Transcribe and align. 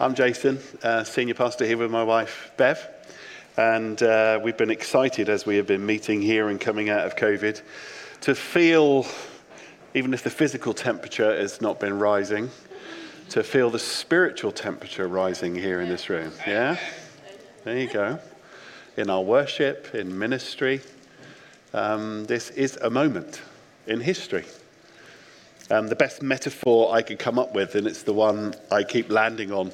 I'm 0.00 0.14
Jason, 0.14 0.60
uh, 0.84 1.02
senior 1.02 1.34
pastor 1.34 1.66
here 1.66 1.76
with 1.76 1.90
my 1.90 2.04
wife, 2.04 2.52
Bev. 2.56 2.88
And 3.56 4.00
uh, 4.00 4.38
we've 4.40 4.56
been 4.56 4.70
excited 4.70 5.28
as 5.28 5.44
we 5.44 5.56
have 5.56 5.66
been 5.66 5.84
meeting 5.84 6.22
here 6.22 6.50
and 6.50 6.60
coming 6.60 6.88
out 6.88 7.04
of 7.04 7.16
COVID 7.16 7.60
to 8.20 8.34
feel, 8.36 9.06
even 9.94 10.14
if 10.14 10.22
the 10.22 10.30
physical 10.30 10.72
temperature 10.72 11.36
has 11.36 11.60
not 11.60 11.80
been 11.80 11.98
rising, 11.98 12.48
to 13.30 13.42
feel 13.42 13.70
the 13.70 13.80
spiritual 13.80 14.52
temperature 14.52 15.08
rising 15.08 15.56
here 15.56 15.80
in 15.80 15.88
this 15.88 16.08
room. 16.08 16.30
Yeah? 16.46 16.76
There 17.64 17.76
you 17.76 17.88
go. 17.88 18.20
In 18.96 19.10
our 19.10 19.22
worship, 19.22 19.96
in 19.96 20.16
ministry, 20.16 20.80
um, 21.74 22.24
this 22.26 22.50
is 22.50 22.76
a 22.76 22.88
moment 22.88 23.42
in 23.88 24.00
history. 24.00 24.44
Um, 25.70 25.88
the 25.88 25.96
best 25.96 26.22
metaphor 26.22 26.94
I 26.94 27.02
could 27.02 27.18
come 27.18 27.38
up 27.38 27.54
with, 27.54 27.74
and 27.74 27.86
it's 27.86 28.02
the 28.02 28.14
one 28.14 28.54
I 28.70 28.84
keep 28.84 29.10
landing 29.10 29.52
on, 29.52 29.70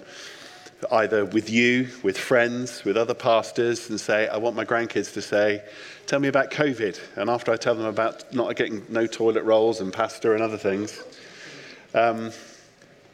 either 0.90 1.24
with 1.24 1.48
you, 1.48 1.88
with 2.02 2.18
friends, 2.18 2.84
with 2.84 2.96
other 2.96 3.14
pastors, 3.14 3.88
and 3.88 4.00
say, 4.00 4.26
I 4.26 4.38
want 4.38 4.56
my 4.56 4.64
grandkids 4.64 5.12
to 5.14 5.22
say, 5.22 5.62
Tell 6.06 6.18
me 6.18 6.28
about 6.28 6.50
COVID. 6.50 6.98
And 7.16 7.30
after 7.30 7.50
I 7.50 7.56
tell 7.56 7.74
them 7.74 7.86
about 7.86 8.34
not 8.34 8.54
getting 8.56 8.84
no 8.90 9.06
toilet 9.06 9.44
rolls 9.44 9.80
and 9.80 9.92
pasta 9.92 10.32
and 10.32 10.42
other 10.42 10.58
things, 10.58 11.02
um, 11.94 12.30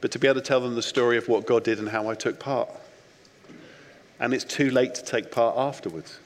but 0.00 0.10
to 0.12 0.18
be 0.18 0.26
able 0.26 0.40
to 0.40 0.46
tell 0.46 0.60
them 0.60 0.74
the 0.74 0.82
story 0.82 1.16
of 1.16 1.28
what 1.28 1.46
God 1.46 1.62
did 1.62 1.78
and 1.78 1.88
how 1.88 2.08
I 2.08 2.14
took 2.14 2.40
part. 2.40 2.68
And 4.18 4.34
it's 4.34 4.44
too 4.44 4.70
late 4.70 4.94
to 4.96 5.04
take 5.04 5.30
part 5.30 5.56
afterwards. 5.56 6.18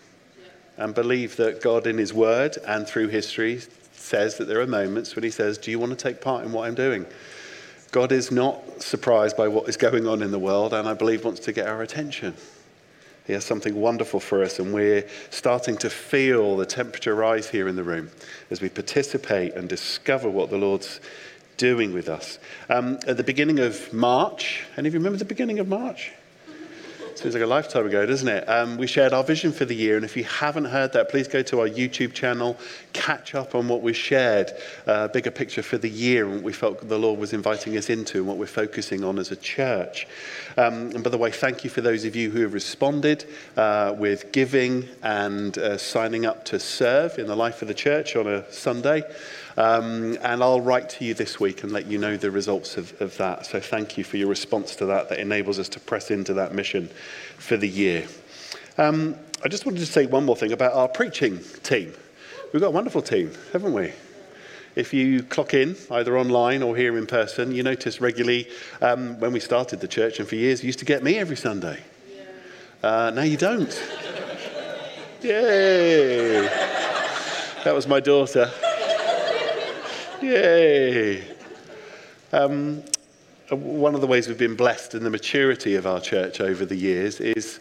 And 0.77 0.95
believe 0.95 1.37
that 1.37 1.61
God, 1.61 1.87
in 1.87 1.99
His 1.99 2.15
Word 2.15 2.57
and 2.67 2.87
through 2.87 3.09
history, 3.09 3.61
says 4.05 4.37
that 4.37 4.47
there 4.47 4.61
are 4.61 4.67
moments 4.67 5.17
when 5.17 5.25
he 5.25 5.31
says, 5.31 5.59
Do 5.59 5.71
you 5.71 5.79
want 5.79 5.91
to 5.91 5.97
take 5.97 6.21
part 6.21 6.45
in 6.45 6.53
what 6.53 6.69
I'm 6.69 6.75
doing? 6.75 7.07
God 7.91 8.13
is 8.13 8.31
not 8.31 8.83
surprised 8.83 9.37
by 9.37 9.49
what 9.49 9.69
is 9.69 9.77
going 9.77 10.07
on 10.07 10.23
in 10.23 10.31
the 10.31 10.39
world, 10.39 10.75
and 10.75 10.89
I 10.89 10.95
believe 10.95 11.25
wants 11.25 11.41
to 11.41 11.53
get 11.53 11.67
our 11.67 11.81
attention. 11.81 12.35
He 13.27 13.33
has 13.33 13.45
something 13.45 13.75
wonderful 13.75 14.21
for 14.21 14.43
us, 14.43 14.59
and 14.59 14.75
we're 14.75 15.09
starting 15.31 15.77
to 15.79 15.89
feel 15.89 16.57
the 16.57 16.67
temperature 16.67 17.15
rise 17.15 17.49
here 17.49 17.69
in 17.69 17.77
the 17.77 17.85
room 17.85 18.11
as 18.51 18.61
we 18.61 18.69
participate 18.69 19.55
and 19.55 19.69
discover 19.69 20.29
what 20.29 20.51
the 20.51 20.59
Lord's 20.59 21.01
doing 21.57 21.95
with 21.95 22.09
us. 22.09 22.39
Um, 22.69 22.99
at 23.07 23.17
the 23.17 23.25
beginning 23.25 23.61
of 23.61 23.93
March, 23.93 24.67
any 24.77 24.89
of 24.89 24.95
you 24.95 25.01
remember 25.01 25.19
the 25.19 25.25
beginning 25.25 25.59
of 25.61 25.69
March? 25.69 26.13
Seems 27.15 27.35
like 27.35 27.45
a 27.45 27.47
lifetime 27.47 27.87
ago, 27.87 28.05
doesn't 28.05 28.27
it? 28.27 28.49
Um, 28.49 28.77
we 28.77 28.89
shared 28.89 29.13
our 29.13 29.23
vision 29.23 29.53
for 29.53 29.65
the 29.65 29.75
year, 29.75 29.95
and 29.95 30.05
if 30.05 30.17
you 30.17 30.25
haven't 30.25 30.65
heard 30.65 30.93
that, 30.95 31.09
please 31.09 31.29
go 31.29 31.43
to 31.43 31.61
our 31.61 31.69
YouTube 31.69 32.13
channel, 32.13 32.57
catch 32.93 33.37
up 33.37 33.55
on 33.55 33.69
what 33.69 33.83
we 33.83 33.93
shared, 33.93 34.51
uh, 34.89 35.07
bigger 35.07 35.31
picture 35.31 35.63
for 35.63 35.79
the 35.79 35.89
year, 35.89 36.27
and 36.27 36.35
what 36.35 36.43
we 36.43 36.53
felt 36.53 36.89
the 36.89 36.99
Lord 36.99 37.21
was 37.21 37.33
inviting 37.33 37.77
us 37.77 37.89
into, 37.89 38.19
and 38.19 38.27
what 38.27 38.37
we're 38.37 38.47
focusing 38.47 39.05
on 39.05 39.21
as 39.21 39.31
a 39.31 39.37
church. 39.37 40.09
Um, 40.57 40.91
and 40.91 41.05
by 41.05 41.11
the 41.11 41.17
way, 41.17 41.31
thank 41.31 41.63
you 41.63 41.71
for 41.71 41.83
those 41.83 42.05
of 42.05 42.17
you 42.17 42.31
who 42.31 42.41
have 42.41 42.53
responded 42.53 43.25
uh, 43.57 43.95
with 43.97 44.33
giving 44.33 44.89
and 45.05 45.57
uh, 45.57 45.79
signing 45.79 46.27
up 46.27 46.45
to 46.47 46.59
serve 46.59 47.17
in 47.21 47.29
the 47.29 47.37
life 47.37 47.63
of 47.63 47.69
the 47.69 47.75
church 47.75 48.17
on 48.17 48.27
a 48.27 48.51
Sunday. 48.53 49.05
Um, 49.57 50.19
and 50.23 50.43
I'll 50.43 50.61
write 50.61 50.89
to 50.91 51.05
you 51.05 51.15
this 51.15 51.39
week 51.39 51.63
and 51.63 51.73
let 51.73 51.87
you 51.87 51.99
know 51.99 52.17
the 52.17 52.31
results 52.31 52.77
of, 52.77 53.01
of 53.01 53.17
that. 53.19 53.47
So 53.47 53.61
thank 53.61 53.97
you 53.97 54.03
for 54.03 54.17
your 54.17 54.29
response 54.29 54.75
to 54.77 54.87
that. 54.87 55.09
That 55.09 55.21
enables 55.21 55.59
us 55.59 55.69
to 55.71 55.81
press 55.81 56.11
into 56.11 56.35
that 56.35 56.53
mission 56.53 56.91
for 57.39 57.57
the 57.57 57.69
year. 57.69 58.07
Um, 58.79 59.15
I 59.45 59.49
just 59.49 59.65
wanted 59.65 59.79
to 59.81 59.87
say 59.87 60.07
one 60.07 60.25
more 60.25 60.37
thing 60.37 60.53
about 60.53 60.73
our 60.73 60.89
preaching 60.89 61.39
team. 61.63 61.93
We've 62.53 62.61
got 62.61 62.69
a 62.69 62.73
wonderful 62.73 63.03
team, 63.03 63.31
haven't 63.53 63.73
we? 63.73 63.93
If 64.75 64.93
you 64.93 65.23
clock 65.23 65.55
in, 65.55 65.77
either 65.91 66.19
online 66.19 66.63
or 66.63 66.77
here 66.77 66.99
in 66.99 67.07
person, 67.07 67.53
you 67.53 67.63
notice 67.63 68.01
regularly 68.01 68.49
um, 68.83 69.21
when 69.21 69.33
we 69.33 69.39
started 69.39 69.81
the 69.81 69.87
church 69.87 70.19
and 70.19 70.29
for 70.29 70.35
years, 70.35 70.63
you 70.63 70.67
used 70.67 70.81
to 70.81 70.85
get 70.85 71.05
me 71.05 71.17
every 71.19 71.37
Sunday. 71.37 71.81
Uh, 72.83 73.13
now 73.15 73.23
you 73.23 73.37
don't. 73.37 73.69
Yay! 75.23 76.43
That 77.63 77.73
was 77.73 77.87
my 77.87 78.01
daughter. 78.01 78.51
Yay! 80.25 81.23
Um, 82.33 82.83
one 83.51 83.95
of 83.95 84.01
the 84.01 84.07
ways 84.07 84.27
we've 84.27 84.39
been 84.39 84.57
blessed 84.57 84.95
in 84.95 85.05
the 85.05 85.11
maturity 85.11 85.75
of 85.75 85.87
our 85.87 86.01
church 86.01 86.41
over 86.41 86.65
the 86.65 86.75
years 86.75 87.21
is, 87.21 87.61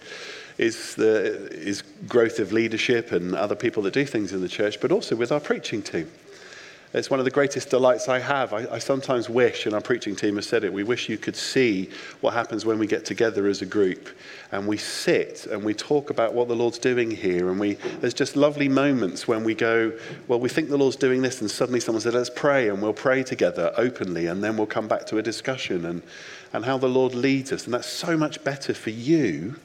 is, 0.58 0.96
the, 0.96 1.52
is 1.52 1.82
growth 2.08 2.40
of 2.40 2.54
leadership 2.54 3.12
and 3.12 3.36
other 3.36 3.56
people 3.56 3.84
that 3.84 3.94
do 3.94 4.06
things 4.06 4.32
in 4.32 4.40
the 4.40 4.48
church, 4.48 4.80
but 4.80 4.94
also 4.94 5.14
with 5.14 5.30
our 5.30 5.42
preaching 5.42 5.82
team. 5.82 6.10
It's 6.94 7.10
one 7.10 7.20
of 7.20 7.26
the 7.26 7.32
greatest 7.32 7.72
delights 7.72 8.08
I 8.08 8.20
have. 8.20 8.54
I, 8.54 8.68
I, 8.74 8.78
sometimes 8.78 9.28
wish, 9.28 9.66
and 9.66 9.74
our 9.74 9.82
preaching 9.82 10.16
team 10.16 10.36
has 10.36 10.46
said 10.46 10.64
it, 10.64 10.72
we 10.72 10.84
wish 10.84 11.10
you 11.10 11.18
could 11.18 11.36
see 11.36 11.90
what 12.22 12.36
happens 12.36 12.68
when 12.68 12.78
we 12.78 12.86
get 12.86 13.04
together 13.04 13.48
as 13.48 13.64
a 13.64 13.66
group 13.66 14.10
and 14.52 14.68
we 14.68 14.78
sit 14.78 15.48
and 15.48 15.64
we 15.64 15.74
talk 15.74 16.12
about 16.12 16.36
what 16.36 16.48
the 16.48 16.56
Lord's 16.56 16.78
doing 16.78 17.10
here. 17.10 17.50
And 17.50 17.60
we, 17.60 17.74
there's 18.00 18.14
just 18.14 18.36
lovely 18.36 18.70
moments 18.70 19.28
when 19.28 19.44
we 19.44 19.56
go, 19.56 19.92
well, 20.28 20.40
we 20.40 20.50
think 20.50 20.70
the 20.70 20.78
Lord's 20.78 20.96
doing 20.96 21.24
this, 21.24 21.42
and 21.42 21.50
suddenly 21.50 21.80
someone 21.80 22.02
says, 22.02 22.14
let's 22.14 22.30
pray, 22.30 22.70
and 22.70 22.80
we'll 22.80 22.94
pray 22.94 23.24
together 23.24 23.74
openly, 23.76 24.28
and 24.28 24.44
then 24.44 24.56
we'll 24.56 24.68
come 24.68 24.88
back 24.88 25.08
to 25.08 25.18
a 25.18 25.24
discussion 25.24 25.86
and, 25.86 26.04
and 26.54 26.64
how 26.64 26.78
the 26.78 26.88
Lord 26.88 27.16
leads 27.16 27.52
us. 27.52 27.66
And 27.66 27.74
that's 27.74 27.90
so 27.90 28.16
much 28.16 28.44
better 28.44 28.76
for 28.76 28.92
you 28.92 29.56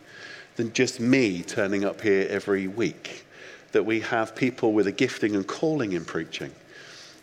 than 0.56 0.72
just 0.72 0.98
me 0.98 1.42
turning 1.42 1.84
up 1.84 2.00
here 2.00 2.26
every 2.30 2.68
week. 2.68 3.26
That 3.72 3.84
we 3.84 4.00
have 4.00 4.34
people 4.34 4.72
with 4.72 4.86
a 4.86 4.92
gifting 4.92 5.36
and 5.36 5.46
calling 5.46 5.92
in 5.92 6.06
preaching 6.06 6.52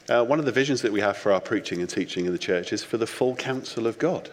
uh, 0.09 0.23
one 0.23 0.39
of 0.39 0.45
the 0.45 0.51
visions 0.51 0.81
that 0.83 0.91
we 0.91 1.01
have 1.01 1.17
for 1.17 1.31
our 1.31 1.41
preaching 1.41 1.81
and 1.81 1.89
teaching 1.89 2.25
in 2.25 2.31
the 2.31 2.37
church 2.37 2.71
is 2.71 2.83
for 2.83 2.97
the 2.97 3.07
full 3.07 3.35
counsel 3.35 3.87
of 3.87 3.97
God. 3.97 4.29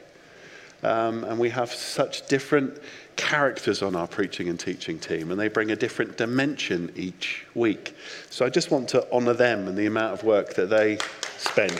Um, 0.82 1.22
and 1.24 1.38
we 1.38 1.48
have 1.50 1.72
such 1.72 2.26
different 2.26 2.78
characters 3.16 3.82
on 3.82 3.94
our 3.94 4.08
preaching 4.08 4.48
and 4.48 4.58
teaching 4.58 4.98
team, 4.98 5.30
and 5.30 5.38
they 5.38 5.48
bring 5.48 5.70
a 5.70 5.76
different 5.76 6.16
dimension 6.16 6.92
each 6.96 7.46
week. 7.54 7.96
So 8.30 8.44
I 8.44 8.50
just 8.50 8.70
want 8.70 8.88
to 8.90 9.10
honour 9.12 9.34
them 9.34 9.68
and 9.68 9.78
the 9.78 9.86
amount 9.86 10.12
of 10.12 10.24
work 10.24 10.54
that 10.54 10.66
they 10.70 10.98
spend. 11.38 11.78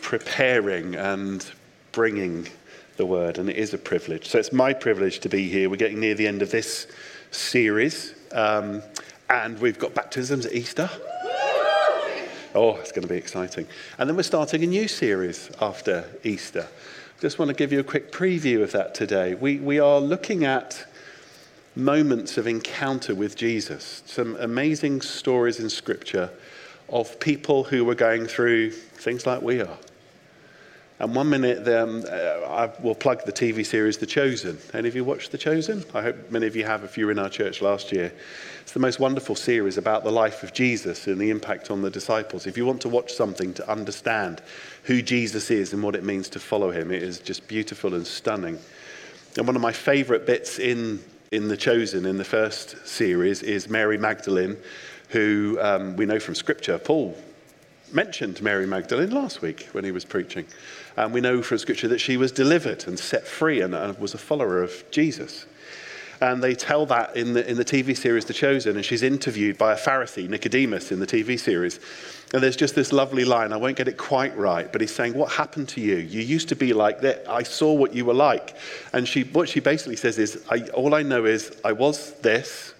Preparing 0.00 0.94
and 0.94 1.44
bringing 1.90 2.46
the 2.96 3.04
word, 3.04 3.38
and 3.38 3.50
it 3.50 3.56
is 3.56 3.74
a 3.74 3.78
privilege. 3.78 4.28
So 4.28 4.38
it's 4.38 4.52
my 4.52 4.72
privilege 4.72 5.18
to 5.20 5.28
be 5.28 5.48
here. 5.48 5.68
We're 5.68 5.76
getting 5.76 5.98
near 5.98 6.14
the 6.14 6.28
end 6.28 6.42
of 6.42 6.52
this 6.52 6.86
series 7.32 8.13
um, 8.34 8.82
and 9.30 9.58
we've 9.60 9.78
got 9.78 9.94
baptisms 9.94 10.46
at 10.46 10.52
Easter. 10.52 10.90
Oh, 12.54 12.76
it's 12.76 12.92
going 12.92 13.02
to 13.02 13.08
be 13.08 13.16
exciting. 13.16 13.66
And 13.98 14.08
then 14.08 14.16
we're 14.16 14.22
starting 14.22 14.62
a 14.62 14.66
new 14.66 14.86
series 14.86 15.50
after 15.60 16.04
Easter. 16.22 16.68
Just 17.20 17.38
want 17.38 17.48
to 17.48 17.54
give 17.54 17.72
you 17.72 17.80
a 17.80 17.84
quick 17.84 18.12
preview 18.12 18.62
of 18.62 18.70
that 18.72 18.94
today. 18.94 19.34
We, 19.34 19.58
we 19.58 19.80
are 19.80 19.98
looking 19.98 20.44
at 20.44 20.86
moments 21.74 22.38
of 22.38 22.46
encounter 22.46 23.14
with 23.14 23.34
Jesus, 23.34 24.02
some 24.06 24.36
amazing 24.36 25.00
stories 25.00 25.58
in 25.58 25.68
Scripture 25.68 26.30
of 26.88 27.18
people 27.18 27.64
who 27.64 27.84
were 27.84 27.94
going 27.94 28.26
through 28.26 28.70
things 28.70 29.26
like 29.26 29.42
we 29.42 29.60
are. 29.60 29.78
And 31.00 31.12
one 31.12 31.28
minute, 31.28 31.66
um, 31.66 32.04
uh, 32.08 32.46
I 32.46 32.70
will 32.80 32.94
plug 32.94 33.24
the 33.24 33.32
TV 33.32 33.66
series 33.66 33.98
The 33.98 34.06
Chosen. 34.06 34.58
Any 34.72 34.86
of 34.86 34.94
you 34.94 35.02
watched 35.02 35.32
The 35.32 35.38
Chosen? 35.38 35.84
I 35.92 36.02
hope 36.02 36.30
many 36.30 36.46
of 36.46 36.54
you 36.54 36.64
have 36.64 36.84
if 36.84 36.96
you 36.96 37.06
were 37.06 37.12
in 37.12 37.18
our 37.18 37.28
church 37.28 37.60
last 37.60 37.90
year. 37.90 38.12
It's 38.62 38.70
the 38.70 38.78
most 38.78 39.00
wonderful 39.00 39.34
series 39.34 39.76
about 39.76 40.04
the 40.04 40.12
life 40.12 40.44
of 40.44 40.52
Jesus 40.52 41.08
and 41.08 41.20
the 41.20 41.30
impact 41.30 41.68
on 41.68 41.82
the 41.82 41.90
disciples. 41.90 42.46
If 42.46 42.56
you 42.56 42.64
want 42.64 42.80
to 42.82 42.88
watch 42.88 43.12
something 43.12 43.52
to 43.54 43.68
understand 43.68 44.40
who 44.84 45.02
Jesus 45.02 45.50
is 45.50 45.72
and 45.72 45.82
what 45.82 45.96
it 45.96 46.04
means 46.04 46.28
to 46.28 46.38
follow 46.38 46.70
him, 46.70 46.92
it 46.92 47.02
is 47.02 47.18
just 47.18 47.48
beautiful 47.48 47.94
and 47.94 48.06
stunning. 48.06 48.56
And 49.36 49.48
one 49.48 49.56
of 49.56 49.62
my 49.62 49.72
favorite 49.72 50.26
bits 50.26 50.60
in, 50.60 51.02
in 51.32 51.48
The 51.48 51.56
Chosen, 51.56 52.06
in 52.06 52.18
the 52.18 52.24
first 52.24 52.86
series, 52.86 53.42
is 53.42 53.68
Mary 53.68 53.98
Magdalene, 53.98 54.56
who 55.08 55.58
um, 55.60 55.96
we 55.96 56.06
know 56.06 56.20
from 56.20 56.36
Scripture. 56.36 56.78
Paul 56.78 57.16
mentioned 57.92 58.42
Mary 58.42 58.66
Magdalene 58.66 59.10
last 59.10 59.42
week 59.42 59.68
when 59.72 59.84
he 59.84 59.92
was 59.92 60.04
preaching. 60.04 60.46
And 60.96 61.12
we 61.12 61.20
know 61.20 61.42
from 61.42 61.58
Scripture 61.58 61.88
that 61.88 61.98
she 61.98 62.16
was 62.16 62.32
delivered 62.32 62.86
and 62.86 62.98
set 62.98 63.26
free 63.26 63.60
and, 63.60 63.74
and 63.74 63.98
was 63.98 64.14
a 64.14 64.18
follower 64.18 64.62
of 64.62 64.84
Jesus. 64.90 65.46
And 66.20 66.42
they 66.42 66.54
tell 66.54 66.86
that 66.86 67.16
in 67.16 67.34
the, 67.34 67.48
in 67.48 67.56
the 67.56 67.64
TV 67.64 67.96
series 67.96 68.24
The 68.24 68.32
Chosen, 68.32 68.76
and 68.76 68.84
she's 68.84 69.02
interviewed 69.02 69.58
by 69.58 69.72
a 69.72 69.76
Pharisee, 69.76 70.28
Nicodemus, 70.28 70.92
in 70.92 71.00
the 71.00 71.06
TV 71.06 71.38
series. 71.38 71.80
And 72.32 72.42
there's 72.42 72.56
just 72.56 72.74
this 72.74 72.92
lovely 72.92 73.24
line, 73.24 73.52
I 73.52 73.56
won't 73.56 73.76
get 73.76 73.88
it 73.88 73.96
quite 73.96 74.36
right, 74.36 74.70
but 74.70 74.80
he's 74.80 74.94
saying, 74.94 75.14
What 75.14 75.32
happened 75.32 75.68
to 75.70 75.80
you? 75.80 75.96
You 75.96 76.20
used 76.20 76.48
to 76.50 76.56
be 76.56 76.72
like 76.72 77.00
that. 77.00 77.28
I 77.28 77.42
saw 77.42 77.72
what 77.72 77.94
you 77.94 78.04
were 78.04 78.14
like. 78.14 78.56
And 78.92 79.06
she, 79.06 79.24
what 79.24 79.48
she 79.48 79.60
basically 79.60 79.96
says 79.96 80.18
is, 80.18 80.44
I, 80.50 80.60
All 80.68 80.94
I 80.94 81.02
know 81.02 81.26
is 81.26 81.56
I 81.64 81.72
was 81.72 82.14
this, 82.20 82.74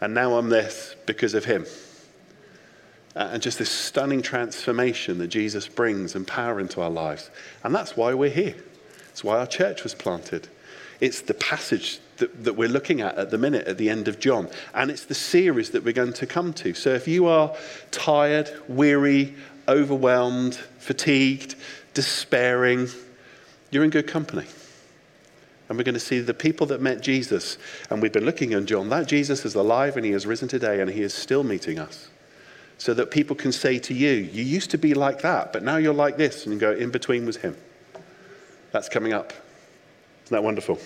and 0.00 0.12
now 0.12 0.36
I'm 0.36 0.48
this 0.48 0.96
because 1.06 1.34
of 1.34 1.44
him. 1.44 1.66
Uh, 3.16 3.30
and 3.32 3.42
just 3.42 3.58
this 3.58 3.70
stunning 3.70 4.22
transformation 4.22 5.18
that 5.18 5.26
Jesus 5.28 5.66
brings 5.66 6.14
and 6.14 6.26
power 6.26 6.60
into 6.60 6.80
our 6.80 6.90
lives. 6.90 7.28
And 7.64 7.74
that's 7.74 7.96
why 7.96 8.14
we're 8.14 8.30
here. 8.30 8.54
It's 9.08 9.24
why 9.24 9.38
our 9.38 9.46
church 9.46 9.82
was 9.82 9.94
planted. 9.94 10.48
It's 11.00 11.22
the 11.22 11.34
passage 11.34 11.98
that, 12.18 12.44
that, 12.44 12.54
we're 12.54 12.68
looking 12.68 13.00
at 13.00 13.16
at 13.16 13.30
the 13.30 13.38
minute 13.38 13.66
at 13.66 13.78
the 13.78 13.88
end 13.88 14.06
of 14.06 14.20
John. 14.20 14.48
And 14.74 14.90
it's 14.90 15.06
the 15.06 15.14
series 15.14 15.70
that 15.70 15.82
we're 15.82 15.92
going 15.92 16.12
to 16.12 16.26
come 16.26 16.52
to. 16.54 16.74
So 16.74 16.90
if 16.90 17.08
you 17.08 17.26
are 17.26 17.56
tired, 17.90 18.50
weary, 18.68 19.34
overwhelmed, 19.66 20.54
fatigued, 20.54 21.56
despairing, 21.94 22.88
you're 23.70 23.84
in 23.84 23.90
good 23.90 24.06
company. 24.06 24.46
And 25.68 25.78
we're 25.78 25.84
going 25.84 25.94
to 25.94 26.00
see 26.00 26.20
the 26.20 26.34
people 26.34 26.66
that 26.66 26.80
met 26.80 27.00
Jesus. 27.00 27.56
And 27.88 28.02
we've 28.02 28.12
been 28.12 28.24
looking 28.24 28.52
at 28.54 28.66
John. 28.66 28.88
That 28.88 29.06
Jesus 29.06 29.44
is 29.44 29.54
alive 29.54 29.96
and 29.96 30.04
he 30.04 30.12
has 30.12 30.26
risen 30.26 30.48
today 30.48 30.80
and 30.80 30.90
he 30.90 31.02
is 31.02 31.14
still 31.14 31.44
meeting 31.44 31.78
us. 31.78 32.08
So 32.80 32.94
that 32.94 33.10
people 33.10 33.36
can 33.36 33.52
say 33.52 33.78
to 33.78 33.92
you, 33.92 34.08
You 34.08 34.42
used 34.42 34.70
to 34.70 34.78
be 34.78 34.94
like 34.94 35.20
that, 35.20 35.52
but 35.52 35.62
now 35.62 35.76
you're 35.76 35.92
like 35.92 36.16
this. 36.16 36.46
And 36.46 36.54
you 36.54 36.58
go, 36.58 36.72
In 36.72 36.90
between 36.90 37.26
was 37.26 37.36
him. 37.36 37.54
That's 38.72 38.88
coming 38.88 39.12
up. 39.12 39.34
Isn't 40.24 40.34
that 40.34 40.42
wonderful? 40.42 40.78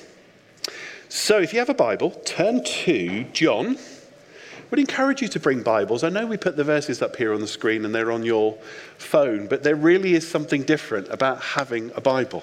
So 1.08 1.38
if 1.38 1.52
you 1.52 1.60
have 1.60 1.68
a 1.68 1.74
Bible, 1.74 2.10
turn 2.10 2.64
to 2.64 3.22
John. 3.32 3.76
I 3.76 4.66
would 4.70 4.80
encourage 4.80 5.22
you 5.22 5.28
to 5.28 5.38
bring 5.38 5.62
Bibles. 5.62 6.02
I 6.02 6.08
know 6.08 6.26
we 6.26 6.36
put 6.36 6.56
the 6.56 6.64
verses 6.64 7.00
up 7.00 7.14
here 7.14 7.32
on 7.32 7.40
the 7.40 7.46
screen 7.46 7.84
and 7.84 7.94
they're 7.94 8.10
on 8.10 8.24
your 8.24 8.54
phone, 8.98 9.46
but 9.46 9.62
there 9.62 9.76
really 9.76 10.14
is 10.14 10.28
something 10.28 10.64
different 10.64 11.06
about 11.10 11.40
having 11.40 11.92
a 11.94 12.00
Bible 12.00 12.42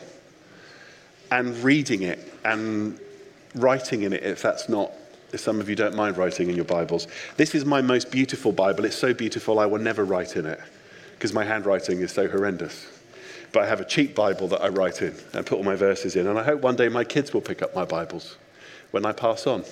and 1.30 1.58
reading 1.58 2.04
it 2.04 2.20
and 2.46 2.98
writing 3.54 4.04
in 4.04 4.14
it 4.14 4.24
if 4.24 4.42
that's 4.42 4.70
not 4.70 4.94
if 5.34 5.40
some 5.40 5.60
of 5.60 5.70
you 5.70 5.76
don't 5.76 5.96
mind 5.96 6.18
writing 6.18 6.50
in 6.50 6.56
your 6.56 6.66
Bibles. 6.66 7.08
This 7.38 7.56
is 7.56 7.66
my 7.66 7.82
most 7.82 8.12
beautiful 8.12 8.52
Bible. 8.52 8.86
It's 8.86 8.98
so 8.98 9.14
beautiful 9.14 9.60
I 9.60 9.66
will 9.66 9.80
never 9.80 10.04
write 10.04 10.36
in 10.36 10.46
it 10.46 10.60
because 11.14 11.34
my 11.34 11.44
handwriting 11.44 12.02
is 12.02 12.12
so 12.12 12.28
horrendous. 12.28 12.88
But 13.52 13.64
I 13.64 13.68
have 13.68 13.82
a 13.82 13.86
cheap 13.86 14.16
Bible 14.16 14.48
that 14.50 14.62
I 14.62 14.70
write 14.70 15.02
in 15.02 15.16
and 15.34 15.46
put 15.46 15.58
all 15.58 15.64
my 15.64 15.76
verses 15.76 16.16
in. 16.16 16.28
And 16.28 16.40
I 16.40 16.44
hope 16.44 16.62
one 16.62 16.76
day 16.76 16.90
my 16.90 17.04
kids 17.04 17.34
will 17.34 17.42
pick 17.42 17.62
up 17.62 17.76
my 17.76 17.86
Bibles 17.86 18.38
when 18.92 19.06
I 19.06 19.12
pass 19.12 19.48
on 19.48 19.64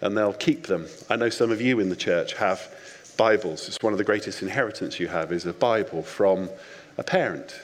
and 0.00 0.16
they'll 0.16 0.32
keep 0.32 0.66
them. 0.66 0.86
I 1.10 1.16
know 1.16 1.28
some 1.28 1.50
of 1.50 1.60
you 1.60 1.80
in 1.80 1.88
the 1.88 1.96
church 1.96 2.34
have 2.34 2.72
Bibles. 3.16 3.66
It's 3.68 3.78
one 3.82 3.92
of 3.92 3.98
the 3.98 4.04
greatest 4.04 4.42
inheritance 4.42 5.00
you 5.00 5.08
have 5.08 5.32
is 5.32 5.44
a 5.46 5.52
Bible 5.52 6.02
from 6.02 6.48
a 6.96 7.02
parent 7.02 7.60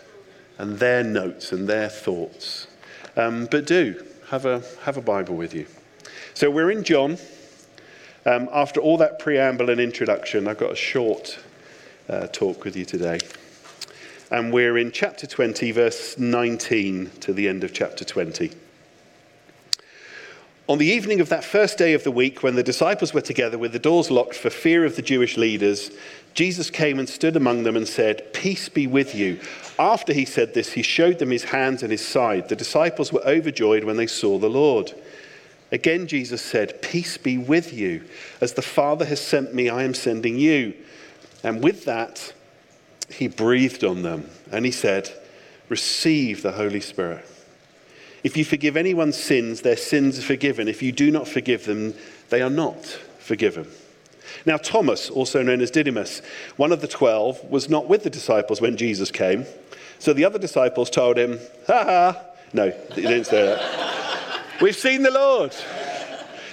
and 0.59 0.79
their 0.79 1.05
notes 1.05 1.53
and 1.53 1.69
their 1.69 1.89
thoughts. 1.89 2.67
Um, 3.17 3.47
but 3.51 3.67
do 3.67 4.05
have 4.29 4.47
a, 4.47 4.63
have 4.83 4.97
a 4.97 5.03
Bible 5.03 5.37
with 5.37 5.55
you. 5.55 5.67
So 6.37 6.51
we're 6.51 6.73
in 6.73 6.83
John. 6.83 7.17
Um, 8.27 8.49
after 8.53 8.81
all 8.81 8.97
that 8.97 9.21
preamble 9.21 9.71
and 9.71 9.81
introduction, 9.81 10.49
I've 10.49 10.59
got 10.59 10.73
a 10.73 10.77
short 10.77 11.39
uh, 12.09 12.27
talk 12.27 12.65
with 12.65 12.75
you 12.75 12.85
today. 12.85 13.21
And 14.33 14.53
we're 14.53 14.77
in 14.77 14.91
chapter 14.91 15.29
20, 15.29 15.71
verse 15.71 16.19
19 16.19 17.13
to 17.21 17.33
the 17.33 17.47
end 17.47 17.63
of 17.63 17.73
chapter 17.73 18.05
20. 18.05 18.51
On 20.67 20.79
the 20.79 20.87
evening 20.87 21.21
of 21.21 21.29
that 21.29 21.45
first 21.45 21.79
day 21.79 21.95
of 21.95 22.03
the 22.03 22.11
week, 22.11 22.43
when 22.43 22.57
the 22.57 22.65
disciples 22.65 23.15
were 23.15 23.21
together 23.21 23.57
with 23.57 23.73
the 23.73 23.79
doors 23.79 24.11
locked 24.11 24.35
for 24.35 24.51
fear 24.51 24.85
of 24.85 24.97
the 24.97 25.03
Jewish 25.03 25.37
leaders, 25.37 25.93
Jesus 26.33 26.69
came 26.69 26.99
and 26.99 27.09
stood 27.09 27.37
among 27.37 27.63
them 27.63 27.77
and 27.77 27.87
said, 27.87 28.33
Peace 28.33 28.69
be 28.69 28.89
with 28.89 29.15
you. 29.15 29.39
After 29.79 30.13
he 30.13 30.25
said 30.25 30.53
this, 30.53 30.73
he 30.73 30.83
showed 30.83 31.21
them 31.21 31.31
his 31.31 31.45
hands 31.45 31.85
and 31.85 31.93
his 31.93 32.05
side. 32.05 32.49
The 32.49 32.57
disciples 32.57 33.13
were 33.13 33.25
overjoyed 33.25 33.85
when 33.85 33.99
they 33.99 34.09
saw 34.09 34.39
the 34.39 34.51
Lord. 34.51 34.95
Again, 35.75 36.07
Jesus 36.07 36.41
said, 36.41 36.81
Peace 36.83 37.19
be 37.19 37.37
with 37.37 37.73
you. 37.73 38.05
As 38.41 38.53
the 38.53 38.63
Father 38.63 39.05
has 39.07 39.21
sent 39.21 39.57
me, 39.57 39.69
I 39.69 39.83
am 39.83 39.93
sending 39.93 40.39
you. 40.39 40.73
And 41.43 41.65
with 41.65 41.85
that, 41.85 42.33
he 43.11 43.27
breathed 43.27 43.83
on 43.83 44.03
them 44.03 44.31
and 44.53 44.65
he 44.65 44.71
said, 44.71 45.11
Receive 45.69 46.43
the 46.43 46.53
Holy 46.53 46.79
Spirit. 46.79 47.27
If 48.23 48.37
you 48.37 48.45
forgive 48.45 48.77
anyone's 48.77 49.17
sins, 49.17 49.63
their 49.63 49.77
sins 49.77 50.17
are 50.17 50.23
forgiven. 50.23 50.69
If 50.69 50.81
you 50.81 50.93
do 50.93 51.11
not 51.11 51.27
forgive 51.27 51.65
them, 51.65 51.95
they 52.29 52.41
are 52.41 52.49
not 52.49 52.85
forgiven. 53.19 53.67
Now, 54.47 54.59
Thomas, 54.59 55.11
also 55.11 55.43
known 55.43 55.61
as 55.61 55.73
Didymus, 55.73 56.23
one 56.57 56.71
of 56.71 56.83
the 56.83 56.89
twelve, 56.89 57.43
was 57.51 57.69
not 57.69 57.89
with 57.89 58.05
the 58.05 58.11
disciples 58.11 58.61
when 58.61 58.77
Jesus 58.77 59.11
came. 59.11 59.45
So 59.99 60.13
the 60.13 60.25
other 60.25 60.39
disciples 60.39 60.89
told 60.89 61.19
him, 61.19 61.41
Ha 61.67 61.85
ha. 61.85 62.21
No, 62.53 62.71
he 62.95 63.03
didn't 63.03 63.25
say 63.25 63.43
that. 63.43 63.94
We've 64.61 64.77
seen 64.77 65.03
the 65.03 65.11
Lord. 65.11 65.55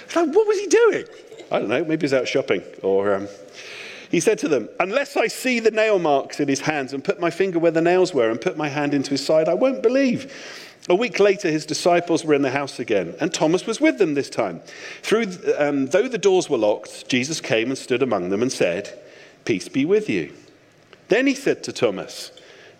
It's 0.04 0.16
Like, 0.16 0.34
what 0.34 0.46
was 0.46 0.58
he 0.58 0.66
doing? 0.66 1.04
I 1.50 1.58
don't 1.58 1.68
know. 1.68 1.84
Maybe 1.84 2.02
he's 2.02 2.14
out 2.14 2.26
shopping. 2.26 2.62
Or 2.82 3.14
um, 3.14 3.28
he 4.10 4.20
said 4.20 4.38
to 4.40 4.48
them, 4.48 4.68
Unless 4.80 5.16
I 5.16 5.28
see 5.28 5.60
the 5.60 5.70
nail 5.70 5.98
marks 5.98 6.40
in 6.40 6.48
his 6.48 6.60
hands 6.60 6.92
and 6.92 7.04
put 7.04 7.20
my 7.20 7.30
finger 7.30 7.58
where 7.58 7.70
the 7.70 7.80
nails 7.80 8.12
were 8.12 8.30
and 8.30 8.40
put 8.40 8.56
my 8.56 8.68
hand 8.68 8.94
into 8.94 9.10
his 9.10 9.24
side, 9.24 9.48
I 9.48 9.54
won't 9.54 9.82
believe. 9.82 10.32
A 10.88 10.94
week 10.94 11.20
later, 11.20 11.48
his 11.48 11.64
disciples 11.64 12.24
were 12.24 12.34
in 12.34 12.42
the 12.42 12.50
house 12.50 12.80
again, 12.80 13.14
and 13.20 13.32
Thomas 13.32 13.66
was 13.66 13.80
with 13.80 13.98
them 13.98 14.14
this 14.14 14.28
time. 14.28 14.60
Through, 15.02 15.26
um, 15.56 15.86
though 15.86 16.08
the 16.08 16.18
doors 16.18 16.50
were 16.50 16.58
locked, 16.58 17.08
Jesus 17.08 17.40
came 17.40 17.68
and 17.68 17.78
stood 17.78 18.02
among 18.02 18.30
them 18.30 18.42
and 18.42 18.50
said, 18.50 18.98
Peace 19.44 19.68
be 19.68 19.84
with 19.84 20.10
you. 20.10 20.32
Then 21.08 21.28
he 21.28 21.34
said 21.34 21.62
to 21.64 21.72
Thomas, 21.72 22.32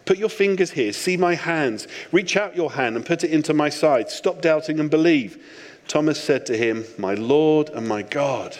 Put 0.05 0.19
your 0.19 0.29
fingers 0.29 0.73
here, 0.73 0.93
see 0.93 1.17
my 1.17 1.35
hands, 1.35 1.87
reach 2.11 2.37
out 2.37 2.57
your 2.57 2.73
hand 2.73 2.97
and 2.97 3.07
put 3.07 3.25
it 3.25 3.31
into 3.31 3.55
my 3.55 3.69
side. 3.69 4.11
Stop 4.11 4.43
doubting 4.43 4.81
and 4.81 4.91
believe. 4.91 5.43
Thomas 5.89 6.23
said 6.23 6.47
to 6.47 6.57
him, 6.57 6.85
My 6.99 7.15
Lord 7.15 7.69
and 7.71 7.87
my 7.87 8.03
God. 8.03 8.57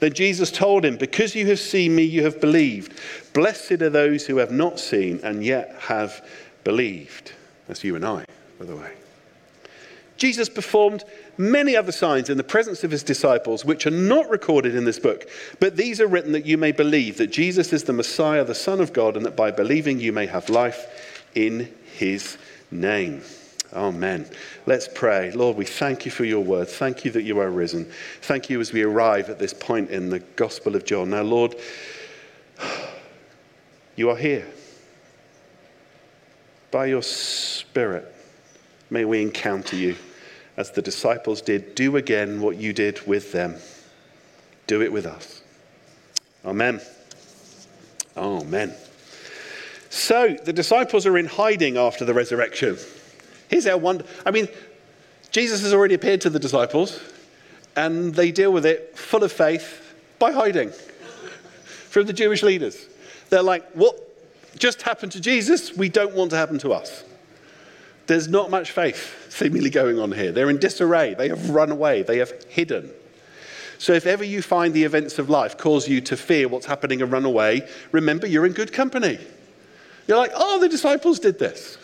Then 0.00 0.12
Jesus 0.12 0.50
told 0.50 0.84
him, 0.84 0.96
Because 0.96 1.34
you 1.34 1.46
have 1.46 1.60
seen 1.60 1.94
me, 1.94 2.02
you 2.02 2.24
have 2.24 2.40
believed. 2.40 2.98
Blessed 3.32 3.82
are 3.82 3.90
those 3.90 4.26
who 4.26 4.38
have 4.38 4.52
not 4.52 4.78
seen 4.80 5.20
and 5.22 5.44
yet 5.44 5.76
have 5.80 6.24
believed. 6.64 7.32
That's 7.66 7.84
you 7.84 7.96
and 7.96 8.04
I 8.04 8.24
by 8.58 8.64
the 8.64 8.76
way. 8.76 8.92
Jesus 10.18 10.48
performed 10.48 11.04
many 11.36 11.76
other 11.76 11.92
signs 11.92 12.28
in 12.28 12.36
the 12.36 12.44
presence 12.44 12.84
of 12.84 12.90
his 12.90 13.04
disciples, 13.04 13.64
which 13.64 13.86
are 13.86 13.90
not 13.90 14.28
recorded 14.28 14.74
in 14.74 14.84
this 14.84 14.98
book, 14.98 15.28
but 15.60 15.76
these 15.76 16.00
are 16.00 16.06
written 16.06 16.32
that 16.32 16.44
you 16.44 16.58
may 16.58 16.72
believe 16.72 17.16
that 17.18 17.28
Jesus 17.28 17.72
is 17.72 17.84
the 17.84 17.92
Messiah, 17.92 18.44
the 18.44 18.54
Son 18.54 18.80
of 18.80 18.92
God, 18.92 19.16
and 19.16 19.24
that 19.24 19.36
by 19.36 19.50
believing 19.50 20.00
you 20.00 20.12
may 20.12 20.26
have 20.26 20.50
life 20.50 21.24
in 21.34 21.72
his 21.94 22.36
name. 22.70 23.22
Amen. 23.72 24.28
Let's 24.66 24.88
pray. 24.88 25.30
Lord, 25.30 25.56
we 25.56 25.64
thank 25.64 26.04
you 26.04 26.10
for 26.10 26.24
your 26.24 26.42
word. 26.42 26.68
Thank 26.68 27.04
you 27.04 27.10
that 27.12 27.22
you 27.22 27.38
are 27.38 27.50
risen. 27.50 27.90
Thank 28.22 28.50
you 28.50 28.60
as 28.60 28.72
we 28.72 28.82
arrive 28.82 29.30
at 29.30 29.38
this 29.38 29.54
point 29.54 29.90
in 29.90 30.10
the 30.10 30.20
Gospel 30.20 30.74
of 30.74 30.84
John. 30.84 31.10
Now, 31.10 31.22
Lord, 31.22 31.54
you 33.94 34.10
are 34.10 34.16
here. 34.16 34.46
By 36.70 36.86
your 36.86 37.02
Spirit, 37.02 38.14
May 38.90 39.04
we 39.04 39.20
encounter 39.20 39.76
you 39.76 39.96
as 40.58 40.72
the 40.72 40.82
disciples 40.82 41.40
did. 41.40 41.76
Do 41.76 41.96
again 41.96 42.42
what 42.42 42.56
you 42.56 42.72
did 42.72 43.06
with 43.06 43.30
them. 43.32 43.54
Do 44.66 44.82
it 44.82 44.92
with 44.92 45.06
us. 45.06 45.40
Amen. 46.44 46.80
Amen. 48.16 48.74
So 49.88 50.36
the 50.44 50.52
disciples 50.52 51.06
are 51.06 51.16
in 51.16 51.26
hiding 51.26 51.78
after 51.78 52.04
the 52.04 52.12
resurrection. 52.12 52.76
Here's 53.46 53.68
our 53.68 53.78
wonder. 53.78 54.04
I 54.26 54.32
mean, 54.32 54.48
Jesus 55.30 55.62
has 55.62 55.72
already 55.72 55.94
appeared 55.94 56.20
to 56.22 56.30
the 56.30 56.40
disciples, 56.40 57.00
and 57.76 58.12
they 58.12 58.32
deal 58.32 58.52
with 58.52 58.66
it 58.66 58.98
full 58.98 59.22
of 59.22 59.30
faith 59.30 59.94
by 60.18 60.32
hiding 60.32 60.70
from 61.64 62.06
the 62.06 62.12
Jewish 62.12 62.42
leaders. 62.42 62.84
They're 63.30 63.42
like, 63.42 63.64
what 63.72 63.96
just 64.58 64.82
happened 64.82 65.12
to 65.12 65.20
Jesus? 65.20 65.76
We 65.76 65.88
don't 65.88 66.14
want 66.16 66.30
to 66.30 66.36
happen 66.36 66.58
to 66.58 66.72
us. 66.72 67.04
There's 68.08 68.26
not 68.26 68.50
much 68.50 68.72
faith 68.72 69.17
seemingly 69.28 69.70
going 69.70 69.98
on 69.98 70.12
here. 70.12 70.32
They're 70.32 70.50
in 70.50 70.58
disarray. 70.58 71.14
They 71.14 71.28
have 71.28 71.50
run 71.50 71.70
away. 71.70 72.02
They 72.02 72.18
have 72.18 72.32
hidden. 72.48 72.90
So 73.78 73.92
if 73.92 74.06
ever 74.06 74.24
you 74.24 74.42
find 74.42 74.74
the 74.74 74.84
events 74.84 75.18
of 75.18 75.30
life 75.30 75.56
cause 75.56 75.88
you 75.88 76.00
to 76.02 76.16
fear 76.16 76.48
what's 76.48 76.66
happening 76.66 77.00
and 77.00 77.12
run 77.12 77.24
away, 77.24 77.68
remember 77.92 78.26
you're 78.26 78.46
in 78.46 78.52
good 78.52 78.72
company. 78.72 79.18
You're 80.08 80.16
like, 80.16 80.32
oh, 80.34 80.58
the 80.58 80.68
disciples 80.68 81.20
did 81.20 81.38
this. 81.38 81.78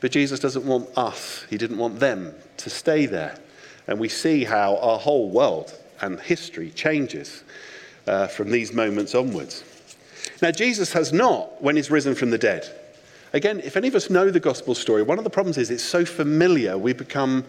But 0.00 0.12
Jesus 0.12 0.40
doesn't 0.40 0.66
want 0.66 0.90
us, 0.98 1.46
He 1.48 1.56
didn't 1.56 1.78
want 1.78 1.98
them 1.98 2.34
to 2.58 2.68
stay 2.68 3.06
there. 3.06 3.38
And 3.86 3.98
we 3.98 4.08
see 4.08 4.44
how 4.44 4.76
our 4.76 4.98
whole 4.98 5.30
world 5.30 5.72
and 6.00 6.20
history 6.20 6.70
changes 6.70 7.42
uh, 8.06 8.26
from 8.26 8.50
these 8.50 8.72
moments 8.72 9.14
onwards. 9.14 9.64
Now, 10.42 10.50
Jesus 10.50 10.92
has 10.92 11.12
not, 11.12 11.62
when 11.62 11.76
He's 11.76 11.90
risen 11.90 12.14
from 12.14 12.30
the 12.30 12.38
dead, 12.38 12.68
Again, 13.34 13.60
if 13.64 13.76
any 13.76 13.88
of 13.88 13.96
us 13.96 14.10
know 14.10 14.30
the 14.30 14.38
gospel 14.38 14.76
story, 14.76 15.02
one 15.02 15.18
of 15.18 15.24
the 15.24 15.30
problems 15.30 15.58
is 15.58 15.68
it's 15.68 15.82
so 15.82 16.04
familiar, 16.04 16.78
we 16.78 16.92
become 16.92 17.44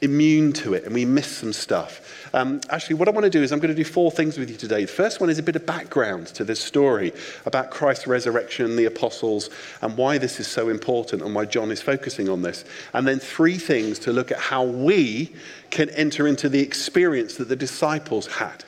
immune 0.00 0.54
to 0.54 0.72
it 0.72 0.84
and 0.84 0.94
we 0.94 1.04
miss 1.04 1.26
some 1.26 1.52
stuff. 1.52 2.30
Um, 2.34 2.62
actually, 2.70 2.96
what 2.96 3.08
I 3.08 3.10
want 3.10 3.24
to 3.24 3.30
do 3.30 3.42
is 3.42 3.52
I'm 3.52 3.58
going 3.58 3.74
to 3.74 3.74
do 3.74 3.84
four 3.84 4.10
things 4.10 4.38
with 4.38 4.48
you 4.48 4.56
today. 4.56 4.80
The 4.80 4.90
first 4.90 5.20
one 5.20 5.28
is 5.28 5.38
a 5.38 5.42
bit 5.42 5.54
of 5.54 5.66
background 5.66 6.28
to 6.28 6.44
this 6.44 6.60
story 6.60 7.12
about 7.44 7.70
Christ's 7.70 8.06
resurrection, 8.06 8.74
the 8.74 8.86
apostles, 8.86 9.50
and 9.82 9.98
why 9.98 10.16
this 10.16 10.40
is 10.40 10.48
so 10.48 10.70
important 10.70 11.20
and 11.20 11.34
why 11.34 11.44
John 11.44 11.70
is 11.70 11.82
focusing 11.82 12.30
on 12.30 12.40
this. 12.40 12.64
And 12.94 13.06
then 13.06 13.18
three 13.18 13.58
things 13.58 13.98
to 14.00 14.14
look 14.14 14.32
at 14.32 14.38
how 14.38 14.64
we 14.64 15.30
can 15.68 15.90
enter 15.90 16.26
into 16.26 16.48
the 16.48 16.60
experience 16.60 17.36
that 17.36 17.48
the 17.48 17.56
disciples 17.56 18.26
had, 18.26 18.64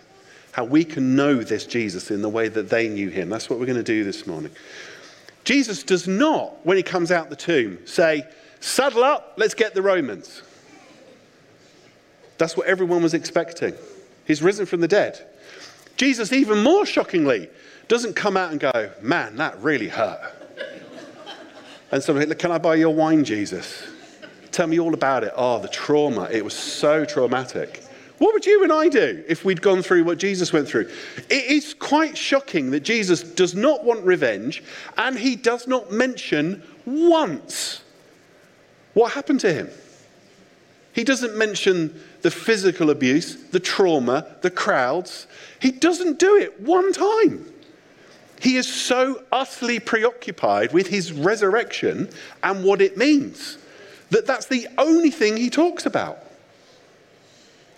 how 0.53 0.65
we 0.65 0.85
can 0.85 1.17
know 1.17 1.37
this 1.37 1.65
Jesus 1.65 2.11
in 2.11 2.21
the 2.21 2.29
way 2.29 2.49
that 2.49 2.69
they 2.69 2.87
knew 2.87 3.09
him. 3.09 3.31
That's 3.31 3.49
what 3.49 3.59
we're 3.59 3.67
going 3.67 3.79
to 3.79 3.83
do 3.83 4.05
this 4.05 4.27
morning. 4.27 4.53
Jesus 5.45 5.83
does 5.83 6.09
not, 6.09 6.65
when 6.65 6.77
he 6.77 6.83
comes 6.83 7.11
out 7.11 7.31
the 7.31 7.37
tomb, 7.37 7.79
say, 7.87 8.27
Saddle 8.61 9.05
up, 9.05 9.35
let's 9.37 9.55
get 9.55 9.75
the 9.75 9.83
Romans. 9.83 10.43
That's 12.39 12.57
what 12.57 12.67
everyone 12.67 13.03
was 13.03 13.15
expecting. 13.15 13.75
He's 14.27 14.43
risen 14.43 14.67
from 14.67 14.81
the 14.81 14.89
dead. 14.89 15.25
Jesus, 15.97 16.33
even 16.33 16.63
more 16.63 16.87
shockingly, 16.87 17.49
doesn't 17.89 18.15
come 18.15 18.37
out 18.37 18.51
and 18.51 18.59
go, 18.59 18.91
Man, 19.03 19.37
that 19.37 19.61
really 19.61 19.89
hurt. 19.89 20.33
and 21.93 22.03
somebody, 22.03 22.35
Can 22.35 22.51
I 22.51 22.59
buy 22.59 22.77
your 22.77 22.95
wine, 22.95 23.23
Jesus? 23.23 23.87
Tell 24.51 24.67
me 24.67 24.81
all 24.81 24.95
about 24.95 25.25
it. 25.25 25.33
Oh, 25.37 25.59
the 25.59 25.69
trauma. 25.69 26.29
It 26.31 26.45
was 26.45 26.55
so 26.55 27.05
traumatic. 27.05 27.84
What 28.19 28.33
would 28.33 28.47
you 28.47 28.63
and 28.63 28.73
I 28.73 28.89
do 28.89 29.25
if 29.27 29.45
we'd 29.45 29.61
gone 29.61 29.83
through 29.83 30.05
what 30.05 30.19
Jesus 30.19 30.53
went 30.53 30.69
through? 30.69 30.89
It 31.29 31.45
is 31.47 31.75
quite 31.75 32.17
shocking 32.17 32.71
that 32.71 32.81
Jesus 32.81 33.23
does 33.23 33.55
not 33.55 33.85
want 33.85 34.05
revenge 34.05 34.63
and 34.97 35.19
he 35.19 35.35
does 35.35 35.67
not 35.67 35.91
mention 35.91 36.63
once 36.87 37.83
what 38.95 39.13
happened 39.13 39.41
to 39.41 39.53
him. 39.53 39.69
He 40.93 41.03
doesn't 41.03 41.37
mention 41.37 42.01
the 42.23 42.31
physical 42.31 42.91
abuse, 42.91 43.35
the 43.51 43.59
trauma, 43.59 44.37
the 44.43 44.51
crowds. 44.51 45.27
He 45.61 45.73
doesn't 45.73 46.21
do 46.21 46.37
it 46.37 46.61
one 46.61 46.93
time. 46.93 47.53
He 48.41 48.57
is 48.57 48.73
so 48.73 49.25
utterly 49.33 49.81
preoccupied 49.81 50.73
with 50.73 50.87
his 50.87 51.13
resurrection 51.13 52.11
and 52.45 52.63
what 52.65 52.81
it 52.81 52.97
means 52.97 53.59
that 54.11 54.27
that's 54.27 54.47
the 54.47 54.69
only 54.79 55.11
thing 55.11 55.37
he 55.37 55.51
talks 55.51 55.85
about. 55.85 56.24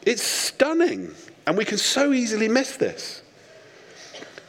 It's 0.07 0.23
stunning, 0.23 1.13
and 1.47 1.59
we 1.59 1.65
can 1.65 1.79
so 1.79 2.13
easily 2.13 2.49
miss 2.49 2.77
this. 2.77 3.23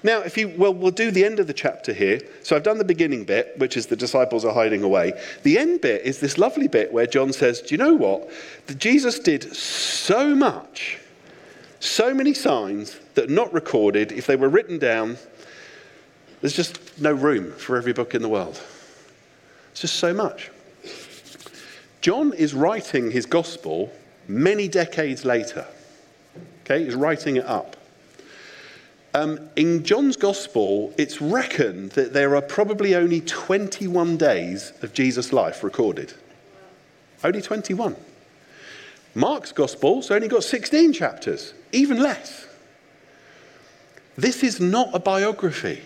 Now, 0.03 0.19
if 0.19 0.37
you, 0.37 0.53
well, 0.55 0.73
we'll 0.73 0.91
do 0.91 1.09
the 1.09 1.25
end 1.25 1.39
of 1.39 1.47
the 1.47 1.53
chapter 1.53 1.91
here. 1.91 2.21
So 2.43 2.55
I've 2.55 2.63
done 2.63 2.77
the 2.77 2.85
beginning 2.85 3.25
bit, 3.25 3.57
which 3.57 3.75
is 3.75 3.87
the 3.87 3.95
disciples 3.95 4.45
are 4.45 4.53
hiding 4.53 4.83
away. 4.83 5.19
The 5.41 5.57
end 5.57 5.81
bit 5.81 6.03
is 6.03 6.19
this 6.19 6.37
lovely 6.37 6.67
bit 6.67 6.93
where 6.93 7.07
John 7.07 7.33
says, 7.33 7.61
Do 7.61 7.73
you 7.73 7.79
know 7.79 7.95
what? 7.95 8.29
Jesus 8.77 9.17
did 9.17 9.55
so 9.55 10.35
much, 10.35 10.99
so 11.79 12.13
many 12.13 12.35
signs 12.35 12.99
that 13.15 13.31
not 13.31 13.51
recorded. 13.51 14.11
If 14.11 14.27
they 14.27 14.35
were 14.35 14.49
written 14.49 14.77
down, 14.77 15.17
there's 16.41 16.55
just 16.55 17.01
no 17.01 17.11
room 17.11 17.51
for 17.53 17.75
every 17.75 17.93
book 17.93 18.13
in 18.13 18.21
the 18.21 18.29
world. 18.29 18.61
It's 19.71 19.81
just 19.81 19.95
so 19.95 20.13
much. 20.13 20.51
John 22.01 22.31
is 22.33 22.53
writing 22.53 23.09
his 23.09 23.25
gospel 23.25 23.91
many 24.27 24.67
decades 24.67 25.25
later. 25.25 25.65
Okay, 26.63 26.83
he's 26.83 26.95
writing 26.95 27.37
it 27.37 27.45
up. 27.45 27.77
Um, 29.13 29.49
in 29.55 29.83
John's 29.83 30.17
Gospel, 30.17 30.93
it's 30.97 31.21
reckoned 31.21 31.91
that 31.91 32.13
there 32.13 32.35
are 32.35 32.41
probably 32.41 32.93
only 32.93 33.21
21 33.21 34.17
days 34.17 34.73
of 34.81 34.93
Jesus' 34.93 35.33
life 35.33 35.63
recorded. 35.63 36.13
Only 37.23 37.41
21. 37.41 37.95
Mark's 39.15 39.51
Gospel's 39.51 40.11
only 40.11 40.27
got 40.27 40.43
16 40.43 40.93
chapters, 40.93 41.53
even 41.71 41.99
less. 41.99 42.45
This 44.15 44.43
is 44.43 44.59
not 44.59 44.89
a 44.93 44.99
biography. 44.99 45.81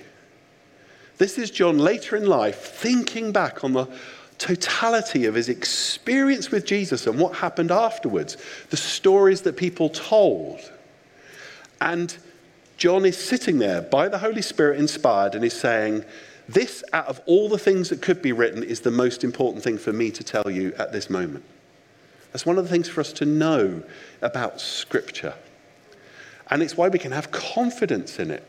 This 1.18 1.38
is 1.38 1.52
John 1.52 1.78
later 1.78 2.16
in 2.16 2.26
life 2.26 2.60
thinking 2.60 3.32
back 3.32 3.64
on 3.64 3.74
the 3.74 3.88
totality 4.42 5.26
of 5.26 5.36
his 5.36 5.50
experience 5.50 6.50
with 6.50 6.66
Jesus 6.66 7.06
and 7.06 7.20
what 7.20 7.36
happened 7.36 7.70
afterwards, 7.70 8.38
the 8.72 8.78
stories 8.78 9.42
that 9.44 9.56
people 9.56 9.90
told. 9.90 10.60
And 11.80 12.16
John 12.78 13.06
is 13.06 13.18
sitting 13.18 13.60
there 13.60 13.84
by 13.84 14.10
the 14.10 14.18
Holy 14.18 14.42
Spirit 14.42 14.80
inspired 14.80 15.36
and 15.36 15.46
is 15.46 15.54
saying, 15.54 16.04
This, 16.50 16.84
out 16.92 17.06
of 17.06 17.22
all 17.28 17.50
the 17.50 17.60
things 17.60 17.90
that 17.90 18.02
could 18.02 18.24
be 18.24 18.32
written, 18.32 18.64
is 18.64 18.82
the 18.82 18.90
most 18.90 19.24
important 19.24 19.64
thing 19.64 19.78
for 19.78 19.94
me 19.94 20.10
to 20.10 20.24
tell 20.24 20.50
you 20.50 20.74
at 20.80 20.92
this 20.92 21.08
moment. 21.08 21.46
That's 22.32 22.46
one 22.46 22.58
of 22.58 22.64
the 22.64 22.70
things 22.72 22.90
for 22.90 23.02
us 23.02 23.14
to 23.14 23.26
know 23.26 23.84
about 24.24 24.60
Scripture. 24.60 25.36
And 26.50 26.64
it's 26.64 26.76
why 26.76 26.88
we 26.88 26.98
can 26.98 27.12
have 27.12 27.30
confidence 27.30 28.18
in 28.18 28.32
it. 28.32 28.44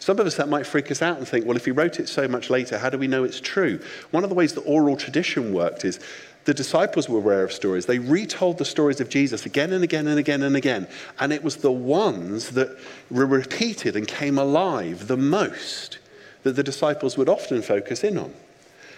Some 0.00 0.18
of 0.18 0.26
us 0.26 0.36
that 0.36 0.48
might 0.48 0.66
freak 0.66 0.90
us 0.90 1.02
out 1.02 1.18
and 1.18 1.28
think, 1.28 1.44
well, 1.44 1.58
if 1.58 1.66
he 1.66 1.70
wrote 1.70 2.00
it 2.00 2.08
so 2.08 2.26
much 2.26 2.48
later, 2.48 2.78
how 2.78 2.88
do 2.88 2.96
we 2.96 3.06
know 3.06 3.22
it's 3.22 3.38
true? 3.38 3.80
One 4.10 4.24
of 4.24 4.30
the 4.30 4.34
ways 4.34 4.54
the 4.54 4.62
oral 4.62 4.96
tradition 4.96 5.52
worked 5.52 5.84
is 5.84 6.00
the 6.46 6.54
disciples 6.54 7.06
were 7.06 7.18
aware 7.18 7.44
of 7.44 7.52
stories. 7.52 7.84
They 7.84 7.98
retold 7.98 8.56
the 8.56 8.64
stories 8.64 9.00
of 9.00 9.10
Jesus 9.10 9.44
again 9.44 9.74
and 9.74 9.84
again 9.84 10.06
and 10.06 10.18
again 10.18 10.42
and 10.42 10.56
again. 10.56 10.88
And 11.18 11.34
it 11.34 11.44
was 11.44 11.58
the 11.58 11.70
ones 11.70 12.50
that 12.52 12.78
were 13.10 13.26
repeated 13.26 13.94
and 13.94 14.08
came 14.08 14.38
alive 14.38 15.06
the 15.06 15.18
most 15.18 15.98
that 16.44 16.56
the 16.56 16.62
disciples 16.62 17.18
would 17.18 17.28
often 17.28 17.60
focus 17.60 18.02
in 18.02 18.16
on. 18.16 18.32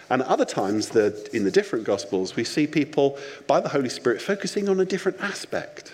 And 0.09 0.21
other 0.21 0.45
times, 0.45 0.89
the, 0.89 1.29
in 1.33 1.43
the 1.43 1.51
different 1.51 1.83
Gospels, 1.83 2.37
we 2.37 2.45
see 2.45 2.65
people, 2.65 3.17
by 3.45 3.59
the 3.59 3.69
Holy 3.69 3.89
Spirit, 3.89 4.21
focusing 4.21 4.69
on 4.69 4.79
a 4.79 4.85
different 4.85 5.19
aspect. 5.21 5.93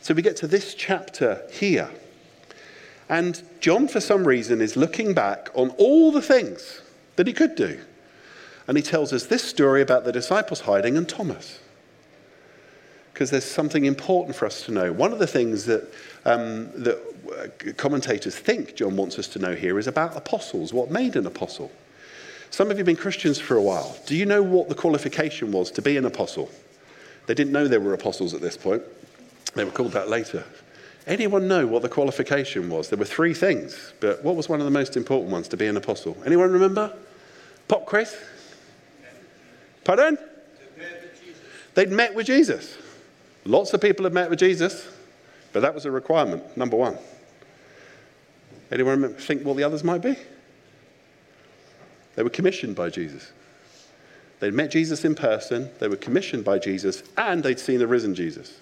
So 0.00 0.12
we 0.12 0.22
get 0.22 0.36
to 0.38 0.48
this 0.48 0.74
chapter 0.74 1.42
here. 1.52 1.88
And 3.08 3.42
John, 3.60 3.88
for 3.88 4.00
some 4.00 4.26
reason, 4.26 4.60
is 4.60 4.76
looking 4.76 5.14
back 5.14 5.48
on 5.54 5.70
all 5.78 6.12
the 6.12 6.22
things 6.22 6.82
that 7.16 7.26
he 7.26 7.32
could 7.32 7.54
do. 7.54 7.80
And 8.66 8.76
he 8.76 8.82
tells 8.82 9.12
us 9.12 9.24
this 9.26 9.42
story 9.42 9.80
about 9.80 10.04
the 10.04 10.12
disciples 10.12 10.60
hiding 10.60 10.96
and 10.96 11.08
Thomas. 11.08 11.58
Because 13.12 13.30
there's 13.30 13.44
something 13.44 13.86
important 13.86 14.36
for 14.36 14.44
us 14.44 14.62
to 14.66 14.72
know. 14.72 14.92
One 14.92 15.12
of 15.12 15.18
the 15.18 15.26
things 15.26 15.64
that, 15.64 15.90
um, 16.24 16.70
that 16.82 16.98
uh, 17.68 17.72
commentators 17.72 18.36
think 18.36 18.76
John 18.76 18.94
wants 18.96 19.18
us 19.18 19.26
to 19.28 19.38
know 19.38 19.54
here 19.54 19.78
is 19.78 19.86
about 19.86 20.16
apostles, 20.16 20.72
what 20.72 20.90
made 20.90 21.16
an 21.16 21.26
apostle. 21.26 21.72
Some 22.50 22.70
of 22.70 22.76
you 22.76 22.78
have 22.78 22.86
been 22.86 22.96
Christians 22.96 23.38
for 23.38 23.56
a 23.56 23.62
while. 23.62 23.96
Do 24.06 24.16
you 24.16 24.26
know 24.26 24.42
what 24.42 24.68
the 24.68 24.74
qualification 24.74 25.50
was 25.50 25.70
to 25.72 25.82
be 25.82 25.96
an 25.96 26.04
apostle? 26.04 26.50
They 27.26 27.34
didn't 27.34 27.52
know 27.52 27.68
there 27.68 27.80
were 27.80 27.94
apostles 27.94 28.34
at 28.34 28.40
this 28.40 28.56
point. 28.56 28.82
They 29.54 29.64
were 29.64 29.70
called 29.70 29.92
that 29.92 30.08
later. 30.08 30.44
Anyone 31.08 31.48
know 31.48 31.66
what 31.66 31.80
the 31.80 31.88
qualification 31.88 32.68
was? 32.68 32.90
There 32.90 32.98
were 32.98 33.06
three 33.06 33.32
things, 33.32 33.94
but 33.98 34.22
what 34.22 34.36
was 34.36 34.46
one 34.46 34.60
of 34.60 34.66
the 34.66 34.70
most 34.70 34.94
important 34.94 35.32
ones 35.32 35.48
to 35.48 35.56
be 35.56 35.66
an 35.66 35.78
apostle? 35.78 36.18
Anyone 36.26 36.50
remember? 36.50 36.92
Pop 37.66 37.86
quiz? 37.86 38.14
Pardon? 39.84 40.18
They'd 41.72 41.90
met 41.90 42.14
with 42.14 42.26
Jesus. 42.26 42.76
Lots 43.46 43.72
of 43.72 43.80
people 43.80 44.04
had 44.04 44.12
met 44.12 44.28
with 44.28 44.38
Jesus, 44.38 44.86
but 45.54 45.60
that 45.60 45.74
was 45.74 45.86
a 45.86 45.90
requirement, 45.90 46.54
number 46.58 46.76
one. 46.76 46.98
Anyone 48.70 49.14
think 49.14 49.46
what 49.46 49.56
the 49.56 49.64
others 49.64 49.82
might 49.82 50.02
be? 50.02 50.14
They 52.16 52.22
were 52.22 52.28
commissioned 52.28 52.76
by 52.76 52.90
Jesus. 52.90 53.32
They'd 54.40 54.52
met 54.52 54.70
Jesus 54.70 55.06
in 55.06 55.14
person, 55.14 55.70
they 55.78 55.88
were 55.88 55.96
commissioned 55.96 56.44
by 56.44 56.58
Jesus, 56.58 57.02
and 57.16 57.42
they'd 57.42 57.58
seen 57.58 57.78
the 57.78 57.86
risen 57.86 58.14
Jesus. 58.14 58.58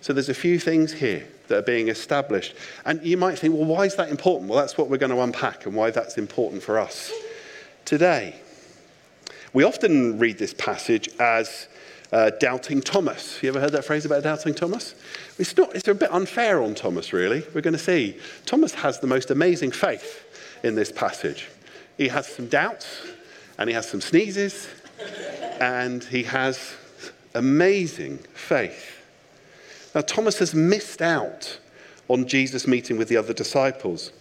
So 0.00 0.12
there's 0.12 0.30
a 0.30 0.34
few 0.34 0.58
things 0.58 0.94
here 0.94 1.26
that 1.52 1.58
are 1.58 1.62
being 1.62 1.88
established. 1.88 2.54
And 2.86 3.04
you 3.04 3.18
might 3.18 3.38
think, 3.38 3.54
well, 3.54 3.66
why 3.66 3.84
is 3.84 3.94
that 3.96 4.08
important? 4.08 4.50
Well, 4.50 4.58
that's 4.58 4.78
what 4.78 4.88
we're 4.88 4.96
going 4.96 5.12
to 5.12 5.20
unpack 5.20 5.66
and 5.66 5.74
why 5.74 5.90
that's 5.90 6.16
important 6.16 6.62
for 6.62 6.78
us 6.78 7.12
today. 7.84 8.34
We 9.52 9.64
often 9.64 10.18
read 10.18 10.38
this 10.38 10.54
passage 10.54 11.10
as 11.20 11.68
uh, 12.10 12.30
doubting 12.40 12.80
Thomas. 12.80 13.42
You 13.42 13.50
ever 13.50 13.60
heard 13.60 13.72
that 13.72 13.84
phrase 13.84 14.06
about 14.06 14.22
doubting 14.22 14.54
Thomas? 14.54 14.94
It's, 15.38 15.54
not, 15.54 15.74
it's 15.76 15.86
a 15.86 15.94
bit 15.94 16.10
unfair 16.10 16.62
on 16.62 16.74
Thomas, 16.74 17.12
really. 17.12 17.44
We're 17.54 17.60
going 17.60 17.72
to 17.72 17.78
see. 17.78 18.16
Thomas 18.46 18.72
has 18.72 19.00
the 19.00 19.06
most 19.06 19.30
amazing 19.30 19.72
faith 19.72 20.24
in 20.62 20.74
this 20.74 20.90
passage. 20.90 21.50
He 21.98 22.08
has 22.08 22.26
some 22.26 22.46
doubts, 22.46 23.06
and 23.58 23.68
he 23.68 23.74
has 23.74 23.86
some 23.86 24.00
sneezes, 24.00 24.68
and 25.60 26.02
he 26.02 26.22
has 26.22 26.74
amazing 27.34 28.18
faith. 28.32 29.01
Now, 29.94 30.00
Thomas 30.00 30.38
has 30.38 30.54
missed 30.54 31.02
out 31.02 31.58
on 32.08 32.26
Jesus 32.26 32.66
meeting 32.66 32.96
with 32.96 33.08
the 33.08 33.16
other 33.16 33.32
disciples. 33.32 34.12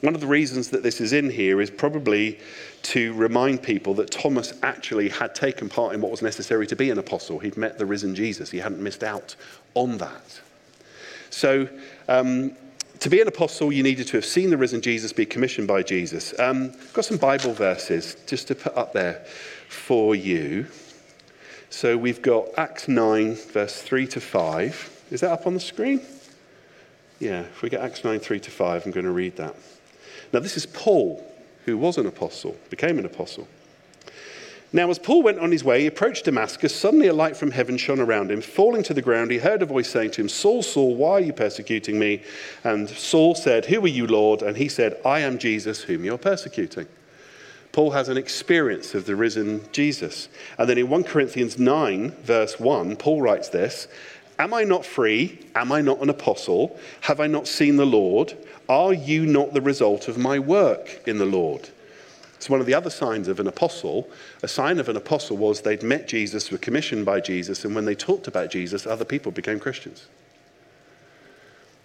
One 0.00 0.14
of 0.14 0.20
the 0.20 0.26
reasons 0.26 0.70
that 0.70 0.82
this 0.82 1.00
is 1.00 1.12
in 1.12 1.30
here 1.30 1.60
is 1.60 1.70
probably 1.70 2.38
to 2.82 3.12
remind 3.14 3.62
people 3.62 3.94
that 3.94 4.10
Thomas 4.10 4.52
actually 4.62 5.08
had 5.08 5.34
taken 5.34 5.68
part 5.68 5.94
in 5.94 6.00
what 6.00 6.10
was 6.10 6.22
necessary 6.22 6.66
to 6.66 6.76
be 6.76 6.90
an 6.90 6.98
apostle. 6.98 7.38
He'd 7.38 7.56
met 7.56 7.78
the 7.78 7.86
risen 7.86 8.14
Jesus, 8.14 8.50
he 8.50 8.58
hadn't 8.58 8.82
missed 8.82 9.02
out 9.02 9.34
on 9.74 9.98
that. 9.98 10.40
So, 11.30 11.68
um, 12.08 12.52
to 12.98 13.10
be 13.10 13.20
an 13.20 13.26
apostle, 13.26 13.72
you 13.72 13.82
needed 13.82 14.06
to 14.08 14.16
have 14.16 14.24
seen 14.24 14.50
the 14.50 14.56
risen 14.56 14.80
Jesus, 14.80 15.12
be 15.12 15.26
commissioned 15.26 15.66
by 15.66 15.82
Jesus. 15.82 16.38
Um, 16.38 16.72
I've 16.72 16.92
got 16.92 17.04
some 17.04 17.16
Bible 17.16 17.52
verses 17.52 18.16
just 18.26 18.46
to 18.48 18.54
put 18.54 18.76
up 18.76 18.92
there 18.92 19.24
for 19.68 20.14
you. 20.14 20.66
So 21.72 21.96
we've 21.96 22.20
got 22.20 22.48
Acts 22.58 22.86
9, 22.86 23.34
verse 23.34 23.80
3 23.80 24.06
to 24.08 24.20
5. 24.20 25.04
Is 25.10 25.22
that 25.22 25.32
up 25.32 25.46
on 25.46 25.54
the 25.54 25.60
screen? 25.60 26.02
Yeah, 27.18 27.40
if 27.40 27.62
we 27.62 27.70
get 27.70 27.80
Acts 27.80 28.04
9, 28.04 28.20
3 28.20 28.40
to 28.40 28.50
5, 28.50 28.84
I'm 28.84 28.92
going 28.92 29.06
to 29.06 29.10
read 29.10 29.36
that. 29.36 29.56
Now, 30.34 30.40
this 30.40 30.58
is 30.58 30.66
Paul, 30.66 31.26
who 31.64 31.78
was 31.78 31.96
an 31.96 32.06
apostle, 32.06 32.54
became 32.68 32.98
an 32.98 33.06
apostle. 33.06 33.48
Now, 34.74 34.90
as 34.90 34.98
Paul 34.98 35.22
went 35.22 35.38
on 35.38 35.50
his 35.50 35.64
way, 35.64 35.80
he 35.80 35.86
approached 35.86 36.26
Damascus. 36.26 36.78
Suddenly, 36.78 37.06
a 37.06 37.14
light 37.14 37.38
from 37.38 37.50
heaven 37.50 37.78
shone 37.78 38.00
around 38.00 38.30
him. 38.30 38.42
Falling 38.42 38.82
to 38.82 38.92
the 38.92 39.02
ground, 39.02 39.30
he 39.30 39.38
heard 39.38 39.62
a 39.62 39.66
voice 39.66 39.88
saying 39.88 40.10
to 40.12 40.20
him, 40.20 40.28
Saul, 40.28 40.62
Saul, 40.62 40.94
why 40.94 41.12
are 41.12 41.20
you 41.20 41.32
persecuting 41.32 41.98
me? 41.98 42.22
And 42.64 42.86
Saul 42.90 43.34
said, 43.34 43.64
Who 43.64 43.82
are 43.82 43.88
you, 43.88 44.06
Lord? 44.06 44.42
And 44.42 44.58
he 44.58 44.68
said, 44.68 45.00
I 45.06 45.20
am 45.20 45.38
Jesus, 45.38 45.80
whom 45.80 46.04
you're 46.04 46.18
persecuting. 46.18 46.86
Paul 47.72 47.92
has 47.92 48.10
an 48.10 48.18
experience 48.18 48.94
of 48.94 49.06
the 49.06 49.16
risen 49.16 49.64
Jesus. 49.72 50.28
And 50.58 50.68
then 50.68 50.78
in 50.78 50.90
1 50.90 51.04
Corinthians 51.04 51.58
9, 51.58 52.10
verse 52.22 52.60
1, 52.60 52.96
Paul 52.96 53.22
writes 53.22 53.48
this 53.48 53.88
Am 54.38 54.52
I 54.52 54.64
not 54.64 54.84
free? 54.84 55.38
Am 55.54 55.72
I 55.72 55.80
not 55.80 56.00
an 56.00 56.10
apostle? 56.10 56.78
Have 57.02 57.18
I 57.18 57.26
not 57.26 57.48
seen 57.48 57.76
the 57.76 57.86
Lord? 57.86 58.36
Are 58.68 58.92
you 58.92 59.26
not 59.26 59.54
the 59.54 59.60
result 59.60 60.08
of 60.08 60.18
my 60.18 60.38
work 60.38 61.00
in 61.06 61.18
the 61.18 61.26
Lord? 61.26 61.70
It's 62.34 62.50
one 62.50 62.60
of 62.60 62.66
the 62.66 62.74
other 62.74 62.90
signs 62.90 63.28
of 63.28 63.38
an 63.38 63.46
apostle. 63.46 64.10
A 64.42 64.48
sign 64.48 64.78
of 64.78 64.88
an 64.88 64.96
apostle 64.96 65.36
was 65.36 65.60
they'd 65.60 65.82
met 65.82 66.08
Jesus, 66.08 66.50
were 66.50 66.58
commissioned 66.58 67.06
by 67.06 67.20
Jesus, 67.20 67.64
and 67.64 67.74
when 67.74 67.84
they 67.84 67.94
talked 67.94 68.26
about 68.26 68.50
Jesus, 68.50 68.86
other 68.86 69.04
people 69.04 69.30
became 69.30 69.60
Christians. 69.60 70.08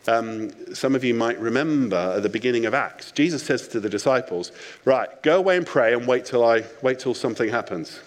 Um, 0.08 0.52
some 0.74 0.96
of 0.96 1.04
you 1.04 1.14
might 1.14 1.38
remember 1.40 2.14
at 2.16 2.24
the 2.24 2.30
beginning 2.30 2.66
of 2.66 2.74
Acts, 2.74 3.12
Jesus 3.12 3.44
says 3.44 3.68
to 3.70 3.80
the 3.80 3.90
disciples, 3.90 4.54
"Right, 4.86 5.10
go 5.22 5.38
away 5.38 5.58
and 5.58 5.66
pray, 5.66 5.94
and 5.94 6.08
wait 6.08 6.24
till 6.24 6.46
I 6.46 6.64
wait 6.82 7.00
till 7.00 7.14
something 7.14 7.50
happens." 7.50 8.00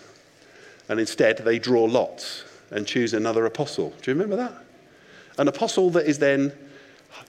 And 0.88 0.99
instead, 0.99 1.38
they 1.38 1.59
draw 1.59 1.85
lots 1.85 2.45
and 2.71 2.87
choose 2.87 3.12
another 3.12 3.45
apostle. 3.45 3.90
Do 4.02 4.11
you 4.11 4.14
remember 4.14 4.37
that? 4.37 4.54
An 5.38 5.47
apostle 5.47 5.90
that 5.90 6.07
is 6.07 6.19
then 6.19 6.52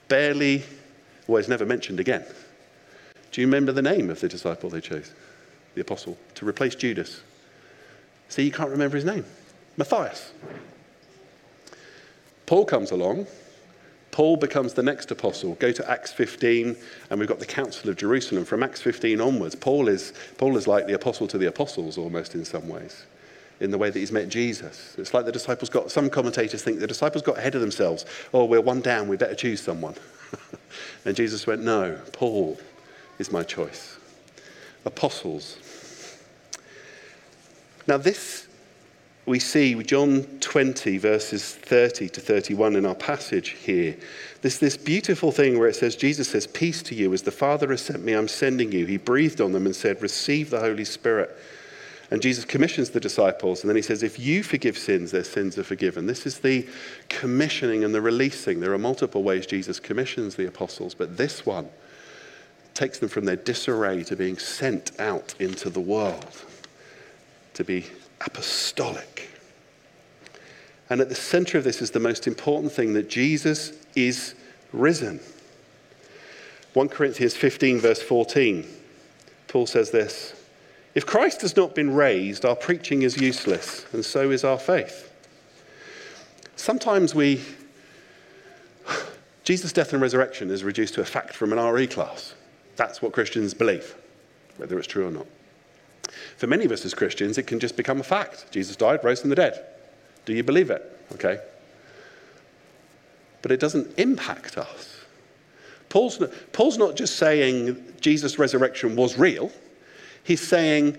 barely, 0.07 0.63
well, 1.27 1.37
is 1.37 1.47
never 1.47 1.65
mentioned 1.65 1.99
again. 1.99 2.25
Do 3.31 3.41
you 3.41 3.47
remember 3.47 3.71
the 3.71 3.81
name 3.81 4.09
of 4.09 4.19
the 4.19 4.27
disciple 4.27 4.69
they 4.69 4.81
chose? 4.81 5.11
The 5.75 5.81
apostle, 5.81 6.17
to 6.35 6.47
replace 6.47 6.75
Judas. 6.75 7.21
See, 8.29 8.43
you 8.43 8.51
can't 8.51 8.69
remember 8.69 8.95
his 8.95 9.05
name 9.05 9.25
Matthias. 9.77 10.31
Paul 12.45 12.65
comes 12.65 12.91
along. 12.91 13.27
Paul 14.11 14.37
becomes 14.37 14.73
the 14.73 14.83
next 14.83 15.09
apostle. 15.09 15.55
Go 15.55 15.71
to 15.71 15.89
Acts 15.89 16.11
15, 16.11 16.75
and 17.09 17.19
we've 17.19 17.29
got 17.29 17.39
the 17.39 17.45
Council 17.45 17.89
of 17.89 17.95
Jerusalem. 17.95 18.45
From 18.45 18.61
Acts 18.61 18.81
15 18.81 19.21
onwards, 19.21 19.55
Paul 19.55 19.87
is, 19.87 20.13
Paul 20.37 20.57
is 20.57 20.67
like 20.67 20.85
the 20.87 20.93
apostle 20.93 21.27
to 21.27 21.37
the 21.37 21.47
apostles 21.47 21.97
almost 21.97 22.35
in 22.35 22.45
some 22.45 22.67
ways 22.67 23.05
in 23.61 23.69
the 23.69 23.77
way 23.77 23.91
that 23.91 23.99
he's 23.99 24.11
met 24.11 24.27
Jesus. 24.27 24.95
It's 24.97 25.13
like 25.13 25.25
the 25.25 25.31
disciples 25.31 25.69
got, 25.69 25.91
some 25.91 26.09
commentators 26.09 26.63
think 26.63 26.79
the 26.79 26.87
disciples 26.87 27.23
got 27.23 27.37
ahead 27.37 27.53
of 27.53 27.61
themselves. 27.61 28.05
Oh, 28.33 28.45
we're 28.45 28.59
one 28.59 28.81
down, 28.81 29.07
we 29.07 29.17
better 29.17 29.35
choose 29.35 29.61
someone. 29.61 29.93
and 31.05 31.15
Jesus 31.15 31.45
went, 31.45 31.63
No, 31.63 31.99
Paul 32.11 32.59
is 33.19 33.31
my 33.31 33.43
choice. 33.43 33.97
Apostles. 34.83 35.57
Now, 37.85 37.97
this 37.97 38.47
we 39.25 39.39
see 39.39 39.81
John 39.83 40.23
20, 40.39 40.97
verses 40.97 41.53
30 41.55 42.09
to 42.09 42.21
31 42.21 42.75
in 42.75 42.85
our 42.85 42.95
passage 42.95 43.49
here. 43.49 43.95
There's 44.41 44.57
this 44.57 44.77
beautiful 44.77 45.31
thing 45.31 45.59
where 45.59 45.67
it 45.67 45.75
says, 45.75 45.95
Jesus 45.95 46.29
says, 46.29 46.47
Peace 46.47 46.81
to 46.83 46.95
you, 46.95 47.13
as 47.13 47.21
the 47.21 47.31
Father 47.31 47.69
has 47.69 47.81
sent 47.81 48.03
me, 48.03 48.13
I'm 48.13 48.27
sending 48.27 48.71
you. 48.71 48.85
He 48.85 48.97
breathed 48.97 49.39
on 49.39 49.51
them 49.51 49.67
and 49.67 49.75
said, 49.75 50.01
Receive 50.01 50.49
the 50.49 50.59
Holy 50.59 50.85
Spirit. 50.85 51.37
And 52.09 52.21
Jesus 52.21 52.43
commissions 52.43 52.89
the 52.89 52.99
disciples, 52.99 53.61
and 53.61 53.69
then 53.69 53.77
he 53.77 53.81
says, 53.81 54.03
If 54.03 54.19
you 54.19 54.43
forgive 54.43 54.77
sins, 54.77 55.11
their 55.11 55.23
sins 55.23 55.57
are 55.57 55.63
forgiven. 55.63 56.07
This 56.07 56.25
is 56.25 56.39
the 56.39 56.67
commissioning 57.07 57.83
and 57.83 57.93
the 57.93 58.01
releasing. 58.01 58.59
There 58.59 58.73
are 58.73 58.79
multiple 58.79 59.23
ways 59.23 59.45
Jesus 59.45 59.79
commissions 59.79 60.35
the 60.35 60.47
apostles, 60.47 60.93
but 60.93 61.15
this 61.15 61.45
one 61.45 61.69
takes 62.73 62.99
them 62.99 63.07
from 63.07 63.25
their 63.25 63.35
disarray 63.35 64.03
to 64.05 64.15
being 64.15 64.37
sent 64.37 64.99
out 64.99 65.35
into 65.39 65.69
the 65.69 65.79
world, 65.79 66.43
to 67.53 67.63
be 67.63 67.85
apostolic. 68.25 69.29
And 70.89 70.99
at 70.99 71.09
the 71.09 71.15
center 71.15 71.57
of 71.57 71.63
this 71.63 71.81
is 71.81 71.91
the 71.91 71.99
most 71.99 72.27
important 72.27 72.73
thing 72.73 72.93
that 72.93 73.09
Jesus 73.09 73.73
is 73.95 74.35
risen. 74.73 75.19
1 76.73 76.89
Corinthians 76.89 77.35
15, 77.35 77.79
verse 77.79 78.01
14, 78.01 78.67
Paul 79.47 79.67
says 79.67 79.91
this. 79.91 80.33
If 80.93 81.05
Christ 81.05 81.41
has 81.41 81.55
not 81.55 81.75
been 81.75 81.93
raised, 81.93 82.43
our 82.43 82.55
preaching 82.55 83.03
is 83.03 83.19
useless, 83.19 83.85
and 83.93 84.03
so 84.03 84.31
is 84.31 84.43
our 84.43 84.57
faith. 84.57 85.09
Sometimes 86.57 87.15
we, 87.15 87.41
Jesus' 89.43 89.71
death 89.71 89.93
and 89.93 90.01
resurrection 90.01 90.49
is 90.49 90.63
reduced 90.63 90.93
to 90.95 91.01
a 91.01 91.05
fact 91.05 91.33
from 91.33 91.53
an 91.53 91.59
RE 91.59 91.87
class. 91.87 92.35
That's 92.75 93.01
what 93.01 93.13
Christians 93.13 93.53
believe, 93.53 93.95
whether 94.57 94.77
it's 94.77 94.87
true 94.87 95.07
or 95.07 95.11
not. 95.11 95.27
For 96.37 96.47
many 96.47 96.65
of 96.65 96.71
us 96.71 96.85
as 96.85 96.93
Christians, 96.93 97.37
it 97.37 97.47
can 97.47 97.59
just 97.59 97.77
become 97.77 97.99
a 97.99 98.03
fact. 98.03 98.51
Jesus 98.51 98.75
died, 98.75 99.03
rose 99.03 99.21
from 99.21 99.29
the 99.29 99.35
dead. 99.35 99.65
Do 100.25 100.33
you 100.33 100.43
believe 100.43 100.69
it? 100.69 100.83
Okay. 101.13 101.39
But 103.41 103.51
it 103.51 103.59
doesn't 103.59 103.97
impact 103.97 104.57
us. 104.57 104.97
Paul's 105.89 106.19
not, 106.19 106.31
Paul's 106.53 106.77
not 106.77 106.95
just 106.95 107.17
saying 107.17 107.83
Jesus' 107.99 108.39
resurrection 108.39 108.95
was 108.95 109.17
real. 109.17 109.51
He's 110.23 110.45
saying 110.45 110.97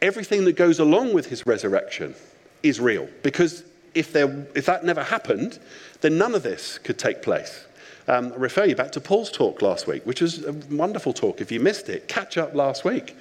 everything 0.00 0.44
that 0.46 0.56
goes 0.56 0.78
along 0.80 1.14
with 1.14 1.26
his 1.26 1.46
resurrection 1.46 2.14
is 2.62 2.80
real. 2.80 3.08
Because 3.22 3.64
if, 3.94 4.12
there, 4.12 4.46
if 4.54 4.66
that 4.66 4.84
never 4.84 5.02
happened, 5.02 5.58
then 6.00 6.18
none 6.18 6.34
of 6.34 6.42
this 6.42 6.78
could 6.78 6.98
take 6.98 7.22
place. 7.22 7.66
Um, 8.08 8.32
I 8.32 8.36
refer 8.36 8.64
you 8.64 8.74
back 8.74 8.90
to 8.92 9.00
Paul's 9.00 9.30
talk 9.30 9.62
last 9.62 9.86
week, 9.86 10.04
which 10.04 10.20
was 10.20 10.44
a 10.44 10.52
wonderful 10.70 11.12
talk. 11.12 11.40
If 11.40 11.52
you 11.52 11.60
missed 11.60 11.88
it, 11.88 12.08
catch 12.08 12.36
up 12.36 12.54
last 12.54 12.84
week. 12.84 13.16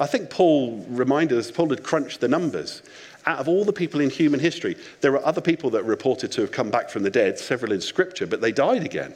I 0.00 0.06
think 0.06 0.30
Paul 0.30 0.84
reminded 0.88 1.38
us, 1.38 1.50
Paul 1.50 1.70
had 1.70 1.82
crunched 1.82 2.20
the 2.20 2.28
numbers. 2.28 2.82
Out 3.26 3.38
of 3.38 3.48
all 3.48 3.64
the 3.64 3.72
people 3.72 4.00
in 4.00 4.10
human 4.10 4.40
history, 4.40 4.76
there 5.00 5.12
are 5.12 5.24
other 5.24 5.40
people 5.40 5.70
that 5.70 5.82
are 5.82 5.84
reported 5.84 6.30
to 6.32 6.40
have 6.42 6.52
come 6.52 6.70
back 6.70 6.90
from 6.90 7.04
the 7.04 7.10
dead, 7.10 7.38
several 7.38 7.72
in 7.72 7.80
Scripture, 7.80 8.26
but 8.26 8.40
they 8.40 8.52
died 8.52 8.84
again. 8.84 9.14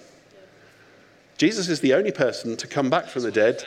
Jesus 1.37 1.69
is 1.69 1.81
the 1.81 1.95
only 1.95 2.13
person 2.13 2.57
to 2.57 2.67
come 2.67 2.91
back 2.91 3.07
from 3.07 3.23
the 3.23 3.31
dead 3.31 3.65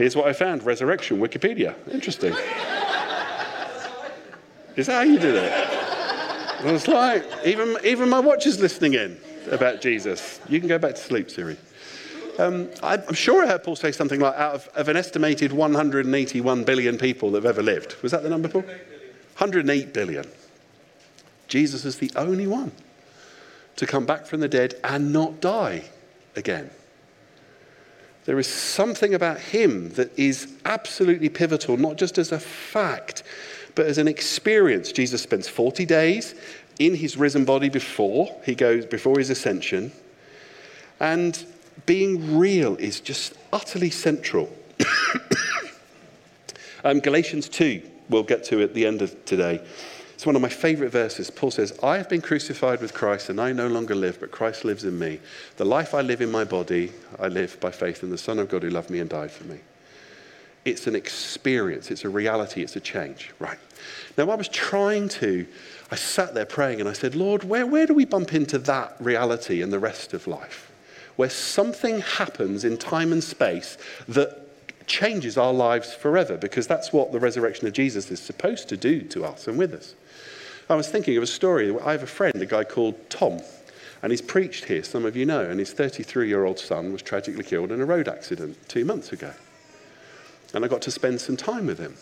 Here's 0.00 0.16
what 0.16 0.26
I 0.26 0.32
found 0.32 0.64
resurrection, 0.64 1.20
Wikipedia. 1.20 1.74
Interesting. 1.92 2.32
Is 4.74 4.86
that 4.86 4.94
how 4.94 5.02
you 5.02 5.18
did 5.18 5.34
it? 5.34 5.52
I 5.52 6.72
was 6.72 6.88
like, 6.88 7.22
even, 7.44 7.76
even 7.84 8.08
my 8.08 8.18
watch 8.18 8.46
is 8.46 8.58
listening 8.60 8.94
in 8.94 9.20
about 9.50 9.82
Jesus. 9.82 10.40
You 10.48 10.58
can 10.58 10.70
go 10.70 10.78
back 10.78 10.94
to 10.94 11.00
sleep, 11.02 11.30
Siri. 11.30 11.58
Um, 12.38 12.70
I'm 12.82 13.14
sure 13.14 13.44
I 13.44 13.48
heard 13.48 13.64
Paul 13.64 13.76
say 13.76 13.92
something 13.92 14.20
like 14.20 14.34
out 14.34 14.54
of, 14.54 14.68
of, 14.68 14.88
an 14.88 14.96
estimated 14.96 15.52
181 15.52 16.64
billion 16.64 16.98
people 16.98 17.30
that 17.32 17.44
have 17.44 17.58
ever 17.58 17.62
lived. 17.62 17.96
Was 18.02 18.12
that 18.12 18.22
the 18.22 18.30
number, 18.30 18.48
Paul? 18.48 18.62
108 18.62 19.92
billion. 19.92 20.26
Jesus 21.48 21.84
is 21.84 21.98
the 21.98 22.10
only 22.16 22.46
one 22.46 22.72
to 23.76 23.86
come 23.86 24.06
back 24.06 24.26
from 24.26 24.40
the 24.40 24.48
dead 24.48 24.74
and 24.84 25.12
not 25.12 25.40
die 25.40 25.84
again. 26.36 26.70
There 28.24 28.38
is 28.38 28.46
something 28.46 29.14
about 29.14 29.40
him 29.40 29.90
that 29.90 30.16
is 30.18 30.52
absolutely 30.64 31.28
pivotal, 31.28 31.76
not 31.76 31.96
just 31.96 32.18
as 32.18 32.32
a 32.32 32.38
fact, 32.38 33.22
but 33.74 33.86
as 33.86 33.98
an 33.98 34.08
experience. 34.08 34.92
Jesus 34.92 35.22
spends 35.22 35.48
40 35.48 35.86
days 35.86 36.34
in 36.78 36.94
his 36.94 37.16
risen 37.16 37.44
body 37.44 37.68
before 37.68 38.34
he 38.44 38.54
goes 38.54 38.86
before 38.86 39.18
his 39.18 39.30
ascension. 39.30 39.92
And 41.00 41.44
being 41.86 42.38
real 42.38 42.76
is 42.76 43.00
just 43.00 43.34
utterly 43.52 43.90
central. 43.90 44.54
um, 46.84 47.00
Galatians 47.00 47.48
2, 47.48 47.82
we'll 48.08 48.22
get 48.22 48.44
to 48.44 48.62
at 48.62 48.74
the 48.74 48.86
end 48.86 49.02
of 49.02 49.24
today. 49.24 49.60
It's 50.14 50.26
one 50.26 50.36
of 50.36 50.42
my 50.42 50.50
favorite 50.50 50.90
verses. 50.90 51.30
Paul 51.30 51.50
says, 51.50 51.78
I 51.82 51.96
have 51.96 52.10
been 52.10 52.20
crucified 52.20 52.82
with 52.82 52.92
Christ, 52.92 53.30
and 53.30 53.40
I 53.40 53.52
no 53.52 53.68
longer 53.68 53.94
live, 53.94 54.20
but 54.20 54.30
Christ 54.30 54.66
lives 54.66 54.84
in 54.84 54.98
me. 54.98 55.18
The 55.56 55.64
life 55.64 55.94
I 55.94 56.02
live 56.02 56.20
in 56.20 56.30
my 56.30 56.44
body, 56.44 56.92
I 57.18 57.28
live 57.28 57.58
by 57.58 57.70
faith 57.70 58.02
in 58.02 58.10
the 58.10 58.18
Son 58.18 58.38
of 58.38 58.50
God 58.50 58.62
who 58.62 58.68
loved 58.68 58.90
me 58.90 59.00
and 59.00 59.08
died 59.08 59.30
for 59.30 59.44
me. 59.44 59.60
It's 60.66 60.86
an 60.86 60.94
experience, 60.94 61.90
it's 61.90 62.04
a 62.04 62.10
reality, 62.10 62.62
it's 62.62 62.76
a 62.76 62.80
change. 62.80 63.32
Right. 63.38 63.58
Now, 64.18 64.28
I 64.28 64.34
was 64.34 64.48
trying 64.48 65.08
to, 65.08 65.46
I 65.90 65.96
sat 65.96 66.34
there 66.34 66.44
praying 66.44 66.80
and 66.80 66.88
I 66.88 66.92
said, 66.92 67.14
Lord, 67.14 67.44
where, 67.44 67.66
where 67.66 67.86
do 67.86 67.94
we 67.94 68.04
bump 68.04 68.34
into 68.34 68.58
that 68.58 68.94
reality 69.00 69.62
in 69.62 69.70
the 69.70 69.78
rest 69.78 70.12
of 70.12 70.26
life? 70.26 70.69
Where 71.20 71.28
something 71.28 72.00
happens 72.00 72.64
in 72.64 72.78
time 72.78 73.12
and 73.12 73.22
space 73.22 73.76
that 74.08 74.86
changes 74.86 75.36
our 75.36 75.52
lives 75.52 75.92
forever, 75.92 76.38
because 76.38 76.66
that's 76.66 76.94
what 76.94 77.12
the 77.12 77.20
resurrection 77.20 77.66
of 77.66 77.74
Jesus 77.74 78.10
is 78.10 78.20
supposed 78.20 78.70
to 78.70 78.76
do 78.78 79.02
to 79.02 79.26
us 79.26 79.46
and 79.46 79.58
with 79.58 79.74
us. 79.74 79.94
I 80.70 80.76
was 80.76 80.88
thinking 80.88 81.18
of 81.18 81.22
a 81.22 81.26
story. 81.26 81.78
I 81.78 81.92
have 81.92 82.02
a 82.02 82.06
friend, 82.06 82.34
a 82.36 82.46
guy 82.46 82.64
called 82.64 82.94
Tom, 83.10 83.42
and 84.02 84.10
he's 84.10 84.22
preached 84.22 84.64
here, 84.64 84.82
some 84.82 85.04
of 85.04 85.14
you 85.14 85.26
know, 85.26 85.42
and 85.42 85.60
his 85.60 85.74
33 85.74 86.26
year 86.26 86.46
old 86.46 86.58
son 86.58 86.90
was 86.90 87.02
tragically 87.02 87.44
killed 87.44 87.70
in 87.70 87.82
a 87.82 87.84
road 87.84 88.08
accident 88.08 88.56
two 88.66 88.86
months 88.86 89.12
ago. 89.12 89.34
And 90.54 90.64
I 90.64 90.68
got 90.68 90.80
to 90.80 90.90
spend 90.90 91.20
some 91.20 91.36
time 91.36 91.66
with 91.66 91.78
him. 91.78 91.96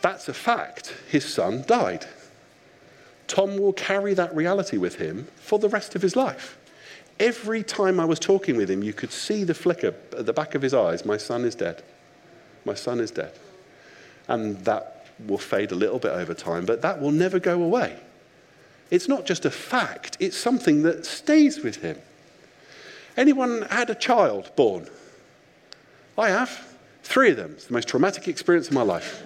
That's 0.00 0.28
a 0.28 0.32
fact. 0.32 0.94
His 1.10 1.24
son 1.24 1.64
died. 1.66 2.06
Tom 3.26 3.58
will 3.58 3.72
carry 3.72 4.14
that 4.14 4.32
reality 4.32 4.76
with 4.76 4.94
him 4.94 5.26
for 5.34 5.58
the 5.58 5.68
rest 5.68 5.96
of 5.96 6.02
his 6.02 6.14
life. 6.14 6.56
Every 7.20 7.62
time 7.62 8.00
I 8.00 8.04
was 8.04 8.18
talking 8.18 8.56
with 8.56 8.70
him, 8.70 8.82
you 8.82 8.92
could 8.92 9.12
see 9.12 9.44
the 9.44 9.54
flicker 9.54 9.94
at 10.16 10.26
the 10.26 10.32
back 10.32 10.54
of 10.54 10.62
his 10.62 10.74
eyes 10.74 11.04
my 11.04 11.16
son 11.16 11.44
is 11.44 11.54
dead. 11.54 11.82
My 12.64 12.74
son 12.74 13.00
is 13.00 13.10
dead. 13.10 13.32
And 14.26 14.58
that 14.64 15.06
will 15.26 15.38
fade 15.38 15.70
a 15.70 15.76
little 15.76 15.98
bit 15.98 16.12
over 16.12 16.34
time, 16.34 16.66
but 16.66 16.82
that 16.82 17.00
will 17.00 17.12
never 17.12 17.38
go 17.38 17.62
away. 17.62 17.96
It's 18.90 19.08
not 19.08 19.26
just 19.26 19.44
a 19.44 19.50
fact, 19.50 20.16
it's 20.20 20.36
something 20.36 20.82
that 20.82 21.06
stays 21.06 21.62
with 21.62 21.76
him. 21.76 21.98
Anyone 23.16 23.62
had 23.62 23.90
a 23.90 23.94
child 23.94 24.50
born? 24.56 24.88
I 26.18 26.30
have. 26.30 26.76
Three 27.02 27.30
of 27.30 27.36
them. 27.36 27.52
It's 27.52 27.66
the 27.66 27.74
most 27.74 27.88
traumatic 27.88 28.28
experience 28.28 28.68
of 28.68 28.74
my 28.74 28.82
life. 28.82 29.22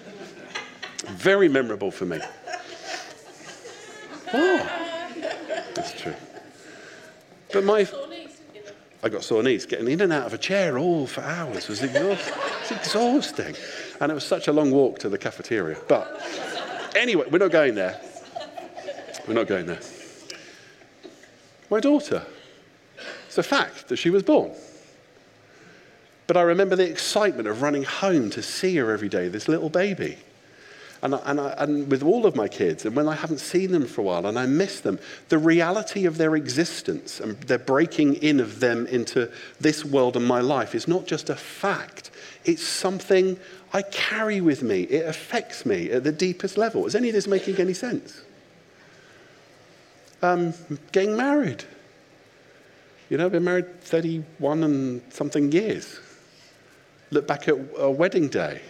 Very 1.07 1.49
memorable 1.49 1.91
for 1.91 2.05
me. 2.05 2.21
Oh. 4.35 4.88
But 7.53 7.65
my, 7.65 7.89
I 9.03 9.09
got 9.09 9.23
sore 9.23 9.43
knees. 9.43 9.67
Getting 9.67 9.89
in 9.89 10.01
and 10.01 10.13
out 10.13 10.27
of 10.27 10.35
a 10.35 10.39
chair 10.39 10.79
all 10.79 11.07
for 11.07 11.23
hours 11.23 11.69
was 11.69 11.83
exhausting. 11.83 12.35
It's 12.61 12.71
exhausting. 12.71 13.55
And 14.01 14.13
it 14.13 14.15
was 14.15 14.25
such 14.25 14.49
a 14.49 14.53
long 14.53 14.71
walk 14.71 14.99
to 15.01 15.09
the 15.09 15.19
cafeteria. 15.19 15.79
But 15.89 16.23
anyway, 16.95 17.27
we're 17.31 17.39
not 17.39 17.51
going 17.51 17.75
there. 17.75 18.01
We're 19.27 19.35
not 19.35 19.47
going 19.47 19.67
there. 19.67 19.81
My 21.71 21.81
daughter. 21.81 22.25
It's 23.27 23.39
a 23.39 23.43
fact 23.43 23.89
that 23.89 23.97
she 23.97 24.11
was 24.11 24.23
born. 24.23 24.53
But 26.27 26.37
I 26.37 26.43
remember 26.43 26.77
the 26.77 26.89
excitement 26.89 27.49
of 27.49 27.63
running 27.63 27.85
home 27.85 28.31
to 28.31 28.43
see 28.43 28.77
her 28.77 28.93
every 28.93 29.09
day, 29.09 29.29
this 29.29 29.49
little 29.49 29.71
baby. 29.71 30.19
And, 31.03 31.15
I, 31.15 31.19
and, 31.27 31.41
I, 31.41 31.55
and, 31.59 31.91
with 31.91 32.03
all 32.03 32.27
of 32.27 32.35
my 32.35 32.49
kids, 32.49 32.85
and 32.85 32.97
when 32.97 33.09
I 33.09 33.15
haven't 33.15 33.39
seen 33.39 33.71
them 33.73 33.87
for 33.87 34.01
a 34.01 34.05
while 34.05 34.27
and 34.27 34.39
I 34.39 34.47
miss 34.47 34.81
them, 34.81 34.99
the 35.29 35.39
reality 35.39 36.07
of 36.07 36.19
their 36.19 36.35
existence 36.35 37.21
and 37.21 37.41
their 37.43 37.59
breaking 37.59 38.17
in 38.17 38.41
of 38.41 38.61
them 38.61 38.87
into 38.87 39.31
this 39.61 39.85
world 39.85 40.17
and 40.17 40.27
my 40.27 40.41
life 40.41 40.75
is 40.75 40.89
not 40.89 41.07
just 41.07 41.31
a 41.31 41.37
fact, 41.37 42.11
it's 42.45 42.63
something 42.63 43.39
I 43.73 43.83
carry 43.83 44.41
with 44.41 44.63
me. 44.63 44.83
It 44.83 45.07
affects 45.07 45.65
me 45.65 45.91
at 45.91 46.05
the 46.05 46.13
deepest 46.13 46.57
level. 46.57 46.87
Is 46.87 46.95
any 46.95 47.09
of 47.09 47.15
this 47.15 47.27
making 47.27 47.57
any 47.57 47.75
sense? 47.75 48.23
Um, 50.21 50.55
getting 50.91 51.17
married. 51.17 51.65
You 53.09 53.19
know, 53.19 53.27
I've 53.27 53.33
been 53.33 53.45
married 53.45 53.81
31 53.83 54.65
and 54.65 55.03
something 55.11 55.53
years 55.53 56.01
look 57.11 57.27
back 57.27 57.49
at 57.49 57.57
a 57.79 57.91
wedding 57.91 58.29
day 58.29 58.61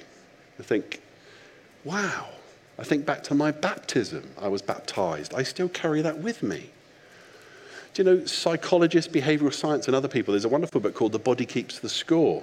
and 0.56 0.66
think, 0.66 1.00
wow, 1.88 2.28
I 2.78 2.84
think 2.84 3.06
back 3.06 3.22
to 3.24 3.34
my 3.34 3.50
baptism. 3.50 4.28
I 4.38 4.48
was 4.48 4.60
baptized. 4.60 5.32
I 5.34 5.42
still 5.42 5.70
carry 5.70 6.02
that 6.02 6.18
with 6.18 6.42
me. 6.42 6.68
Do 7.94 8.02
you 8.02 8.04
know, 8.04 8.26
psychologists, 8.26 9.10
behavioral 9.10 9.54
science, 9.54 9.86
and 9.86 9.96
other 9.96 10.06
people, 10.06 10.32
there's 10.32 10.44
a 10.44 10.50
wonderful 10.50 10.82
book 10.82 10.94
called 10.94 11.12
The 11.12 11.18
Body 11.18 11.46
Keeps 11.46 11.78
the 11.78 11.88
Score. 11.88 12.42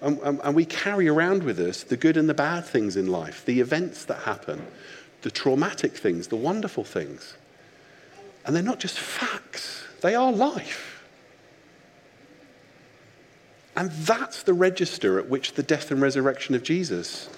And, 0.00 0.18
and, 0.20 0.40
and 0.42 0.56
we 0.56 0.64
carry 0.64 1.08
around 1.08 1.42
with 1.42 1.60
us 1.60 1.82
the 1.82 1.98
good 1.98 2.16
and 2.16 2.26
the 2.26 2.34
bad 2.34 2.64
things 2.64 2.96
in 2.96 3.08
life, 3.08 3.44
the 3.44 3.60
events 3.60 4.06
that 4.06 4.20
happen, 4.20 4.66
the 5.20 5.30
traumatic 5.30 5.92
things, 5.92 6.28
the 6.28 6.36
wonderful 6.36 6.84
things. 6.84 7.36
And 8.46 8.56
they're 8.56 8.62
not 8.62 8.80
just 8.80 8.98
facts, 8.98 9.84
they 10.00 10.14
are 10.14 10.32
life. 10.32 11.04
And 13.76 13.90
that's 13.90 14.42
the 14.42 14.54
register 14.54 15.18
at 15.18 15.28
which 15.28 15.52
the 15.52 15.62
death 15.62 15.90
and 15.90 16.00
resurrection 16.00 16.54
of 16.54 16.62
Jesus 16.62 17.28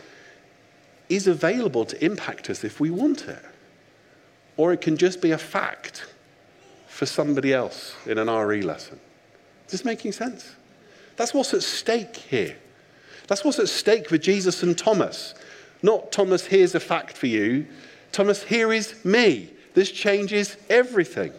is 1.08 1.26
available 1.26 1.84
to 1.84 2.04
impact 2.04 2.50
us 2.50 2.64
if 2.64 2.80
we 2.80 2.90
want 2.90 3.28
it. 3.28 3.44
Or 4.56 4.72
it 4.72 4.80
can 4.80 4.96
just 4.96 5.20
be 5.20 5.32
a 5.32 5.38
fact 5.38 6.06
for 6.88 7.06
somebody 7.06 7.52
else 7.52 7.94
in 8.06 8.18
an 8.18 8.28
RE 8.28 8.62
lesson. 8.62 8.98
Is 9.66 9.72
this 9.72 9.84
making 9.84 10.12
sense? 10.12 10.54
That's 11.16 11.34
what's 11.34 11.52
at 11.54 11.62
stake 11.62 12.16
here. 12.16 12.56
That's 13.26 13.44
what's 13.44 13.58
at 13.58 13.68
stake 13.68 14.10
with 14.10 14.22
Jesus 14.22 14.62
and 14.62 14.76
Thomas. 14.76 15.34
Not 15.82 16.12
Thomas, 16.12 16.46
here's 16.46 16.74
a 16.74 16.80
fact 16.80 17.16
for 17.16 17.26
you. 17.26 17.66
Thomas, 18.12 18.42
here 18.42 18.72
is 18.72 19.04
me. 19.04 19.50
This 19.74 19.90
changes 19.90 20.56
everything. 20.70 21.32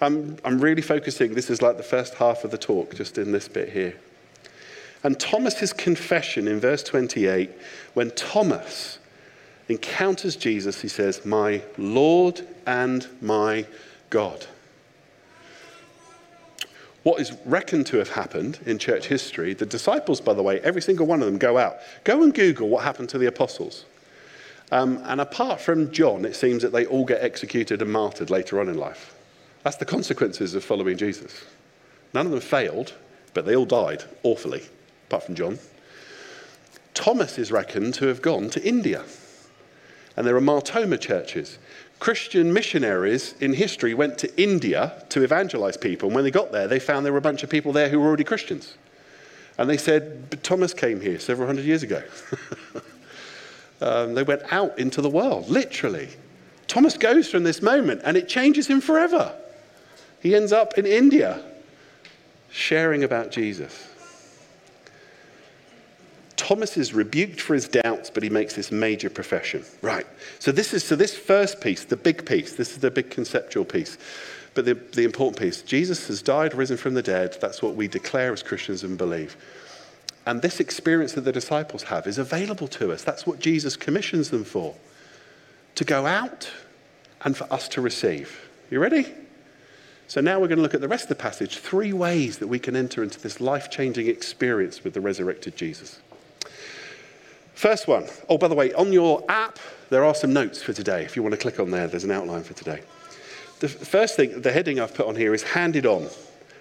I'm, 0.00 0.36
I'm 0.44 0.60
really 0.60 0.82
focusing, 0.82 1.34
this 1.34 1.48
is 1.48 1.62
like 1.62 1.76
the 1.76 1.82
first 1.82 2.14
half 2.14 2.44
of 2.44 2.50
the 2.50 2.58
talk, 2.58 2.94
just 2.94 3.18
in 3.18 3.32
this 3.32 3.48
bit 3.48 3.70
here. 3.70 3.94
And 5.04 5.18
Thomas's 5.18 5.72
confession 5.72 6.46
in 6.46 6.60
verse 6.60 6.82
28, 6.82 7.50
when 7.94 8.10
Thomas 8.12 8.98
encounters 9.68 10.36
Jesus, 10.36 10.80
he 10.80 10.88
says, 10.88 11.24
My 11.26 11.62
Lord 11.76 12.46
and 12.66 13.06
my 13.20 13.66
God. 14.10 14.46
What 17.02 17.20
is 17.20 17.32
reckoned 17.44 17.86
to 17.88 17.96
have 17.96 18.10
happened 18.10 18.60
in 18.64 18.78
church 18.78 19.06
history, 19.06 19.54
the 19.54 19.66
disciples, 19.66 20.20
by 20.20 20.34
the 20.34 20.42
way, 20.42 20.60
every 20.60 20.80
single 20.80 21.06
one 21.06 21.20
of 21.20 21.26
them 21.26 21.38
go 21.38 21.58
out. 21.58 21.78
Go 22.04 22.22
and 22.22 22.32
Google 22.32 22.68
what 22.68 22.84
happened 22.84 23.08
to 23.08 23.18
the 23.18 23.26
apostles. 23.26 23.86
Um, 24.70 25.02
and 25.04 25.20
apart 25.20 25.60
from 25.60 25.90
John, 25.90 26.24
it 26.24 26.36
seems 26.36 26.62
that 26.62 26.72
they 26.72 26.86
all 26.86 27.04
get 27.04 27.22
executed 27.22 27.82
and 27.82 27.92
martyred 27.92 28.30
later 28.30 28.60
on 28.60 28.68
in 28.68 28.78
life. 28.78 29.14
That's 29.64 29.76
the 29.76 29.84
consequences 29.84 30.54
of 30.54 30.62
following 30.62 30.96
Jesus. 30.96 31.44
None 32.14 32.26
of 32.26 32.32
them 32.32 32.40
failed, 32.40 32.94
but 33.34 33.46
they 33.46 33.56
all 33.56 33.66
died 33.66 34.04
awfully 34.22 34.62
apart 35.12 35.24
from 35.24 35.34
John. 35.34 35.58
Thomas 36.94 37.38
is 37.38 37.52
reckoned 37.52 37.92
to 37.94 38.06
have 38.06 38.22
gone 38.22 38.48
to 38.48 38.66
India. 38.66 39.04
And 40.16 40.26
there 40.26 40.34
are 40.34 40.40
Mar 40.40 40.62
Thoma 40.62 40.96
churches. 40.96 41.58
Christian 41.98 42.50
missionaries 42.50 43.34
in 43.38 43.52
history 43.52 43.92
went 43.92 44.16
to 44.18 44.42
India 44.42 45.04
to 45.10 45.22
evangelize 45.22 45.76
people. 45.76 46.08
And 46.08 46.14
when 46.14 46.24
they 46.24 46.30
got 46.30 46.50
there, 46.50 46.66
they 46.66 46.78
found 46.78 47.04
there 47.04 47.12
were 47.12 47.18
a 47.18 47.22
bunch 47.22 47.42
of 47.42 47.50
people 47.50 47.72
there 47.72 47.90
who 47.90 48.00
were 48.00 48.06
already 48.06 48.24
Christians. 48.24 48.78
And 49.58 49.68
they 49.68 49.76
said, 49.76 50.42
Thomas 50.42 50.72
came 50.72 51.02
here 51.02 51.18
several 51.18 51.46
hundred 51.46 51.66
years 51.66 51.82
ago. 51.82 52.02
um, 53.82 54.14
they 54.14 54.22
went 54.22 54.50
out 54.50 54.78
into 54.78 55.02
the 55.02 55.10
world, 55.10 55.50
literally. 55.50 56.08
Thomas 56.68 56.96
goes 56.96 57.28
from 57.28 57.44
this 57.44 57.60
moment 57.60 58.00
and 58.04 58.16
it 58.16 58.28
changes 58.28 58.66
him 58.66 58.80
forever. 58.80 59.34
He 60.20 60.34
ends 60.34 60.52
up 60.52 60.78
in 60.78 60.86
India 60.86 61.44
sharing 62.50 63.04
about 63.04 63.30
Jesus. 63.30 63.91
Thomas 66.42 66.76
is 66.76 66.92
rebuked 66.92 67.40
for 67.40 67.54
his 67.54 67.68
doubts, 67.68 68.10
but 68.10 68.24
he 68.24 68.28
makes 68.28 68.54
this 68.54 68.72
major 68.72 69.08
profession. 69.08 69.64
Right. 69.80 70.04
So 70.40 70.50
this 70.50 70.74
is 70.74 70.82
so 70.82 70.96
this 70.96 71.16
first 71.16 71.60
piece, 71.60 71.84
the 71.84 71.96
big 71.96 72.26
piece, 72.26 72.54
this 72.56 72.72
is 72.72 72.78
the 72.78 72.90
big 72.90 73.10
conceptual 73.10 73.64
piece. 73.64 73.96
But 74.54 74.64
the, 74.64 74.74
the 74.74 75.04
important 75.04 75.38
piece, 75.38 75.62
Jesus 75.62 76.08
has 76.08 76.20
died, 76.20 76.52
risen 76.52 76.76
from 76.76 76.94
the 76.94 77.02
dead. 77.02 77.38
That's 77.40 77.62
what 77.62 77.76
we 77.76 77.86
declare 77.86 78.32
as 78.32 78.42
Christians 78.42 78.82
and 78.82 78.98
believe. 78.98 79.36
And 80.26 80.42
this 80.42 80.58
experience 80.58 81.12
that 81.12 81.20
the 81.20 81.30
disciples 81.30 81.84
have 81.84 82.08
is 82.08 82.18
available 82.18 82.66
to 82.68 82.90
us. 82.90 83.04
That's 83.04 83.24
what 83.24 83.38
Jesus 83.38 83.76
commissions 83.76 84.30
them 84.30 84.42
for. 84.42 84.74
To 85.76 85.84
go 85.84 86.06
out 86.06 86.50
and 87.24 87.36
for 87.36 87.50
us 87.52 87.68
to 87.68 87.80
receive. 87.80 88.50
You 88.68 88.80
ready? 88.80 89.06
So 90.08 90.20
now 90.20 90.40
we're 90.40 90.48
going 90.48 90.58
to 90.58 90.62
look 90.62 90.74
at 90.74 90.80
the 90.80 90.88
rest 90.88 91.04
of 91.04 91.08
the 91.10 91.14
passage, 91.14 91.58
three 91.58 91.92
ways 91.92 92.38
that 92.38 92.48
we 92.48 92.58
can 92.58 92.74
enter 92.74 93.04
into 93.04 93.20
this 93.20 93.40
life-changing 93.40 94.08
experience 94.08 94.82
with 94.82 94.92
the 94.92 95.00
resurrected 95.00 95.56
Jesus. 95.56 96.00
First 97.54 97.86
one. 97.86 98.06
Oh, 98.28 98.38
by 98.38 98.48
the 98.48 98.54
way, 98.54 98.72
on 98.74 98.92
your 98.92 99.24
app, 99.28 99.58
there 99.90 100.04
are 100.04 100.14
some 100.14 100.32
notes 100.32 100.62
for 100.62 100.72
today. 100.72 101.04
If 101.04 101.16
you 101.16 101.22
want 101.22 101.34
to 101.34 101.40
click 101.40 101.60
on 101.60 101.70
there, 101.70 101.86
there's 101.86 102.04
an 102.04 102.10
outline 102.10 102.42
for 102.42 102.54
today. 102.54 102.82
The 103.60 103.68
first 103.68 104.16
thing, 104.16 104.40
the 104.40 104.50
heading 104.50 104.80
I've 104.80 104.94
put 104.94 105.06
on 105.06 105.14
here 105.14 105.34
is 105.34 105.42
handed 105.42 105.86
on. 105.86 106.08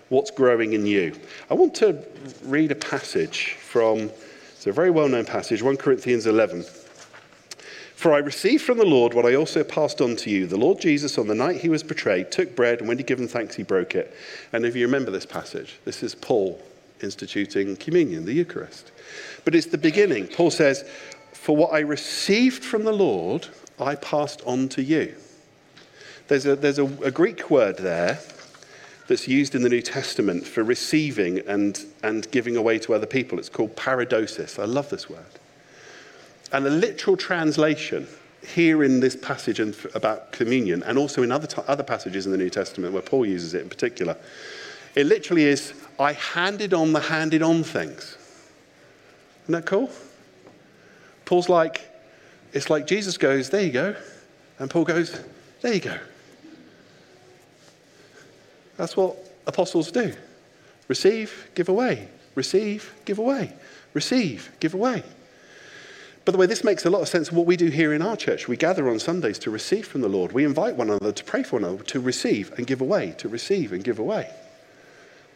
What's 0.10 0.30
growing 0.30 0.74
in 0.74 0.86
you? 0.86 1.14
I 1.50 1.54
want 1.54 1.74
to 1.76 2.04
read 2.44 2.72
a 2.72 2.76
passage 2.76 3.54
from, 3.54 4.12
it's 4.52 4.68
a 4.68 4.72
very 4.72 4.92
well 4.92 5.08
known 5.08 5.26
passage, 5.26 5.64
1 5.64 5.78
Corinthians 5.78 6.28
11. 6.28 6.64
For 7.96 8.14
I 8.14 8.18
received 8.18 8.64
from 8.64 8.78
the 8.78 8.86
Lord 8.86 9.14
what 9.14 9.26
I 9.26 9.36
also 9.36 9.64
passed 9.64 10.02
on 10.02 10.16
to 10.18 10.30
you. 10.30 10.48
The 10.48 10.58
Lord 10.58 10.80
Jesus, 10.80 11.18
on 11.18 11.28
the 11.28 11.36
night 11.36 11.62
he 11.62 11.70
was 11.70 11.84
betrayed, 11.84 12.32
took 12.32 12.56
bread, 12.56 12.80
and 12.80 12.88
when 12.88 12.98
he'd 12.98 13.08
given 13.08 13.28
thanks, 13.28 13.56
he 13.56 13.64
broke 13.64 13.96
it. 13.96 14.16
And 14.52 14.66
if 14.66 14.76
you 14.76 14.86
remember 14.86 15.12
this 15.12 15.26
passage, 15.26 15.80
this 15.86 16.04
is 16.04 16.14
Paul 16.14 16.62
instituting 17.02 17.76
communion, 17.78 18.26
the 18.26 18.34
Eucharist. 18.34 18.92
But 19.44 19.56
it's 19.56 19.68
the 19.68 19.78
beginning. 19.78 20.28
Paul 20.28 20.52
says, 20.52 20.84
For 21.34 21.56
what 21.56 21.74
I 21.74 21.80
received 21.80 22.64
from 22.64 22.84
the 22.84 22.92
Lord, 22.92 23.48
I 23.80 23.96
passed 23.96 24.42
on 24.46 24.70
to 24.70 24.84
you. 24.84 25.16
There's 26.28 26.46
a, 26.46 26.56
there's 26.56 26.80
a, 26.80 26.86
a 27.04 27.12
Greek 27.12 27.50
word 27.50 27.78
there 27.78 28.20
that's 29.08 29.28
used 29.28 29.56
in 29.56 29.64
the 29.64 29.70
New 29.70 29.82
Testament 29.82 30.46
for 30.46 30.64
receiving 30.64 31.40
and, 31.40 31.86
and 32.04 32.30
giving 32.32 32.56
away 32.56 32.80
to 32.80 32.94
other 32.94 33.06
people. 33.06 33.40
It's 33.40 33.50
called 33.50 33.76
paradosis. 33.76 34.58
I 34.58 34.66
love 34.66 34.90
this 34.90 35.10
word. 35.10 35.26
And 36.54 36.66
the 36.66 36.70
literal 36.70 37.18
translation 37.18 38.08
here 38.44 38.84
in 38.84 39.00
this 39.00 39.16
passage 39.16 39.60
about 39.94 40.32
communion, 40.32 40.84
and 40.84 40.98
also 40.98 41.24
in 41.24 41.32
other, 41.32 41.48
other 41.68 41.84
passages 41.84 42.26
in 42.26 42.32
the 42.32 42.38
New 42.38 42.50
Testament 42.50 42.94
where 42.94 43.02
Paul 43.02 43.26
uses 43.26 43.54
it 43.54 43.62
in 43.62 43.70
particular, 43.70 44.16
it 44.96 45.06
literally 45.06 45.46
is 45.46 45.74
I 46.00 46.14
handed 46.14 46.74
on 46.74 46.94
the 46.94 47.00
handed 47.00 47.42
on 47.42 47.64
things. 47.64 48.18
Isn't 49.44 49.54
that 49.54 49.66
cool? 49.66 49.90
Paul's 51.26 51.50
like, 51.50 51.82
it's 52.54 52.70
like 52.70 52.88
Jesus 52.88 53.18
goes, 53.18 53.50
there 53.50 53.64
you 53.64 53.72
go. 53.72 53.96
And 54.60 54.70
Paul 54.70 54.84
goes, 54.84 55.20
there 55.62 55.74
you 55.74 55.80
go. 55.80 55.98
That's 58.78 58.98
what 58.98 59.16
apostles 59.48 59.92
do 59.92 60.14
receive, 60.88 61.50
give 61.56 61.70
away, 61.70 62.10
receive, 62.36 62.94
give 63.06 63.18
away, 63.18 63.54
receive, 63.94 64.52
give 64.60 64.74
away. 64.74 65.04
By 66.26 66.34
the 66.34 66.38
way, 66.38 66.46
this 66.46 66.64
makes 66.64 66.86
a 66.86 66.90
lot 66.90 67.02
of 67.02 67.08
sense 67.08 67.30
of 67.30 67.36
what 67.36 67.46
we 67.46 67.56
do 67.56 67.68
here 67.68 67.94
in 67.94 68.02
our 68.02 68.18
church. 68.18 68.48
We 68.48 68.58
gather 68.58 68.90
on 68.90 69.00
Sundays 69.00 69.40
to 69.40 69.50
receive 69.50 69.88
from 69.88 70.02
the 70.02 70.10
Lord. 70.10 70.34
We 70.34 70.44
invite 70.44 70.76
one 70.76 70.90
another 70.90 71.14
to 71.14 71.24
pray 71.24 71.44
for 71.44 71.56
one 71.56 71.64
another, 71.64 71.84
to 71.84 72.00
receive 72.00 72.52
and 72.58 72.68
give 72.68 72.82
away, 72.82 73.16
to 73.20 73.30
receive 73.30 73.72
and 73.72 73.84
give 73.84 74.00
away. 74.00 74.30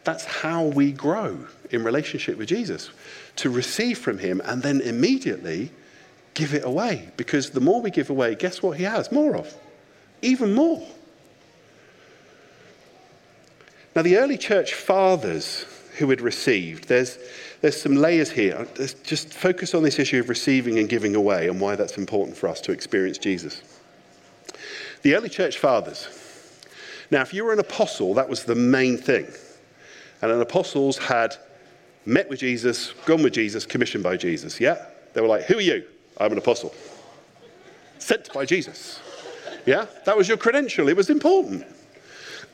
That's 0.06 0.24
how 0.24 0.66
we 0.66 0.92
grow 0.92 1.36
in 1.72 1.82
relationship 1.82 2.38
with 2.38 2.48
Jesus 2.48 2.90
to 3.34 3.50
receive 3.50 3.98
from 3.98 4.18
Him 4.18 4.40
and 4.44 4.62
then 4.62 4.80
immediately 4.80 5.72
give 6.34 6.54
it 6.54 6.64
away. 6.64 7.10
Because 7.16 7.50
the 7.50 7.60
more 7.60 7.82
we 7.82 7.90
give 7.90 8.08
away, 8.08 8.36
guess 8.36 8.62
what 8.62 8.78
He 8.78 8.84
has? 8.84 9.10
More 9.10 9.36
of. 9.36 9.52
even 10.22 10.54
more. 10.54 10.86
Now, 13.96 14.02
the 14.02 14.18
early 14.18 14.38
church 14.38 14.74
fathers 14.74 15.64
who 15.98 16.08
had 16.10 16.20
received, 16.20 16.86
there's, 16.86 17.18
there's 17.60 17.80
some 17.80 17.96
layers 17.96 18.30
here. 18.30 18.68
Let's 18.78 18.94
just 18.94 19.34
focus 19.34 19.74
on 19.74 19.82
this 19.82 19.98
issue 19.98 20.20
of 20.20 20.28
receiving 20.28 20.78
and 20.78 20.88
giving 20.88 21.16
away 21.16 21.48
and 21.48 21.60
why 21.60 21.74
that's 21.74 21.98
important 21.98 22.36
for 22.36 22.48
us 22.48 22.60
to 22.62 22.72
experience 22.72 23.18
Jesus. 23.18 23.60
The 25.02 25.16
early 25.16 25.30
church 25.30 25.58
fathers. 25.58 26.06
Now, 27.10 27.22
if 27.22 27.34
you 27.34 27.44
were 27.44 27.52
an 27.52 27.58
apostle, 27.58 28.14
that 28.14 28.28
was 28.28 28.44
the 28.44 28.54
main 28.54 28.98
thing. 28.98 29.26
And 30.22 30.30
an 30.30 30.40
apostles 30.40 30.98
had 30.98 31.36
met 32.04 32.28
with 32.28 32.40
Jesus, 32.40 32.92
gone 33.04 33.22
with 33.22 33.32
Jesus, 33.32 33.66
commissioned 33.66 34.04
by 34.04 34.16
Jesus. 34.16 34.60
Yeah? 34.60 34.86
They 35.12 35.20
were 35.20 35.28
like, 35.28 35.44
Who 35.44 35.58
are 35.58 35.62
you? 35.62 35.84
I'm 36.18 36.32
an 36.32 36.38
apostle. 36.38 36.74
Sent 37.98 38.32
by 38.32 38.44
Jesus. 38.44 39.00
Yeah? 39.66 39.86
That 40.04 40.16
was 40.16 40.28
your 40.28 40.36
credential. 40.36 40.88
It 40.88 40.96
was 40.96 41.10
important. 41.10 41.66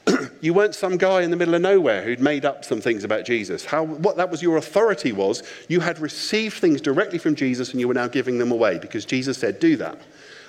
you 0.40 0.53
weren't 0.53 0.75
some 0.75 0.96
guy 0.96 1.22
in 1.22 1.31
the 1.31 1.37
middle 1.37 1.55
of 1.55 1.62
nowhere 1.62 2.03
who'd 2.03 2.20
made 2.20 2.44
up 2.44 2.64
some 2.64 2.81
things 2.81 3.05
about 3.05 3.25
Jesus. 3.25 3.64
How, 3.64 3.85
what 3.85 4.16
that 4.16 4.31
was 4.31 4.42
your 4.42 4.57
authority 4.57 5.12
was 5.12 5.42
you 5.68 5.81
had 5.81 6.01
received 6.01 6.57
things 6.57 6.81
directly 6.81 7.18
from 7.18 7.37
Jesus 7.37 7.70
and 7.70 7.81
you 7.81 7.87
were 7.87 7.94
now 7.94 8.09
giving 8.09 8.38
them 8.38 8.51
away 8.51 8.79
because 8.79 9.05
Jesus 9.05 9.38
said, 9.38 9.61
do 9.61 9.77
that. 9.77 9.98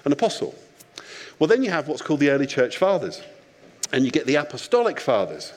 An 0.06 0.12
apostle. 0.12 0.56
Well, 1.40 1.48
then 1.48 1.64
you 1.64 1.72
have 1.72 1.88
what's 1.88 2.02
called 2.02 2.20
the 2.20 2.30
early 2.30 2.48
church 2.48 2.78
fathers, 2.78 3.22
and 3.92 4.06
you 4.06 4.12
get 4.12 4.26
the 4.26 4.36
apostolic 4.36 5.00
fathers. 5.00 5.54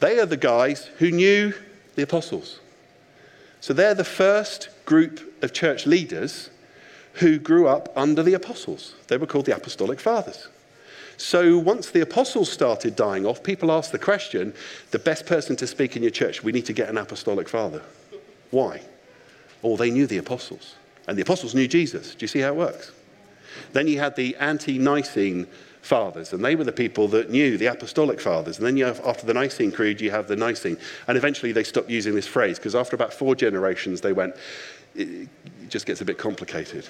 They 0.00 0.18
are 0.18 0.26
the 0.26 0.36
guys 0.36 0.86
who 0.98 1.10
knew 1.10 1.54
the 1.94 2.02
apostles. 2.02 2.58
So 3.60 3.74
they're 3.74 3.94
the 3.94 4.04
first 4.04 4.68
group 4.86 5.42
of 5.42 5.52
church 5.52 5.86
leaders 5.86 6.50
who 7.14 7.38
grew 7.38 7.68
up 7.68 7.92
under 7.96 8.22
the 8.22 8.34
apostles. 8.34 8.94
They 9.08 9.18
were 9.18 9.26
called 9.26 9.46
the 9.46 9.54
apostolic 9.54 10.00
fathers. 10.00 10.48
So 11.16 11.58
once 11.58 11.90
the 11.90 12.00
apostles 12.00 12.50
started 12.50 12.96
dying 12.96 13.26
off, 13.26 13.42
people 13.42 13.70
asked 13.70 13.92
the 13.92 13.98
question 13.98 14.54
the 14.90 14.98
best 14.98 15.26
person 15.26 15.54
to 15.56 15.66
speak 15.66 15.94
in 15.94 16.02
your 16.02 16.10
church, 16.10 16.42
we 16.42 16.52
need 16.52 16.64
to 16.66 16.72
get 16.72 16.88
an 16.88 16.96
apostolic 16.96 17.46
father. 17.46 17.82
Why? 18.50 18.80
Well, 19.60 19.76
they 19.76 19.90
knew 19.90 20.06
the 20.06 20.16
apostles, 20.16 20.76
and 21.06 21.18
the 21.18 21.22
apostles 21.22 21.54
knew 21.54 21.68
Jesus. 21.68 22.14
Do 22.14 22.24
you 22.24 22.28
see 22.28 22.40
how 22.40 22.48
it 22.48 22.56
works? 22.56 22.92
Then 23.74 23.86
you 23.86 23.98
had 23.98 24.16
the 24.16 24.34
ante 24.36 24.78
Nicene 24.78 25.46
fathers, 25.82 26.32
and 26.32 26.44
they 26.44 26.54
were 26.54 26.64
the 26.64 26.72
people 26.72 27.08
that 27.08 27.30
knew 27.30 27.56
the 27.56 27.66
apostolic 27.66 28.20
fathers. 28.20 28.58
And 28.58 28.66
then 28.66 28.76
you 28.76 28.84
have, 28.84 29.00
after 29.04 29.26
the 29.26 29.34
Nicene 29.34 29.72
Creed, 29.72 30.00
you 30.00 30.10
have 30.10 30.28
the 30.28 30.36
Nicene. 30.36 30.76
And 31.06 31.16
eventually 31.16 31.52
they 31.52 31.64
stopped 31.64 31.88
using 31.88 32.14
this 32.14 32.26
phrase 32.26 32.58
because 32.58 32.74
after 32.74 32.94
about 32.94 33.12
four 33.12 33.34
generations, 33.34 34.00
they 34.00 34.12
went, 34.12 34.34
it 34.94 35.28
just 35.68 35.86
gets 35.86 36.00
a 36.00 36.04
bit 36.04 36.18
complicated. 36.18 36.88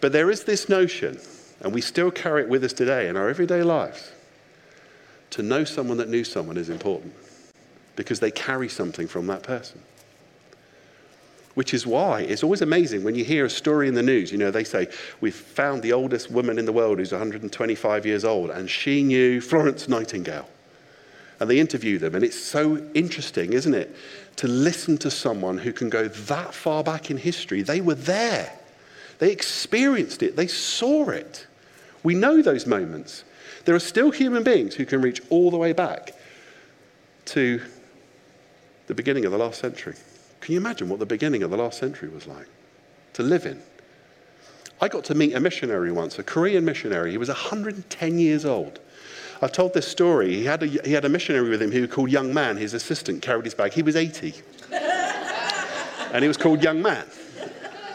But 0.00 0.12
there 0.12 0.30
is 0.30 0.44
this 0.44 0.68
notion 0.68 1.18
and 1.60 1.74
we 1.74 1.80
still 1.80 2.10
carry 2.10 2.42
it 2.42 2.48
with 2.48 2.62
us 2.64 2.72
today 2.72 3.08
in 3.08 3.16
our 3.16 3.28
everyday 3.28 3.62
lives. 3.62 4.12
To 5.30 5.42
know 5.42 5.64
someone 5.64 5.98
that 5.98 6.08
knew 6.08 6.24
someone 6.24 6.56
is 6.56 6.70
important 6.70 7.12
because 7.96 8.20
they 8.20 8.30
carry 8.30 8.68
something 8.68 9.06
from 9.06 9.26
that 9.26 9.42
person. 9.42 9.82
Which 11.58 11.74
is 11.74 11.84
why 11.84 12.20
it's 12.20 12.44
always 12.44 12.62
amazing 12.62 13.02
when 13.02 13.16
you 13.16 13.24
hear 13.24 13.44
a 13.44 13.50
story 13.50 13.88
in 13.88 13.94
the 13.94 14.02
news. 14.02 14.30
You 14.30 14.38
know, 14.38 14.52
they 14.52 14.62
say, 14.62 14.86
We've 15.20 15.34
found 15.34 15.82
the 15.82 15.92
oldest 15.92 16.30
woman 16.30 16.56
in 16.56 16.66
the 16.66 16.72
world 16.72 17.00
who's 17.00 17.10
125 17.10 18.06
years 18.06 18.24
old, 18.24 18.50
and 18.50 18.70
she 18.70 19.02
knew 19.02 19.40
Florence 19.40 19.88
Nightingale. 19.88 20.48
And 21.40 21.50
they 21.50 21.58
interview 21.58 21.98
them, 21.98 22.14
and 22.14 22.22
it's 22.22 22.38
so 22.38 22.76
interesting, 22.94 23.54
isn't 23.54 23.74
it? 23.74 23.92
To 24.36 24.46
listen 24.46 24.98
to 24.98 25.10
someone 25.10 25.58
who 25.58 25.72
can 25.72 25.88
go 25.88 26.06
that 26.06 26.54
far 26.54 26.84
back 26.84 27.10
in 27.10 27.16
history. 27.16 27.62
They 27.62 27.80
were 27.80 27.96
there, 27.96 28.56
they 29.18 29.32
experienced 29.32 30.22
it, 30.22 30.36
they 30.36 30.46
saw 30.46 31.08
it. 31.08 31.48
We 32.04 32.14
know 32.14 32.40
those 32.40 32.68
moments. 32.68 33.24
There 33.64 33.74
are 33.74 33.80
still 33.80 34.12
human 34.12 34.44
beings 34.44 34.76
who 34.76 34.86
can 34.86 35.02
reach 35.02 35.20
all 35.28 35.50
the 35.50 35.56
way 35.56 35.72
back 35.72 36.12
to 37.24 37.60
the 38.86 38.94
beginning 38.94 39.24
of 39.24 39.32
the 39.32 39.38
last 39.38 39.60
century. 39.60 39.96
Can 40.48 40.54
you 40.54 40.60
imagine 40.60 40.88
what 40.88 40.98
the 40.98 41.04
beginning 41.04 41.42
of 41.42 41.50
the 41.50 41.58
last 41.58 41.78
century 41.78 42.08
was 42.08 42.26
like 42.26 42.46
to 43.12 43.22
live 43.22 43.44
in? 43.44 43.62
I 44.80 44.88
got 44.88 45.04
to 45.04 45.14
meet 45.14 45.34
a 45.34 45.40
missionary 45.40 45.92
once, 45.92 46.18
a 46.18 46.22
Korean 46.22 46.64
missionary. 46.64 47.10
He 47.10 47.18
was 47.18 47.28
110 47.28 48.18
years 48.18 48.46
old. 48.46 48.80
I've 49.42 49.52
told 49.52 49.74
this 49.74 49.86
story. 49.86 50.32
He 50.32 50.46
had, 50.46 50.62
a, 50.62 50.66
he 50.66 50.94
had 50.94 51.04
a 51.04 51.10
missionary 51.10 51.50
with 51.50 51.60
him 51.60 51.70
who 51.70 51.86
called 51.86 52.10
Young 52.10 52.32
Man. 52.32 52.56
His 52.56 52.72
assistant 52.72 53.20
carried 53.20 53.44
his 53.44 53.52
bag. 53.52 53.74
He 53.74 53.82
was 53.82 53.94
80. 53.94 54.36
and 54.72 56.22
he 56.22 56.28
was 56.28 56.38
called 56.38 56.62
Young 56.62 56.80
Man, 56.80 57.04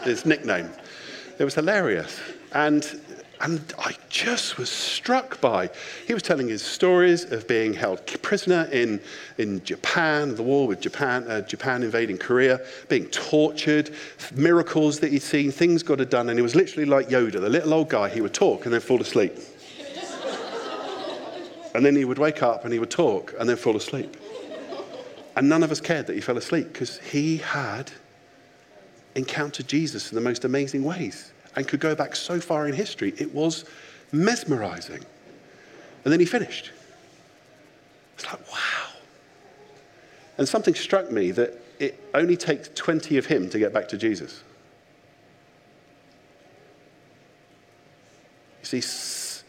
his 0.04 0.24
nickname. 0.24 0.70
It 1.40 1.44
was 1.44 1.56
hilarious. 1.56 2.20
And 2.52 3.00
and 3.40 3.74
I 3.78 3.94
just 4.08 4.58
was 4.58 4.70
struck 4.70 5.40
by, 5.40 5.70
he 6.06 6.14
was 6.14 6.22
telling 6.22 6.48
his 6.48 6.62
stories 6.62 7.30
of 7.30 7.46
being 7.48 7.74
held 7.74 8.06
prisoner 8.22 8.68
in, 8.72 9.00
in 9.38 9.62
Japan, 9.64 10.34
the 10.34 10.42
war 10.42 10.66
with 10.66 10.80
Japan, 10.80 11.24
uh, 11.28 11.40
Japan 11.42 11.82
invading 11.82 12.18
Korea, 12.18 12.60
being 12.88 13.06
tortured, 13.06 13.90
miracles 14.34 15.00
that 15.00 15.12
he'd 15.12 15.22
seen, 15.22 15.50
things 15.50 15.82
God 15.82 15.98
had 15.98 16.10
done. 16.10 16.28
And 16.30 16.38
he 16.38 16.42
was 16.42 16.54
literally 16.54 16.86
like 16.86 17.08
Yoda, 17.08 17.40
the 17.40 17.48
little 17.48 17.74
old 17.74 17.90
guy. 17.90 18.08
He 18.08 18.20
would 18.20 18.34
talk 18.34 18.64
and 18.64 18.72
then 18.72 18.80
fall 18.80 19.00
asleep. 19.00 19.36
and 21.74 21.84
then 21.84 21.96
he 21.96 22.04
would 22.04 22.18
wake 22.18 22.42
up 22.42 22.64
and 22.64 22.72
he 22.72 22.78
would 22.78 22.90
talk 22.90 23.34
and 23.38 23.48
then 23.48 23.56
fall 23.56 23.76
asleep. 23.76 24.16
And 25.36 25.48
none 25.48 25.62
of 25.64 25.72
us 25.72 25.80
cared 25.80 26.06
that 26.06 26.14
he 26.14 26.20
fell 26.20 26.38
asleep 26.38 26.72
because 26.72 26.98
he 27.00 27.38
had 27.38 27.90
encountered 29.16 29.66
Jesus 29.68 30.12
in 30.12 30.14
the 30.14 30.22
most 30.22 30.44
amazing 30.44 30.84
ways 30.84 31.33
and 31.56 31.66
could 31.66 31.80
go 31.80 31.94
back 31.94 32.16
so 32.16 32.40
far 32.40 32.66
in 32.66 32.74
history. 32.74 33.14
It 33.18 33.32
was 33.34 33.64
mesmerizing. 34.12 35.04
And 36.04 36.12
then 36.12 36.20
he 36.20 36.26
finished. 36.26 36.70
It's 38.14 38.26
like, 38.26 38.40
wow. 38.52 38.88
And 40.38 40.48
something 40.48 40.74
struck 40.74 41.10
me 41.10 41.30
that 41.32 41.58
it 41.78 41.98
only 42.14 42.36
takes 42.36 42.68
20 42.74 43.16
of 43.18 43.26
him 43.26 43.48
to 43.50 43.58
get 43.58 43.72
back 43.72 43.88
to 43.88 43.96
Jesus. 43.96 44.42
You 48.62 48.80
see, 48.80 49.42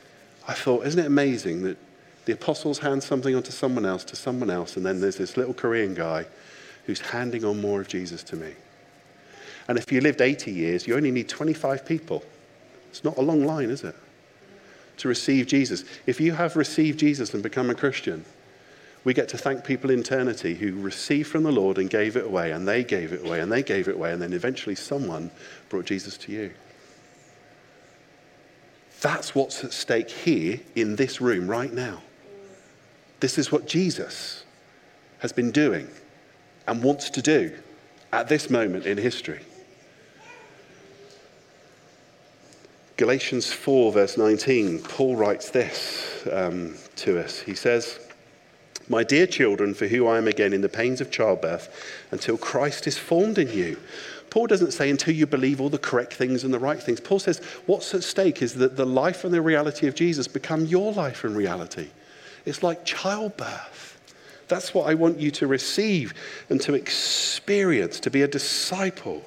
I 0.48 0.54
thought, 0.54 0.86
isn't 0.86 1.00
it 1.00 1.08
amazing 1.08 1.64
that 1.64 1.78
the 2.26 2.34
apostles 2.34 2.80
hand 2.80 3.04
something 3.04 3.36
on 3.36 3.44
to 3.44 3.52
someone 3.52 3.86
else, 3.86 4.04
to 4.06 4.16
someone 4.16 4.50
else, 4.50 4.78
and 4.78 4.86
then 4.86 5.00
there's 5.00 5.16
this 5.16 5.38
little 5.38 5.54
Korean 5.54 5.94
guy 5.94 6.26
who's 6.86 7.00
handing 7.00 7.46
on 7.46 7.62
more 7.62 7.82
of 7.82 7.88
Jesus 7.88 8.24
to 8.24 8.36
me. 8.36 8.54
And 9.68 9.78
if 9.78 9.92
you 9.92 10.02
lived 10.02 10.22
80 10.22 10.52
years, 10.52 10.88
you 10.88 10.96
only 10.96 11.12
need 11.12 11.28
25 11.28 11.86
people. 11.86 12.24
It's 12.90 13.04
not 13.04 13.18
a 13.18 13.22
long 13.22 13.46
line, 13.46 13.70
is 13.70 13.84
it? 13.84 13.96
To 14.98 15.08
receive 15.08 15.48
Jesus. 15.48 15.84
If 16.06 16.22
you 16.22 16.34
have 16.34 16.56
received 16.56 17.00
Jesus 17.00 17.34
and 17.34 17.42
become 17.42 17.70
a 17.70 17.76
Christian, 17.76 18.26
we 19.04 19.14
get 19.14 19.30
to 19.30 19.38
thank 19.38 19.64
people 19.64 19.90
in 19.90 20.00
eternity 20.00 20.56
who 20.56 20.80
received 20.80 21.30
from 21.30 21.44
the 21.44 21.52
Lord 21.52 21.78
and 21.78 21.90
gave 21.90 22.16
it 22.16 22.26
away, 22.26 22.52
and 22.52 22.68
they 22.68 22.84
gave 22.84 23.12
it 23.12 23.26
away, 23.26 23.40
and 23.40 23.52
they 23.52 23.64
gave 23.64 23.88
it 23.88 23.96
away, 23.96 24.12
and 24.12 24.22
then 24.22 24.34
eventually 24.34 24.76
someone 24.76 25.30
brought 25.70 25.86
Jesus 25.86 26.18
to 26.18 26.32
you. 26.32 26.52
That's 29.02 29.36
what's 29.36 29.64
at 29.64 29.74
stake 29.74 30.10
here 30.10 30.60
in 30.76 30.96
this 30.96 31.22
room 31.22 31.48
right 31.48 31.72
now. 31.72 32.02
This 33.20 33.38
is 33.38 33.52
what 33.52 33.68
Jesus 33.68 34.44
has 35.20 35.32
been 35.32 35.52
doing 35.52 35.88
and 36.68 36.84
wants 36.84 37.10
to 37.12 37.22
do 37.22 37.56
at 38.12 38.28
this 38.28 38.50
moment 38.50 38.86
in 38.86 38.98
history. 38.98 39.42
Galatians 42.98 43.52
4, 43.52 43.92
verse 43.92 44.18
19, 44.18 44.80
Paul 44.80 45.18
writes 45.18 45.50
this 45.50 46.26
um, 46.32 46.76
to 46.96 47.20
us. 47.20 47.42
He 47.42 47.54
says, 47.54 48.00
My 48.88 49.04
dear 49.04 49.28
children, 49.28 49.74
for 49.74 49.86
who 49.86 50.08
I 50.08 50.18
am 50.18 50.30
again 50.30 50.54
in 50.54 50.62
the 50.62 50.70
pains 50.70 51.02
of 51.02 51.12
childbirth, 51.12 51.68
until 52.12 52.38
Christ 52.38 52.88
is 52.88 52.98
formed 52.98 53.38
in 53.38 53.52
you. 53.52 53.78
Paul 54.30 54.48
doesn't 54.48 54.72
say 54.72 54.90
until 54.90 55.14
you 55.14 55.28
believe 55.28 55.60
all 55.60 55.70
the 55.70 55.78
correct 55.78 56.14
things 56.14 56.46
and 56.46 56.54
the 56.54 56.60
right 56.60 56.82
things. 56.82 57.02
Paul 57.02 57.20
says 57.20 57.42
what's 57.66 57.94
at 57.94 58.04
stake 58.04 58.42
is 58.42 58.54
that 58.56 58.78
the 58.78 58.86
life 58.86 59.26
and 59.26 59.34
the 59.34 59.42
reality 59.42 59.88
of 59.88 59.96
Jesus 59.96 60.28
become 60.28 60.66
your 60.66 60.94
life 60.94 61.26
and 61.26 61.36
reality. 61.36 61.90
It's 62.46 62.64
like 62.64 62.86
childbirth. 62.86 64.00
That's 64.48 64.74
what 64.74 64.90
I 64.90 64.94
want 64.94 65.20
you 65.20 65.32
to 65.32 65.48
receive 65.48 66.14
and 66.50 66.62
to 66.62 66.76
experience, 66.76 68.00
to 68.02 68.10
be 68.10 68.22
a 68.22 68.28
disciple. 68.28 69.26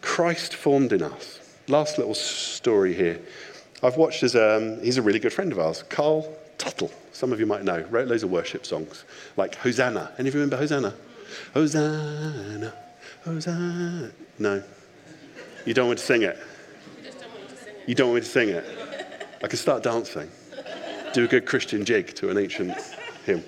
Christ 0.00 0.54
formed 0.54 0.92
in 0.92 1.02
us 1.02 1.39
last 1.68 1.98
little 1.98 2.14
story 2.14 2.94
here. 2.94 3.20
I've 3.82 3.96
watched 3.96 4.22
as 4.22 4.36
um, 4.36 4.80
he's 4.82 4.98
a 4.98 5.02
really 5.02 5.18
good 5.18 5.32
friend 5.32 5.52
of 5.52 5.58
ours, 5.58 5.82
Carl 5.84 6.36
Tuttle. 6.58 6.90
Some 7.12 7.32
of 7.32 7.40
you 7.40 7.46
might 7.46 7.64
know. 7.64 7.80
Wrote 7.90 8.08
loads 8.08 8.22
of 8.22 8.30
worship 8.30 8.66
songs 8.66 9.04
like 9.36 9.54
Hosanna. 9.56 10.12
Any 10.18 10.28
of 10.28 10.34
you 10.34 10.40
remember 10.40 10.56
Hosanna? 10.56 10.94
Hosanna, 11.54 12.74
Hosanna. 13.24 14.10
No, 14.38 14.62
you 15.64 15.74
don't 15.74 15.86
want 15.86 15.98
me 15.98 16.00
to 16.00 16.06
sing 16.06 16.22
it. 16.22 16.38
You 17.86 17.94
don't 17.94 18.10
want 18.10 18.22
me 18.22 18.26
to 18.26 18.32
sing 18.32 18.48
it. 18.50 18.64
I 19.42 19.46
can 19.46 19.58
start 19.58 19.82
dancing. 19.82 20.30
Do 21.12 21.24
a 21.24 21.28
good 21.28 21.46
Christian 21.46 21.84
jig 21.84 22.14
to 22.16 22.30
an 22.30 22.38
ancient 22.38 22.76
hymn. 23.24 23.42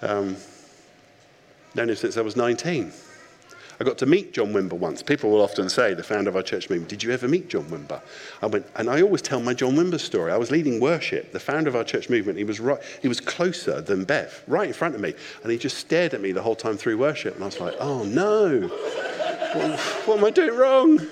Um, 0.00 0.36
known 1.74 1.90
him 1.90 1.96
since 1.96 2.16
I 2.16 2.20
was 2.20 2.36
19. 2.36 2.92
I 3.84 3.86
got 3.86 3.98
to 3.98 4.06
meet 4.06 4.32
John 4.32 4.54
Wimber 4.54 4.72
once. 4.72 5.02
People 5.02 5.28
will 5.28 5.42
often 5.42 5.68
say, 5.68 5.92
the 5.92 6.02
founder 6.02 6.30
of 6.30 6.36
our 6.36 6.42
church 6.42 6.70
movement, 6.70 6.88
Did 6.88 7.02
you 7.02 7.10
ever 7.10 7.28
meet 7.28 7.50
John 7.50 7.64
Wimber? 7.64 8.00
I 8.40 8.46
went, 8.46 8.66
and 8.76 8.88
I 8.88 9.02
always 9.02 9.20
tell 9.20 9.40
my 9.40 9.52
John 9.52 9.74
Wimber 9.74 10.00
story. 10.00 10.32
I 10.32 10.38
was 10.38 10.50
leading 10.50 10.80
worship. 10.80 11.32
The 11.32 11.38
founder 11.38 11.68
of 11.68 11.76
our 11.76 11.84
church 11.84 12.08
movement, 12.08 12.38
he 12.38 12.44
was, 12.44 12.60
right, 12.60 12.78
he 13.02 13.08
was 13.08 13.20
closer 13.20 13.82
than 13.82 14.04
Bev, 14.04 14.42
right 14.46 14.66
in 14.66 14.72
front 14.72 14.94
of 14.94 15.02
me. 15.02 15.12
And 15.42 15.52
he 15.52 15.58
just 15.58 15.76
stared 15.76 16.14
at 16.14 16.22
me 16.22 16.32
the 16.32 16.40
whole 16.40 16.56
time 16.56 16.78
through 16.78 16.96
worship. 16.96 17.34
And 17.34 17.42
I 17.42 17.46
was 17.46 17.60
like, 17.60 17.74
Oh 17.78 18.04
no, 18.04 18.60
what, 18.60 19.80
what 20.06 20.18
am 20.18 20.24
I 20.24 20.30
doing 20.30 20.56
wrong? 20.56 21.06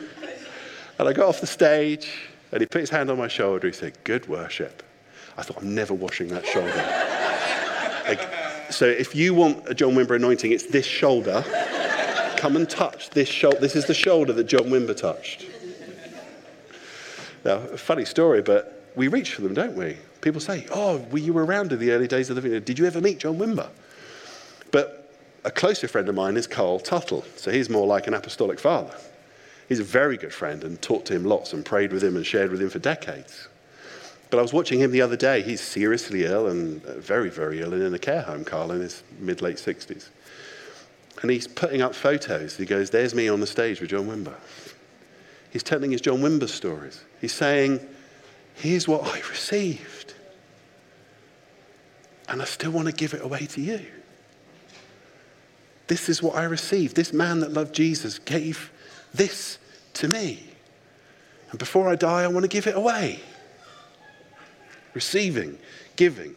And 0.98 1.06
I 1.06 1.12
got 1.12 1.28
off 1.28 1.42
the 1.42 1.46
stage, 1.46 2.10
and 2.52 2.62
he 2.62 2.66
put 2.66 2.80
his 2.80 2.88
hand 2.88 3.10
on 3.10 3.18
my 3.18 3.28
shoulder. 3.28 3.66
He 3.66 3.74
said, 3.74 4.02
Good 4.04 4.28
worship. 4.28 4.82
I 5.36 5.42
thought, 5.42 5.58
I'm 5.58 5.74
never 5.74 5.92
washing 5.92 6.28
that 6.28 6.46
shoulder. 6.46 6.72
like, 8.08 8.72
so 8.72 8.86
if 8.86 9.14
you 9.14 9.34
want 9.34 9.68
a 9.68 9.74
John 9.74 9.92
Wimber 9.92 10.16
anointing, 10.16 10.52
it's 10.52 10.68
this 10.68 10.86
shoulder 10.86 11.44
come 12.42 12.56
and 12.56 12.68
touch 12.68 13.08
this 13.10 13.28
shoulder. 13.28 13.60
This 13.60 13.76
is 13.76 13.86
the 13.86 13.94
shoulder 13.94 14.32
that 14.32 14.48
John 14.48 14.64
Wimber 14.64 14.96
touched. 14.96 15.46
Now, 17.44 17.58
funny 17.60 18.04
story, 18.04 18.42
but 18.42 18.90
we 18.96 19.06
reach 19.06 19.34
for 19.34 19.42
them, 19.42 19.54
don't 19.54 19.76
we? 19.76 19.96
People 20.22 20.40
say, 20.40 20.66
Oh, 20.72 20.96
well, 21.12 21.22
you 21.22 21.32
were 21.32 21.44
around 21.44 21.70
in 21.70 21.78
the 21.78 21.92
early 21.92 22.08
days 22.08 22.30
of 22.30 22.36
the 22.36 22.42
Vineyard. 22.42 22.64
Did 22.64 22.80
you 22.80 22.86
ever 22.86 23.00
meet 23.00 23.20
John 23.20 23.38
Wimber? 23.38 23.68
But 24.72 25.08
a 25.44 25.52
closer 25.52 25.86
friend 25.86 26.08
of 26.08 26.16
mine 26.16 26.36
is 26.36 26.48
Carl 26.48 26.80
Tuttle. 26.80 27.24
So 27.36 27.52
he's 27.52 27.70
more 27.70 27.86
like 27.86 28.08
an 28.08 28.14
apostolic 28.14 28.58
father. 28.58 28.96
He's 29.68 29.78
a 29.78 29.84
very 29.84 30.16
good 30.16 30.34
friend 30.34 30.64
and 30.64 30.82
talked 30.82 31.06
to 31.06 31.14
him 31.14 31.24
lots 31.24 31.52
and 31.52 31.64
prayed 31.64 31.92
with 31.92 32.02
him 32.02 32.16
and 32.16 32.26
shared 32.26 32.50
with 32.50 32.60
him 32.60 32.70
for 32.70 32.80
decades. 32.80 33.46
But 34.30 34.38
I 34.38 34.42
was 34.42 34.52
watching 34.52 34.80
him 34.80 34.90
the 34.90 35.02
other 35.02 35.16
day. 35.16 35.42
He's 35.42 35.60
seriously 35.60 36.24
ill 36.24 36.48
and 36.48 36.84
uh, 36.86 36.98
very, 36.98 37.30
very 37.30 37.60
ill 37.60 37.72
and 37.72 37.84
in 37.84 37.94
a 37.94 38.00
care 38.00 38.22
home, 38.22 38.44
Carl, 38.44 38.72
in 38.72 38.80
his 38.80 39.04
mid 39.20 39.42
late 39.42 39.58
60s. 39.58 40.08
And 41.22 41.30
he's 41.30 41.46
putting 41.46 41.80
up 41.80 41.94
photos. 41.94 42.56
He 42.56 42.66
goes, 42.66 42.90
There's 42.90 43.14
me 43.14 43.28
on 43.28 43.40
the 43.40 43.46
stage 43.46 43.80
with 43.80 43.90
John 43.90 44.06
Wimber. 44.06 44.34
He's 45.50 45.62
telling 45.62 45.92
his 45.92 46.00
John 46.00 46.18
Wimber 46.18 46.48
stories. 46.48 47.04
He's 47.20 47.32
saying, 47.32 47.80
Here's 48.54 48.86
what 48.88 49.04
I 49.04 49.20
received. 49.28 50.14
And 52.28 52.42
I 52.42 52.44
still 52.44 52.72
want 52.72 52.88
to 52.88 52.92
give 52.92 53.14
it 53.14 53.22
away 53.22 53.46
to 53.46 53.60
you. 53.60 53.80
This 55.86 56.08
is 56.08 56.22
what 56.22 56.36
I 56.36 56.44
received. 56.44 56.96
This 56.96 57.12
man 57.12 57.40
that 57.40 57.52
loved 57.52 57.74
Jesus 57.74 58.18
gave 58.18 58.72
this 59.12 59.58
to 59.94 60.08
me. 60.08 60.42
And 61.50 61.58
before 61.58 61.88
I 61.88 61.96
die, 61.96 62.22
I 62.22 62.28
want 62.28 62.44
to 62.44 62.48
give 62.48 62.66
it 62.66 62.76
away. 62.76 63.20
Receiving, 64.94 65.58
giving. 65.96 66.34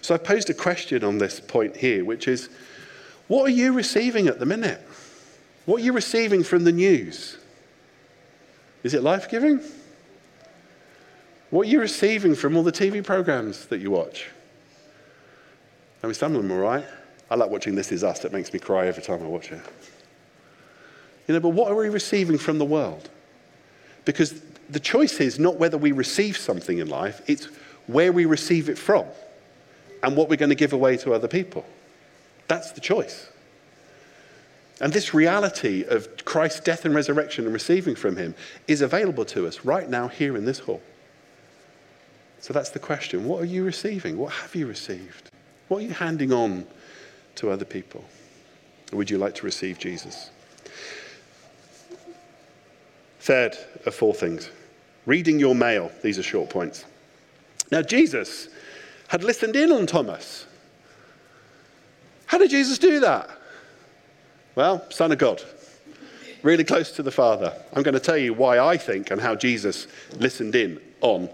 So 0.00 0.14
I 0.14 0.18
posed 0.18 0.48
a 0.48 0.54
question 0.54 1.02
on 1.02 1.18
this 1.18 1.40
point 1.40 1.76
here, 1.76 2.04
which 2.04 2.28
is 2.28 2.48
what 3.28 3.44
are 3.44 3.54
you 3.54 3.72
receiving 3.72 4.26
at 4.26 4.38
the 4.38 4.46
minute? 4.46 4.80
What 5.66 5.82
are 5.82 5.84
you 5.84 5.92
receiving 5.92 6.42
from 6.42 6.64
the 6.64 6.72
news? 6.72 7.36
Is 8.82 8.94
it 8.94 9.02
life 9.02 9.30
giving? 9.30 9.60
What 11.50 11.66
are 11.66 11.70
you 11.70 11.80
receiving 11.80 12.34
from 12.34 12.56
all 12.56 12.62
the 12.62 12.72
TV 12.72 13.04
programs 13.04 13.66
that 13.66 13.80
you 13.80 13.90
watch? 13.90 14.28
I 16.02 16.06
mean, 16.06 16.14
some 16.14 16.34
of 16.34 16.42
them 16.42 16.52
are 16.52 16.60
right. 16.60 16.84
I 17.30 17.34
like 17.34 17.50
watching 17.50 17.74
This 17.74 17.92
Is 17.92 18.04
Us. 18.04 18.24
It 18.24 18.32
makes 18.32 18.52
me 18.52 18.58
cry 18.58 18.86
every 18.86 19.02
time 19.02 19.22
I 19.22 19.26
watch 19.26 19.52
it. 19.52 19.60
You 21.26 21.34
know, 21.34 21.40
but 21.40 21.50
what 21.50 21.70
are 21.70 21.74
we 21.74 21.88
receiving 21.88 22.38
from 22.38 22.58
the 22.58 22.64
world? 22.64 23.10
Because 24.04 24.40
the 24.70 24.80
choice 24.80 25.20
is 25.20 25.38
not 25.38 25.56
whether 25.56 25.76
we 25.76 25.92
receive 25.92 26.36
something 26.36 26.78
in 26.78 26.88
life, 26.88 27.20
it's 27.26 27.48
where 27.86 28.12
we 28.12 28.24
receive 28.24 28.68
it 28.68 28.78
from 28.78 29.04
and 30.02 30.16
what 30.16 30.28
we're 30.28 30.36
going 30.36 30.50
to 30.50 30.54
give 30.54 30.72
away 30.72 30.96
to 30.98 31.12
other 31.12 31.28
people. 31.28 31.64
That's 32.48 32.72
the 32.72 32.80
choice. 32.80 33.28
And 34.80 34.92
this 34.92 35.12
reality 35.12 35.84
of 35.84 36.24
Christ's 36.24 36.60
death 36.60 36.84
and 36.84 36.94
resurrection 36.94 37.44
and 37.44 37.52
receiving 37.52 37.94
from 37.94 38.16
him 38.16 38.34
is 38.66 38.80
available 38.80 39.24
to 39.26 39.46
us 39.46 39.64
right 39.64 39.88
now 39.88 40.08
here 40.08 40.36
in 40.36 40.44
this 40.44 40.60
hall. 40.60 40.82
So 42.40 42.52
that's 42.52 42.70
the 42.70 42.78
question. 42.78 43.26
What 43.26 43.42
are 43.42 43.46
you 43.46 43.64
receiving? 43.64 44.16
What 44.16 44.32
have 44.32 44.54
you 44.54 44.66
received? 44.66 45.30
What 45.66 45.78
are 45.78 45.86
you 45.86 45.92
handing 45.92 46.32
on 46.32 46.66
to 47.36 47.50
other 47.50 47.64
people? 47.64 48.04
Or 48.92 48.98
would 48.98 49.10
you 49.10 49.18
like 49.18 49.34
to 49.36 49.44
receive 49.44 49.78
Jesus? 49.78 50.30
Third 53.20 53.56
of 53.84 53.94
four 53.94 54.14
things 54.14 54.50
reading 55.06 55.40
your 55.40 55.54
mail. 55.54 55.90
These 56.02 56.18
are 56.18 56.22
short 56.22 56.50
points. 56.50 56.84
Now, 57.72 57.82
Jesus 57.82 58.48
had 59.08 59.24
listened 59.24 59.56
in 59.56 59.72
on 59.72 59.86
Thomas. 59.86 60.46
How 62.28 62.38
did 62.38 62.50
Jesus 62.50 62.78
do 62.78 63.00
that? 63.00 63.28
Well, 64.54 64.88
Son 64.90 65.10
of 65.12 65.18
God, 65.18 65.42
really 66.42 66.62
close 66.62 66.92
to 66.92 67.02
the 67.02 67.10
Father. 67.10 67.54
I'm 67.72 67.82
going 67.82 67.94
to 67.94 68.00
tell 68.00 68.16
you 68.16 68.34
why 68.34 68.58
I 68.58 68.76
think 68.76 69.10
and 69.10 69.20
how 69.20 69.34
Jesus 69.34 69.86
listened 70.12 70.54
in 70.54 70.80
on 71.00 71.30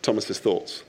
Thomas's 0.00 0.38
thoughts. 0.38 0.84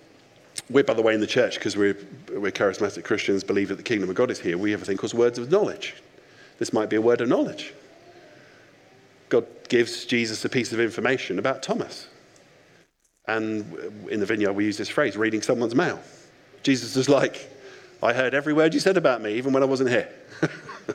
We're, 0.69 0.84
by 0.84 0.93
the 0.93 1.02
way, 1.02 1.15
in 1.15 1.19
the 1.19 1.28
church, 1.28 1.56
because 1.56 1.75
we're, 1.75 1.97
we're 2.32 2.52
charismatic 2.52 3.04
Christians, 3.04 3.43
believe 3.43 3.69
that 3.69 3.78
the 3.78 3.84
kingdom 3.84 4.10
of 4.10 4.15
God 4.15 4.30
is 4.30 4.39
here. 4.39 4.58
We 4.58 4.71
have 4.71 4.84
a 4.84 4.86
thing 4.86 4.97
called 4.97 5.15
words 5.15 5.39
of 5.39 5.52
knowledge. 5.52 5.95
This 6.60 6.71
might 6.71 6.89
be 6.89 6.95
a 6.95 7.02
word 7.02 7.21
of 7.21 7.28
knowledge. 7.28 7.73
God 9.30 9.47
gives 9.67 10.06
Jesus 10.06 10.45
a 10.45 10.49
piece 10.49 10.73
of 10.73 10.80
information 10.80 11.39
about 11.39 11.63
Thomas. 11.63 12.08
And 13.28 13.73
in 14.12 14.19
the 14.19 14.28
vineyard, 14.28 14.54
we 14.54 14.65
use 14.65 14.78
this 14.78 14.89
phrase 14.89 15.17
reading 15.17 15.41
someone's 15.41 15.75
mail. 15.75 15.99
Jesus 16.62 16.95
is 16.95 17.10
like, 17.10 17.49
I 18.02 18.14
heard 18.14 18.34
every 18.34 18.54
word 18.54 18.74
you 18.74 18.80
said 18.80 18.98
about 18.98 19.22
me, 19.22 19.34
even 19.34 19.52
when 19.52 19.62
I 19.62 19.66
wasn't 19.66 19.90
here. 19.90 20.10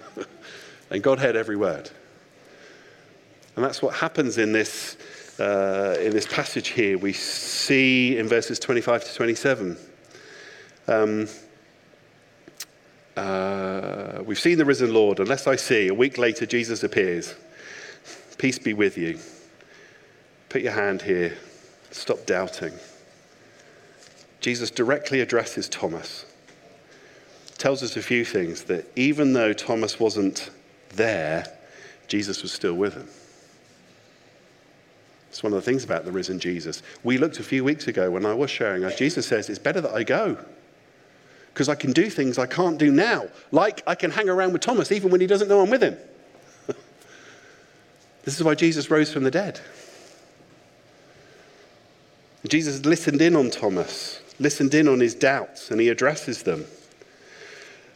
and 0.91 1.03
God 1.03 1.19
heard 1.19 1.37
every 1.37 1.57
word. 1.57 1.91
And 3.57 3.65
that's 3.65 3.83
what 3.83 3.95
happens 3.95 4.39
in 4.39 4.53
this, 4.53 4.97
uh, 5.39 5.97
in 6.01 6.13
this 6.13 6.27
passage 6.27 6.69
here. 6.69 6.97
We 6.97 7.13
see 7.13 8.17
in 8.17 8.27
verses 8.27 8.59
25 8.59 9.05
to 9.05 9.15
27. 9.15 9.77
Um, 10.89 11.29
uh, 13.17 14.23
we've 14.25 14.41
seen 14.41 14.57
the 14.57 14.65
risen 14.65 14.93
Lord. 14.93 15.21
Unless 15.21 15.47
I 15.47 15.57
see, 15.57 15.89
a 15.89 15.95
week 15.95 16.17
later, 16.17 16.47
Jesus 16.47 16.83
appears. 16.83 17.35
Peace 18.39 18.59
be 18.59 18.73
with 18.73 18.97
you. 18.97 19.19
Put 20.49 20.63
your 20.63 20.73
hand 20.73 21.03
here. 21.03 21.37
Stop 21.91 22.25
doubting. 22.27 22.73
Jesus 24.41 24.71
directly 24.71 25.21
addresses 25.21 25.69
Thomas 25.69 26.25
tells 27.59 27.83
us 27.83 27.97
a 27.97 28.03
few 28.03 28.25
things 28.25 28.65
that 28.65 28.91
even 28.97 29.33
though 29.33 29.53
Thomas 29.53 29.99
wasn't 30.01 30.51
there, 30.91 31.47
Jesus 32.09 32.43
was 32.43 32.53
still 32.53 32.75
with 32.75 32.95
him. 32.95 33.09
It's 35.31 35.43
one 35.43 35.53
of 35.53 35.57
the 35.57 35.69
things 35.69 35.83
about 35.83 36.05
the 36.05 36.13
risen 36.13 36.39
Jesus. 36.39 36.83
We 37.03 37.19
looked 37.19 37.41
a 37.41 37.43
few 37.43 37.65
weeks 37.65 37.89
ago 37.89 38.11
when 38.11 38.25
I 38.25 38.35
was 38.35 38.51
sharing, 38.51 38.89
Jesus 38.97 39.27
says, 39.27 39.49
it's 39.49 39.59
better 39.59 39.81
that 39.81 39.93
I 39.93 40.05
go 40.05 40.39
because 41.55 41.69
I 41.69 41.77
can 41.77 41.93
do 41.93 42.11
things 42.11 42.37
I 42.37 42.47
can't 42.47 42.79
do 42.79 42.91
now. 42.91 43.29
Like 43.53 43.83
I 43.87 43.95
can 43.95 44.11
hang 44.11 44.29
around 44.29 44.53
with 44.53 44.63
Thomas 44.63 44.91
even 44.91 45.11
when 45.11 45.21
he 45.21 45.27
doesn't 45.29 45.49
know 45.49 45.61
I'm 45.61 45.71
with 45.71 45.83
him. 45.83 45.97
this 48.25 48.37
is 48.37 48.43
why 48.43 48.57
Jesus 48.57 48.91
rose 48.91 49.13
from 49.13 49.23
the 49.23 49.31
dead. 49.31 49.61
Jesus 52.49 52.85
listened 52.85 53.23
in 53.23 53.37
on 53.37 53.51
Thomas, 53.51 54.21
listened 54.39 54.75
in 54.75 54.89
on 54.89 55.01
his 55.01 55.15
doubts, 55.15 55.71
and 55.71 55.81
he 55.81 55.89
addresses 55.89 56.43
them. 56.43 56.67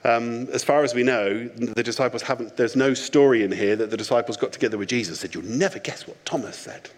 Um, 0.09 0.49
as 0.53 0.65
far 0.65 0.85
as 0.85 0.95
we 0.95 1.03
know, 1.03 1.49
the 1.49 1.83
disciples 1.83 2.23
haven't, 2.23 2.57
there's 2.57 2.75
no 2.75 2.95
story 2.95 3.43
in 3.43 3.53
here 3.53 3.77
that 3.77 3.91
the 3.91 3.97
disciples 3.97 4.39
got 4.39 4.53
together 4.53 4.79
with 4.79 4.89
Jesus 4.89 5.21
said, 5.21 5.35
You'll 5.35 5.45
never 5.45 5.79
guess 5.79 6.09
what 6.09 6.25
Thomas 6.25 6.57
said. 6.57 6.89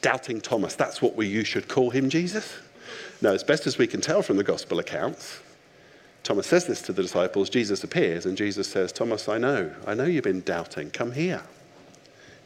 Doubting 0.00 0.40
Thomas, 0.40 0.74
that's 0.76 1.02
what 1.02 1.14
we, 1.14 1.26
you 1.26 1.44
should 1.44 1.68
call 1.68 1.90
him, 1.90 2.08
Jesus? 2.08 2.56
No, 3.20 3.34
as 3.34 3.44
best 3.44 3.66
as 3.66 3.76
we 3.76 3.86
can 3.86 4.00
tell 4.00 4.22
from 4.22 4.38
the 4.38 4.44
gospel 4.44 4.78
accounts, 4.78 5.40
Thomas 6.22 6.46
says 6.46 6.66
this 6.66 6.80
to 6.82 6.92
the 6.94 7.02
disciples. 7.02 7.50
Jesus 7.50 7.84
appears, 7.84 8.24
and 8.24 8.34
Jesus 8.34 8.66
says, 8.66 8.90
Thomas, 8.90 9.28
I 9.28 9.36
know. 9.36 9.70
I 9.86 9.92
know 9.92 10.04
you've 10.04 10.24
been 10.24 10.40
doubting. 10.40 10.90
Come 10.90 11.12
here. 11.12 11.42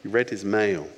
You 0.03 0.09
read 0.09 0.31
his 0.31 0.43
mail. 0.43 0.89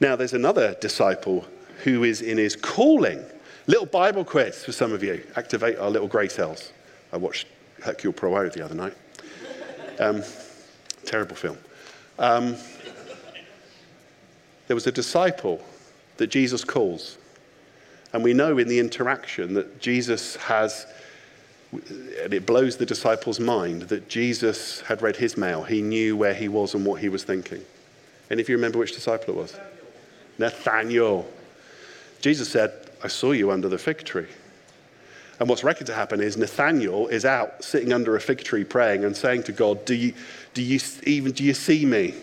Now, 0.00 0.16
there's 0.16 0.32
another 0.32 0.76
disciple 0.80 1.44
who 1.84 2.04
is 2.04 2.22
in 2.22 2.38
his 2.38 2.56
calling 2.56 3.22
Little 3.70 3.86
Bible 3.86 4.24
quiz 4.24 4.64
for 4.64 4.72
some 4.72 4.92
of 4.92 5.04
you. 5.04 5.22
Activate 5.36 5.78
our 5.78 5.90
little 5.90 6.08
grey 6.08 6.26
cells. 6.26 6.72
I 7.12 7.16
watched 7.16 7.46
Hercule 7.82 8.12
Poirot 8.12 8.52
the 8.52 8.64
other 8.64 8.74
night. 8.74 8.96
Um, 9.98 10.22
terrible 11.04 11.36
film. 11.36 11.58
Um, 12.18 12.56
there 14.66 14.74
was 14.74 14.86
a 14.86 14.92
disciple 14.92 15.60
that 16.18 16.28
Jesus 16.28 16.64
calls. 16.64 17.18
And 18.12 18.22
we 18.22 18.32
know 18.32 18.58
in 18.58 18.68
the 18.68 18.78
interaction 18.78 19.54
that 19.54 19.80
Jesus 19.80 20.36
has, 20.36 20.86
and 21.72 22.34
it 22.34 22.46
blows 22.46 22.76
the 22.76 22.86
disciples' 22.86 23.40
mind 23.40 23.82
that 23.82 24.08
Jesus 24.08 24.80
had 24.82 25.02
read 25.02 25.16
his 25.16 25.36
mail. 25.36 25.62
He 25.62 25.82
knew 25.82 26.16
where 26.16 26.34
he 26.34 26.48
was 26.48 26.74
and 26.74 26.84
what 26.84 27.00
he 27.00 27.08
was 27.08 27.24
thinking. 27.24 27.62
And 28.30 28.38
if 28.38 28.48
you 28.48 28.56
remember 28.56 28.78
which 28.78 28.94
disciple 28.94 29.34
it 29.34 29.36
was? 29.36 29.56
Nathaniel. 30.38 31.28
Jesus 32.20 32.48
said, 32.48 32.72
I 33.02 33.08
saw 33.08 33.32
you 33.32 33.50
under 33.50 33.68
the 33.68 33.78
fig 33.78 34.04
tree. 34.04 34.28
And 35.40 35.48
what's 35.48 35.64
reckoned 35.64 35.86
to 35.86 35.94
happen 35.94 36.20
is 36.20 36.36
Nathaniel 36.36 37.08
is 37.08 37.24
out 37.24 37.64
sitting 37.64 37.94
under 37.94 38.14
a 38.14 38.20
fig 38.20 38.44
tree 38.44 38.62
praying 38.62 39.06
and 39.06 39.16
saying 39.16 39.44
to 39.44 39.52
God, 39.52 39.86
Do 39.86 39.94
you, 39.94 40.12
do 40.52 40.62
you 40.62 40.78
even 41.04 41.32
do 41.32 41.42
you 41.42 41.54
see 41.54 41.86
me? 41.86 42.14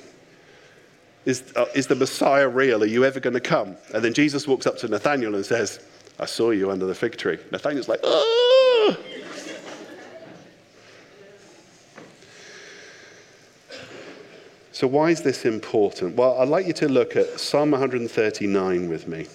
Is, 1.25 1.51
uh, 1.55 1.65
is 1.73 1.87
the 1.87 1.95
Messiah 1.95 2.47
real? 2.47 2.83
Are 2.83 2.87
you 2.87 3.03
ever 3.03 3.19
going 3.19 3.33
to 3.33 3.41
come? 3.41 3.75
And 3.93 4.03
then 4.03 4.13
Jesus 4.13 4.47
walks 4.47 4.67
up 4.67 4.77
to 4.77 4.87
Nathaniel 4.87 5.35
and 5.35 5.45
says, 5.45 5.79
I 6.19 6.25
saw 6.25 6.51
you 6.51 6.69
under 6.71 6.85
the 6.85 6.95
fig 6.95 7.17
tree. 7.17 7.39
Nathaniel's 7.51 7.89
like, 7.89 7.99
oh! 8.03 8.97
So, 14.71 14.85
why 14.85 15.09
is 15.09 15.23
this 15.23 15.43
important? 15.43 16.15
Well, 16.15 16.39
I'd 16.39 16.49
like 16.49 16.67
you 16.67 16.73
to 16.73 16.87
look 16.87 17.15
at 17.15 17.39
Psalm 17.39 17.71
139 17.71 18.87
with 18.87 19.07
me, 19.07 19.25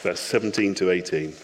verse 0.00 0.18
17 0.18 0.74
to 0.76 0.90
18. 0.90 1.34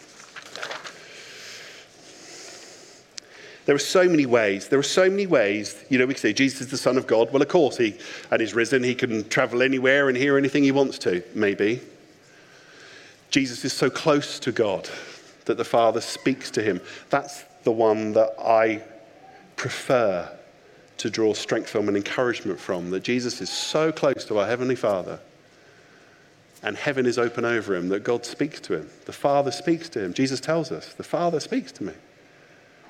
There 3.66 3.74
are 3.74 3.80
so 3.80 4.08
many 4.08 4.26
ways. 4.26 4.68
There 4.68 4.78
are 4.78 4.84
so 4.84 5.10
many 5.10 5.26
ways. 5.26 5.84
You 5.88 5.98
know, 5.98 6.06
we 6.06 6.14
can 6.14 6.20
say 6.20 6.32
Jesus 6.32 6.62
is 6.62 6.70
the 6.70 6.78
Son 6.78 6.96
of 6.96 7.06
God. 7.06 7.32
Well, 7.32 7.42
of 7.42 7.48
course, 7.48 7.76
he 7.76 7.96
and 8.30 8.40
he's 8.40 8.54
risen. 8.54 8.82
He 8.82 8.94
can 8.94 9.28
travel 9.28 9.60
anywhere 9.60 10.08
and 10.08 10.16
hear 10.16 10.38
anything 10.38 10.62
he 10.62 10.72
wants 10.72 10.98
to, 11.00 11.22
maybe. 11.34 11.80
Jesus 13.30 13.64
is 13.64 13.72
so 13.72 13.90
close 13.90 14.38
to 14.38 14.52
God 14.52 14.88
that 15.46 15.56
the 15.56 15.64
Father 15.64 16.00
speaks 16.00 16.50
to 16.52 16.62
him. 16.62 16.80
That's 17.10 17.44
the 17.64 17.72
one 17.72 18.12
that 18.12 18.34
I 18.40 18.82
prefer 19.56 20.30
to 20.98 21.10
draw 21.10 21.34
strength 21.34 21.68
from 21.68 21.88
and 21.88 21.96
encouragement 21.96 22.60
from. 22.60 22.90
That 22.90 23.02
Jesus 23.02 23.40
is 23.40 23.50
so 23.50 23.90
close 23.90 24.24
to 24.26 24.38
our 24.38 24.46
Heavenly 24.46 24.76
Father 24.76 25.18
and 26.62 26.76
heaven 26.76 27.04
is 27.04 27.18
open 27.18 27.44
over 27.44 27.74
him 27.74 27.88
that 27.88 28.04
God 28.04 28.24
speaks 28.24 28.60
to 28.60 28.74
him. 28.74 28.88
The 29.04 29.12
Father 29.12 29.50
speaks 29.50 29.88
to 29.90 30.04
him. 30.04 30.14
Jesus 30.14 30.40
tells 30.40 30.72
us, 30.72 30.94
The 30.94 31.04
Father 31.04 31.40
speaks 31.40 31.72
to 31.72 31.84
me 31.84 31.92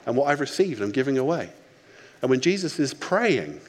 and 0.07 0.17
what 0.17 0.29
I've 0.29 0.41
received, 0.41 0.81
I'm 0.81 0.93
giving 0.93 1.19
away. 1.19 1.51
And 2.23 2.31
when 2.31 2.41
Jesus 2.41 2.79
is 2.79 2.95
praying, 2.95 3.61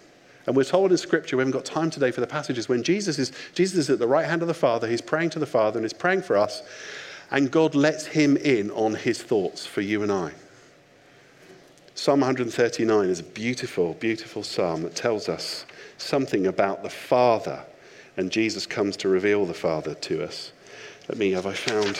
and 0.45 0.55
we're 0.55 0.63
told 0.63 0.91
in 0.91 0.97
Scripture, 0.97 1.35
we 1.35 1.41
haven't 1.41 1.51
got 1.51 1.65
time 1.65 1.89
today 1.89 2.11
for 2.11 2.21
the 2.21 2.27
passages, 2.27 2.69
when 2.69 2.83
Jesus 2.83 3.19
is, 3.19 3.31
Jesus 3.53 3.77
is 3.77 3.89
at 3.89 3.99
the 3.99 4.07
right 4.07 4.25
hand 4.25 4.41
of 4.41 4.47
the 4.47 4.53
Father, 4.53 4.87
he's 4.87 5.01
praying 5.01 5.31
to 5.31 5.39
the 5.39 5.45
Father 5.45 5.77
and 5.77 5.83
he's 5.83 5.93
praying 5.93 6.21
for 6.21 6.37
us, 6.37 6.61
and 7.31 7.51
God 7.51 7.75
lets 7.75 8.05
him 8.05 8.37
in 8.37 8.71
on 8.71 8.95
his 8.95 9.21
thoughts 9.21 9.65
for 9.65 9.81
you 9.81 10.03
and 10.03 10.11
I. 10.11 10.31
Psalm 11.95 12.19
139 12.21 13.09
is 13.09 13.19
a 13.19 13.23
beautiful, 13.23 13.95
beautiful 13.95 14.43
psalm 14.43 14.83
that 14.83 14.95
tells 14.95 15.27
us 15.27 15.65
something 15.97 16.45
about 16.47 16.83
the 16.83 16.89
Father, 16.89 17.65
and 18.15 18.31
Jesus 18.31 18.65
comes 18.65 18.95
to 18.97 19.09
reveal 19.09 19.45
the 19.45 19.53
Father 19.53 19.95
to 19.95 20.23
us. 20.23 20.53
Let 21.09 21.17
me, 21.17 21.31
have 21.31 21.47
I 21.47 21.53
found, 21.53 21.99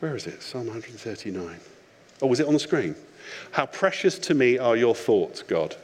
where 0.00 0.14
is 0.14 0.26
it? 0.26 0.42
Psalm 0.42 0.66
139. 0.66 1.58
Or 2.20 2.28
was 2.28 2.40
it 2.40 2.46
on 2.46 2.54
the 2.54 2.60
screen? 2.60 2.94
How 3.52 3.66
precious 3.66 4.18
to 4.20 4.34
me 4.34 4.58
are 4.58 4.76
your 4.76 4.94
thoughts, 4.94 5.42
God. 5.42 5.76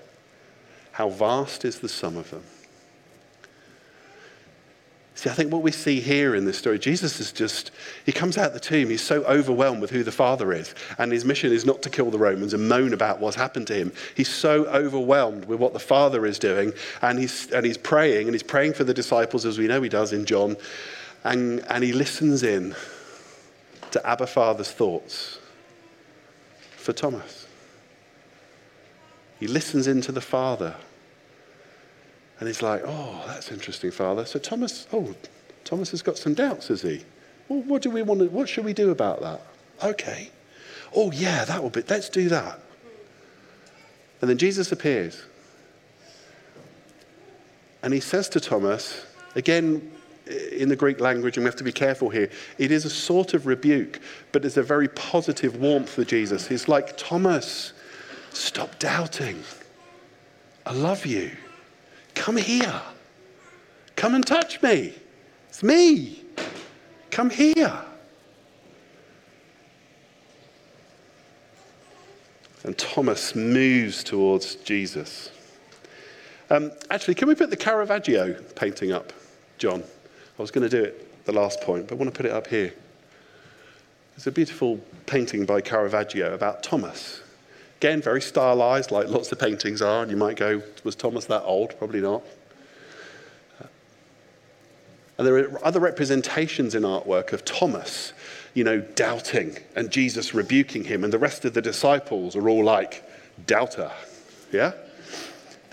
How 0.93 1.09
vast 1.09 1.64
is 1.64 1.80
the 1.80 1.89
sum 1.89 2.16
of 2.16 2.30
them. 2.30 2.43
See, 5.14 5.28
I 5.28 5.35
think 5.35 5.53
what 5.53 5.62
we 5.62 5.72
see 5.72 6.01
here 6.01 6.35
in 6.35 6.47
this 6.47 6.59
story, 6.59 6.78
Jesus 6.78 7.20
is 7.20 7.33
just, 7.33 7.70
he 8.05 8.12
comes 8.12 8.39
out 8.39 8.55
the 8.55 8.61
tomb, 8.61 8.89
he's 8.89 9.03
so 9.03 9.22
overwhelmed 9.24 9.80
with 9.80 9.91
who 9.91 10.03
the 10.03 10.11
Father 10.11 10.53
is, 10.53 10.74
and 10.99 11.12
his 11.12 11.24
mission 11.24 11.53
is 11.53 11.66
not 11.66 11.83
to 11.83 11.91
kill 11.91 12.11
the 12.11 12.18
Romans 12.18 12.55
and 12.55 12.66
moan 12.66 12.93
about 12.93 13.20
what's 13.20 13.37
happened 13.37 13.66
to 13.68 13.74
him. 13.74 13.93
He's 14.16 14.30
so 14.30 14.64
overwhelmed 14.66 15.45
with 15.45 15.61
what 15.61 15.74
the 15.74 15.78
Father 15.78 16.24
is 16.24 16.39
doing, 16.39 16.72
and 17.03 17.18
he's, 17.18 17.51
and 17.53 17.64
he's 17.64 17.76
praying, 17.78 18.26
and 18.26 18.35
he's 18.35 18.43
praying 18.43 18.72
for 18.72 18.85
the 18.85 18.95
disciples, 18.95 19.45
as 19.45 19.59
we 19.59 19.68
know 19.68 19.83
he 19.83 19.89
does 19.89 20.12
in 20.12 20.24
John, 20.24 20.57
and, 21.24 21.61
and 21.68 21.85
he 21.85 21.93
listens 21.93 22.43
in 22.43 22.74
to 23.91 24.05
Abba 24.05 24.26
Father's 24.26 24.72
thoughts 24.72 25.39
for 26.83 26.93
Thomas. 26.93 27.47
He 29.41 29.47
listens 29.47 29.87
into 29.87 30.12
the 30.12 30.20
Father. 30.20 30.76
And 32.39 32.49
he's 32.49 32.62
like, 32.62 32.83
oh, 32.85 33.22
that's 33.26 33.51
interesting, 33.51 33.91
Father. 33.91 34.24
So 34.24 34.39
Thomas, 34.39 34.87
oh, 34.93 35.14
Thomas 35.64 35.91
has 35.93 36.03
got 36.03 36.18
some 36.18 36.35
doubts, 36.35 36.68
has 36.68 36.83
he? 36.83 37.05
Well, 37.49 37.62
what 37.62 37.83
do 37.83 37.91
we 37.91 38.03
want 38.03 38.20
to, 38.20 38.26
what 38.26 38.49
should 38.49 38.64
we 38.64 38.72
do 38.72 38.91
about 38.91 39.20
that? 39.20 39.41
Okay. 39.83 40.30
Oh, 40.95 41.11
yeah, 41.12 41.45
that 41.45 41.62
will 41.62 41.70
be, 41.70 41.83
let's 41.89 42.09
do 42.09 42.28
that. 42.28 42.59
And 44.20 44.30
then 44.30 44.39
Jesus 44.39 44.72
appears. 44.72 45.22
And 47.83 47.93
he 47.93 48.01
says 48.01 48.28
to 48.30 48.41
Thomas, 48.41 49.05
again, 49.35 49.91
in 50.33 50.68
the 50.68 50.76
Greek 50.76 51.01
language, 51.01 51.37
and 51.37 51.45
we 51.45 51.49
have 51.49 51.57
to 51.57 51.64
be 51.64 51.72
careful 51.72 52.09
here, 52.09 52.30
it 52.59 52.70
is 52.70 52.85
a 52.85 52.91
sort 52.91 53.35
of 53.35 53.47
rebuke, 53.47 54.01
but 54.33 54.45
it's 54.45 54.57
a 54.57 54.62
very 54.62 54.89
positive 54.89 55.57
warmth 55.57 55.91
for 55.91 56.05
Jesus. 56.05 56.47
He's 56.47 56.68
like, 56.68 56.97
Thomas, 56.97 57.72
stop 58.33 58.78
doubting. 58.78 59.43
I 60.64 60.72
love 60.72 61.07
you. 61.07 61.33
Come 62.14 62.37
here. 62.37 62.80
Come 63.97 64.14
and 64.14 64.26
touch 64.26 64.62
me. 64.62 64.95
It's 65.49 65.62
me. 65.62 66.24
Come 67.11 67.30
here. 67.30 67.72
And 72.64 72.78
Thomas 72.78 73.35
moves 73.35 74.05
towards 74.05 74.55
Jesus. 74.57 75.30
Um, 76.49 76.70
actually, 76.91 77.14
can 77.14 77.28
we 77.28 77.35
put 77.35 77.51
the 77.51 77.57
Caravaggio 77.57 78.35
painting 78.55 78.93
up, 78.93 79.12
John? 79.59 79.83
I 80.39 80.43
was 80.43 80.51
going 80.51 80.68
to 80.68 80.76
do 80.76 80.85
it 80.85 81.24
the 81.24 81.33
last 81.33 81.61
point, 81.61 81.89
but 81.89 81.95
I 81.95 81.99
want 81.99 82.12
to 82.12 82.16
put 82.16 82.26
it 82.26 82.33
up 82.33 82.47
here. 82.47 82.72
There's 84.16 84.26
a 84.26 84.33
beautiful 84.33 84.80
painting 85.07 85.47
by 85.47 85.61
Caravaggio 85.61 86.35
about 86.35 86.62
Thomas. 86.62 87.22
Again, 87.78 88.01
very 88.01 88.20
stylized, 88.20 88.91
like 88.91 89.09
lots 89.09 89.33
of 89.33 89.39
paintings 89.39 89.83
are, 89.83 90.03
and 90.03 90.11
you 90.11 90.16
might 90.16 90.37
go, 90.37 90.62
was 90.85 90.95
Thomas 90.95 91.24
that 91.26 91.43
old? 91.43 91.76
Probably 91.78 92.01
not. 92.01 92.22
And 95.18 95.26
there 95.26 95.37
are 95.37 95.64
other 95.64 95.80
representations 95.80 96.74
in 96.74 96.83
artwork 96.83 97.33
of 97.33 97.45
Thomas, 97.45 98.12
you 98.55 98.64
know, 98.64 98.80
doubting 98.80 99.59
and 99.76 99.91
Jesus 99.91 100.35
rebuking 100.35 100.85
him, 100.85 101.05
and 101.05 101.12
the 101.12 101.18
rest 101.18 101.45
of 101.45 101.55
the 101.55 101.62
disciples 101.62 102.35
are 102.35 102.49
all 102.49 102.64
like, 102.64 103.05
doubter. 103.47 103.91
Yeah? 104.51 104.72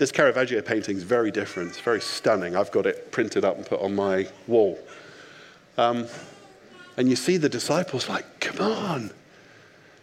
This 0.00 0.10
Caravaggio 0.10 0.62
painting 0.62 0.96
is 0.96 1.02
very 1.02 1.30
different. 1.30 1.68
It's 1.68 1.80
very 1.80 2.00
stunning. 2.00 2.56
I've 2.56 2.70
got 2.70 2.86
it 2.86 3.12
printed 3.12 3.44
up 3.44 3.58
and 3.58 3.66
put 3.66 3.82
on 3.82 3.94
my 3.94 4.26
wall. 4.46 4.78
Um, 5.76 6.06
and 6.96 7.06
you 7.06 7.16
see 7.16 7.36
the 7.36 7.50
disciples 7.50 8.08
like, 8.08 8.40
come 8.40 8.66
on, 8.66 9.10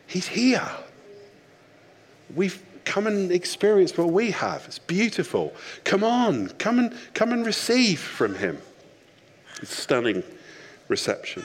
he's 0.05 0.27
here. 0.27 0.69
We've 2.35 2.61
come 2.85 3.07
and 3.07 3.31
experienced 3.31 3.97
what 3.97 4.11
we 4.11 4.29
have. 4.29 4.65
It's 4.67 4.77
beautiful. 4.77 5.51
Come 5.83 6.03
on, 6.03 6.49
come 6.59 6.77
and 6.77 6.93
come 7.15 7.31
and 7.31 7.43
receive 7.43 7.99
from 7.99 8.35
him. 8.35 8.59
It's 9.63 9.75
stunning 9.75 10.21
reception. 10.89 11.43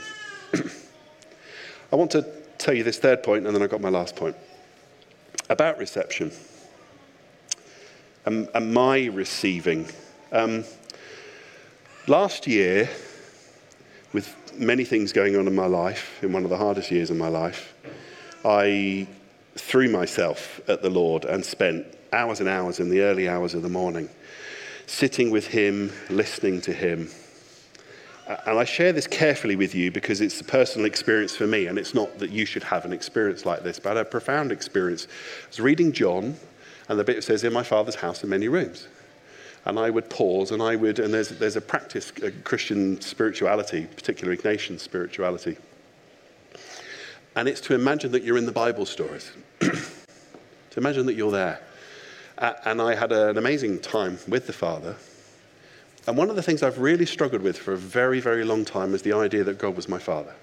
I 1.90 1.96
want 1.96 2.10
to 2.10 2.30
tell 2.58 2.74
you 2.74 2.84
this 2.84 2.98
third 2.98 3.22
point, 3.22 3.46
and 3.46 3.56
then 3.56 3.62
I've 3.62 3.70
got 3.70 3.80
my 3.80 3.88
last 3.88 4.14
point 4.14 4.36
about 5.48 5.78
reception 5.78 6.32
and, 8.24 8.48
and 8.54 8.72
my 8.72 9.06
receiving. 9.06 9.86
Um, 10.30 10.64
last 12.06 12.46
year, 12.46 12.88
with 14.12 14.34
many 14.58 14.84
things 14.84 15.12
going 15.12 15.36
on 15.36 15.46
in 15.46 15.54
my 15.54 15.66
life, 15.66 16.22
in 16.22 16.32
one 16.32 16.44
of 16.44 16.50
the 16.50 16.56
hardest 16.56 16.90
years 16.90 17.10
of 17.10 17.16
my 17.16 17.28
life, 17.28 17.74
I 18.44 19.06
threw 19.56 19.88
myself 19.88 20.60
at 20.68 20.82
the 20.82 20.90
Lord 20.90 21.24
and 21.24 21.44
spent 21.44 21.86
hours 22.12 22.40
and 22.40 22.48
hours 22.48 22.80
in 22.80 22.90
the 22.90 23.00
early 23.00 23.28
hours 23.28 23.54
of 23.54 23.62
the 23.62 23.68
morning, 23.68 24.08
sitting 24.86 25.30
with 25.30 25.46
Him, 25.46 25.92
listening 26.10 26.60
to 26.62 26.72
Him. 26.72 27.10
And 28.46 28.58
I 28.58 28.64
share 28.64 28.92
this 28.92 29.06
carefully 29.06 29.56
with 29.56 29.74
you 29.74 29.90
because 29.90 30.20
it's 30.20 30.40
a 30.40 30.44
personal 30.44 30.86
experience 30.86 31.34
for 31.34 31.46
me, 31.46 31.66
and 31.66 31.78
it's 31.78 31.94
not 31.94 32.18
that 32.18 32.30
you 32.30 32.44
should 32.44 32.62
have 32.62 32.84
an 32.84 32.92
experience 32.92 33.44
like 33.44 33.62
this, 33.62 33.78
but 33.78 33.96
I 33.96 34.00
a 34.02 34.04
profound 34.04 34.52
experience. 34.52 35.06
I 35.44 35.48
was 35.48 35.60
reading 35.60 35.92
John, 35.92 36.36
and 36.88 36.98
the 36.98 37.04
bit 37.04 37.22
says, 37.24 37.44
In 37.44 37.52
my 37.52 37.62
father's 37.62 37.94
house 37.96 38.22
are 38.24 38.28
many 38.28 38.48
rooms. 38.48 38.88
And 39.64 39.78
I 39.78 39.90
would 39.90 40.10
pause 40.10 40.50
and 40.50 40.60
I 40.60 40.74
would, 40.76 40.98
and 40.98 41.14
there's, 41.14 41.28
there's 41.28 41.56
a 41.56 41.60
practice, 41.60 42.12
a 42.22 42.32
Christian 42.32 43.00
spirituality, 43.00 43.86
particularly 43.94 44.36
Ignatian 44.36 44.80
spirituality. 44.80 45.56
And 47.36 47.48
it's 47.48 47.60
to 47.62 47.74
imagine 47.74 48.12
that 48.12 48.24
you're 48.24 48.36
in 48.36 48.46
the 48.46 48.52
Bible 48.52 48.84
stories, 48.84 49.32
to 49.60 49.78
imagine 50.76 51.06
that 51.06 51.14
you're 51.14 51.30
there. 51.30 51.60
And 52.38 52.82
I 52.82 52.94
had 52.94 53.12
an 53.12 53.38
amazing 53.38 53.80
time 53.80 54.18
with 54.26 54.46
the 54.46 54.52
Father. 54.52 54.96
And 56.08 56.16
one 56.16 56.28
of 56.28 56.36
the 56.36 56.42
things 56.42 56.62
I've 56.62 56.78
really 56.78 57.06
struggled 57.06 57.42
with 57.42 57.56
for 57.56 57.72
a 57.72 57.76
very, 57.76 58.18
very 58.18 58.44
long 58.44 58.64
time 58.64 58.92
is 58.94 59.02
the 59.02 59.12
idea 59.12 59.44
that 59.44 59.58
God 59.58 59.76
was 59.76 59.88
my 59.88 59.98
Father. 59.98 60.34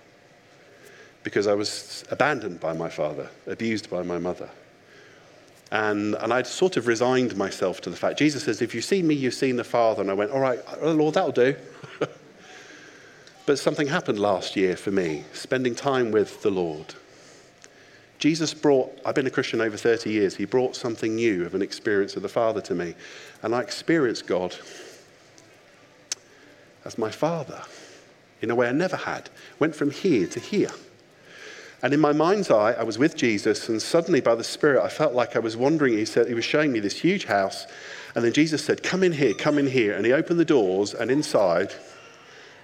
Because 1.24 1.48
I 1.48 1.54
was 1.54 2.06
abandoned 2.10 2.62
by 2.62 2.72
my 2.72 2.88
father, 2.88 3.30
abused 3.46 3.90
by 3.90 4.02
my 4.04 4.18
mother. 4.18 4.50
And, 5.72 6.16
and 6.16 6.34
I'd 6.34 6.48
sort 6.48 6.78
of 6.78 6.88
resigned 6.88 7.38
myself 7.38 7.80
to 7.82 7.90
the 7.90 7.96
fact. 7.96 8.18
Jesus 8.18 8.44
says, 8.44 8.62
If 8.62 8.74
you've 8.74 8.86
seen 8.86 9.08
me, 9.08 9.16
you've 9.16 9.36
seen 9.36 9.56
the 9.56 9.64
Father. 9.64 10.02
And 10.02 10.10
I 10.10 10.14
went, 10.14 10.32
All 10.32 10.40
right, 10.40 10.60
oh, 10.82 10.92
Lord, 10.92 11.14
that'll 11.14 11.32
do. 11.32 11.56
but 13.46 13.60
something 13.60 13.88
happened 13.88 14.20
last 14.20 14.56
year 14.56 14.76
for 14.76 14.92
me, 14.92 15.26
spending 15.34 15.76
time 15.76 16.12
with 16.12 16.42
the 16.42 16.50
Lord. 16.50 16.96
Jesus 18.18 18.54
brought, 18.54 19.00
I've 19.06 19.16
been 19.16 19.28
a 19.28 19.32
Christian 19.32 19.62
over 19.62 19.78
30 19.78 20.12
years, 20.12 20.36
he 20.36 20.46
brought 20.46 20.76
something 20.76 21.16
new 21.16 21.46
of 21.46 21.56
an 21.56 21.62
experience 21.62 22.16
of 22.16 22.22
the 22.22 22.30
Father 22.30 22.62
to 22.62 22.76
me. 22.76 22.96
And 23.44 23.56
I 23.56 23.62
experienced 23.62 24.28
God 24.28 24.56
as 26.84 26.98
my 26.98 27.12
Father 27.12 27.62
in 28.42 28.52
a 28.52 28.56
way 28.56 28.68
I 28.68 28.72
never 28.72 28.98
had. 28.98 29.30
Went 29.60 29.76
from 29.76 29.92
here 29.92 30.28
to 30.28 30.40
here. 30.40 30.72
And 31.82 31.94
in 31.94 32.00
my 32.00 32.12
mind's 32.12 32.52
eye, 32.52 32.74
I 32.74 32.84
was 32.84 32.98
with 32.98 33.16
Jesus, 33.16 33.70
and 33.70 33.82
suddenly 33.82 34.20
by 34.20 34.36
the 34.36 34.44
Spirit, 34.44 34.84
I 34.84 34.90
felt 34.90 35.14
like 35.14 35.36
I 35.36 35.40
was 35.40 35.56
wandering. 35.56 35.98
He 35.98 36.06
said, 36.06 36.28
He 36.28 36.34
was 36.34 36.44
showing 36.44 36.72
me 36.72 36.80
this 36.80 37.00
huge 37.00 37.26
house. 37.26 37.68
And 38.16 38.26
then 38.26 38.34
Jesus 38.34 38.64
said, 38.64 38.84
Come 38.84 39.04
in 39.04 39.14
here, 39.14 39.34
come 39.34 39.58
in 39.58 39.68
here. 39.68 39.94
And 39.94 40.06
he 40.06 40.12
opened 40.12 40.40
the 40.40 40.46
doors, 40.46 40.94
and 40.94 41.10
inside 41.10 41.74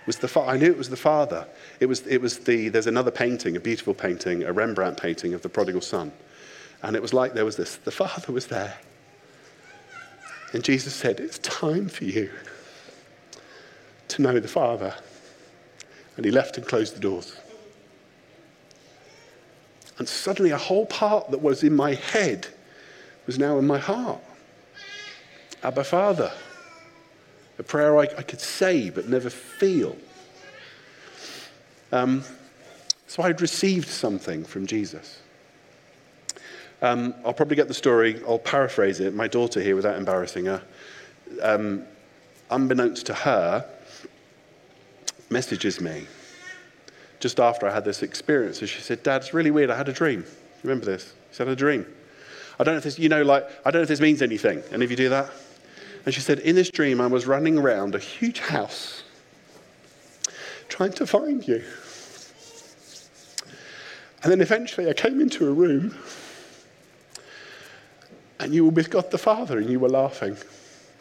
was 0.05 0.17
the 0.17 0.39
I 0.39 0.57
knew 0.57 0.67
it 0.67 0.77
was 0.77 0.89
the 0.89 0.97
Father. 0.97 1.47
It 1.79 1.87
was, 1.87 2.05
it 2.07 2.21
was 2.21 2.39
the, 2.39 2.69
there's 2.69 2.87
another 2.87 3.11
painting, 3.11 3.55
a 3.55 3.59
beautiful 3.59 3.93
painting, 3.93 4.43
a 4.43 4.51
Rembrandt 4.51 4.97
painting 4.97 5.33
of 5.33 5.41
the 5.41 5.49
prodigal 5.49 5.81
son. 5.81 6.11
And 6.83 6.95
it 6.95 7.01
was 7.01 7.13
like 7.13 7.33
there 7.33 7.45
was 7.45 7.55
this, 7.55 7.77
the 7.77 7.91
Father 7.91 8.31
was 8.31 8.47
there. 8.47 8.77
And 10.53 10.63
Jesus 10.63 10.93
said, 10.93 11.19
It's 11.19 11.39
time 11.39 11.89
for 11.89 12.03
you 12.03 12.31
to 14.09 14.21
know 14.21 14.39
the 14.39 14.47
Father. 14.47 14.93
And 16.17 16.25
he 16.25 16.31
left 16.31 16.57
and 16.57 16.67
closed 16.67 16.95
the 16.95 16.99
doors. 16.99 17.35
And 19.97 20.07
suddenly, 20.07 20.51
a 20.51 20.57
whole 20.57 20.85
part 20.85 21.31
that 21.31 21.41
was 21.41 21.63
in 21.63 21.75
my 21.75 21.93
head 21.93 22.47
was 23.25 23.39
now 23.39 23.57
in 23.57 23.65
my 23.65 23.77
heart. 23.77 24.21
Abba, 25.63 25.83
Father. 25.83 26.31
A 27.57 27.63
prayer 27.63 27.97
I, 27.97 28.03
I 28.03 28.21
could 28.21 28.41
say 28.41 28.89
but 28.89 29.07
never 29.07 29.29
feel. 29.29 29.95
Um, 31.91 32.23
so 33.07 33.23
I'd 33.23 33.39
received 33.39 33.87
something 33.87 34.43
from 34.43 34.67
Jesus. 34.67 35.21
Um, 36.81 37.15
I'll 37.25 37.33
probably 37.33 37.55
get 37.55 37.69
the 37.69 37.73
story, 37.73 38.21
I'll 38.27 38.37
paraphrase 38.37 38.99
it. 38.99 39.15
My 39.15 39.27
daughter 39.27 39.61
here, 39.61 39.75
without 39.75 39.97
embarrassing 39.97 40.45
her, 40.45 40.61
um, 41.41 41.85
unbeknownst 42.51 43.05
to 43.05 43.13
her, 43.13 43.65
messages 45.29 45.79
me 45.79 46.05
just 47.25 47.39
after 47.39 47.67
I 47.67 47.73
had 47.73 47.83
this 47.83 48.03
experience. 48.03 48.59
And 48.59 48.69
she 48.69 48.81
said, 48.81 49.01
Dad, 49.01 49.23
it's 49.23 49.33
really 49.33 49.49
weird. 49.49 49.71
I 49.71 49.75
had 49.75 49.89
a 49.89 49.93
dream. 49.93 50.23
Remember 50.61 50.85
this? 50.85 51.15
She 51.31 51.37
said, 51.37 51.47
I 51.47 51.49
had 51.49 51.57
a 51.57 51.59
dream. 51.59 51.83
I 52.59 52.63
don't 52.63 52.75
know 52.75 52.77
if 52.77 52.83
this, 52.83 52.99
you 52.99 53.09
know, 53.09 53.23
like, 53.23 53.49
I 53.65 53.71
don't 53.71 53.79
know 53.79 53.81
if 53.81 53.87
this 53.87 53.99
means 53.99 54.21
anything. 54.21 54.61
Any 54.71 54.85
of 54.85 54.91
you 54.91 54.95
do 54.95 55.09
that? 55.09 55.31
And 56.05 56.13
she 56.13 56.21
said, 56.21 56.37
In 56.37 56.53
this 56.53 56.69
dream, 56.69 57.01
I 57.01 57.07
was 57.07 57.25
running 57.25 57.57
around 57.57 57.95
a 57.95 57.97
huge 57.97 58.41
house 58.41 59.01
trying 60.69 60.91
to 60.91 61.07
find 61.07 61.47
you. 61.47 61.63
And 64.21 64.31
then 64.31 64.39
eventually 64.39 64.87
I 64.87 64.93
came 64.93 65.19
into 65.19 65.47
a 65.47 65.51
room 65.51 65.97
and 68.39 68.53
you 68.53 68.65
were 68.65 68.71
with 68.71 68.91
God 68.91 69.09
the 69.09 69.17
Father 69.17 69.57
and 69.57 69.67
you 69.67 69.79
were 69.79 69.89
laughing 69.89 70.37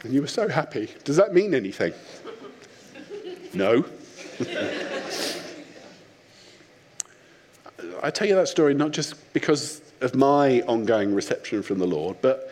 and 0.02 0.14
you 0.14 0.22
were 0.22 0.26
so 0.26 0.48
happy. 0.48 0.88
Does 1.04 1.16
that 1.16 1.34
mean 1.34 1.54
anything? 1.54 1.92
no. 3.52 3.84
I 8.04 8.10
tell 8.10 8.28
you 8.28 8.34
that 8.34 8.48
story 8.48 8.74
not 8.74 8.90
just 8.90 9.32
because 9.32 9.80
of 10.02 10.14
my 10.14 10.60
ongoing 10.62 11.14
reception 11.14 11.62
from 11.62 11.78
the 11.78 11.86
Lord, 11.86 12.18
but 12.20 12.50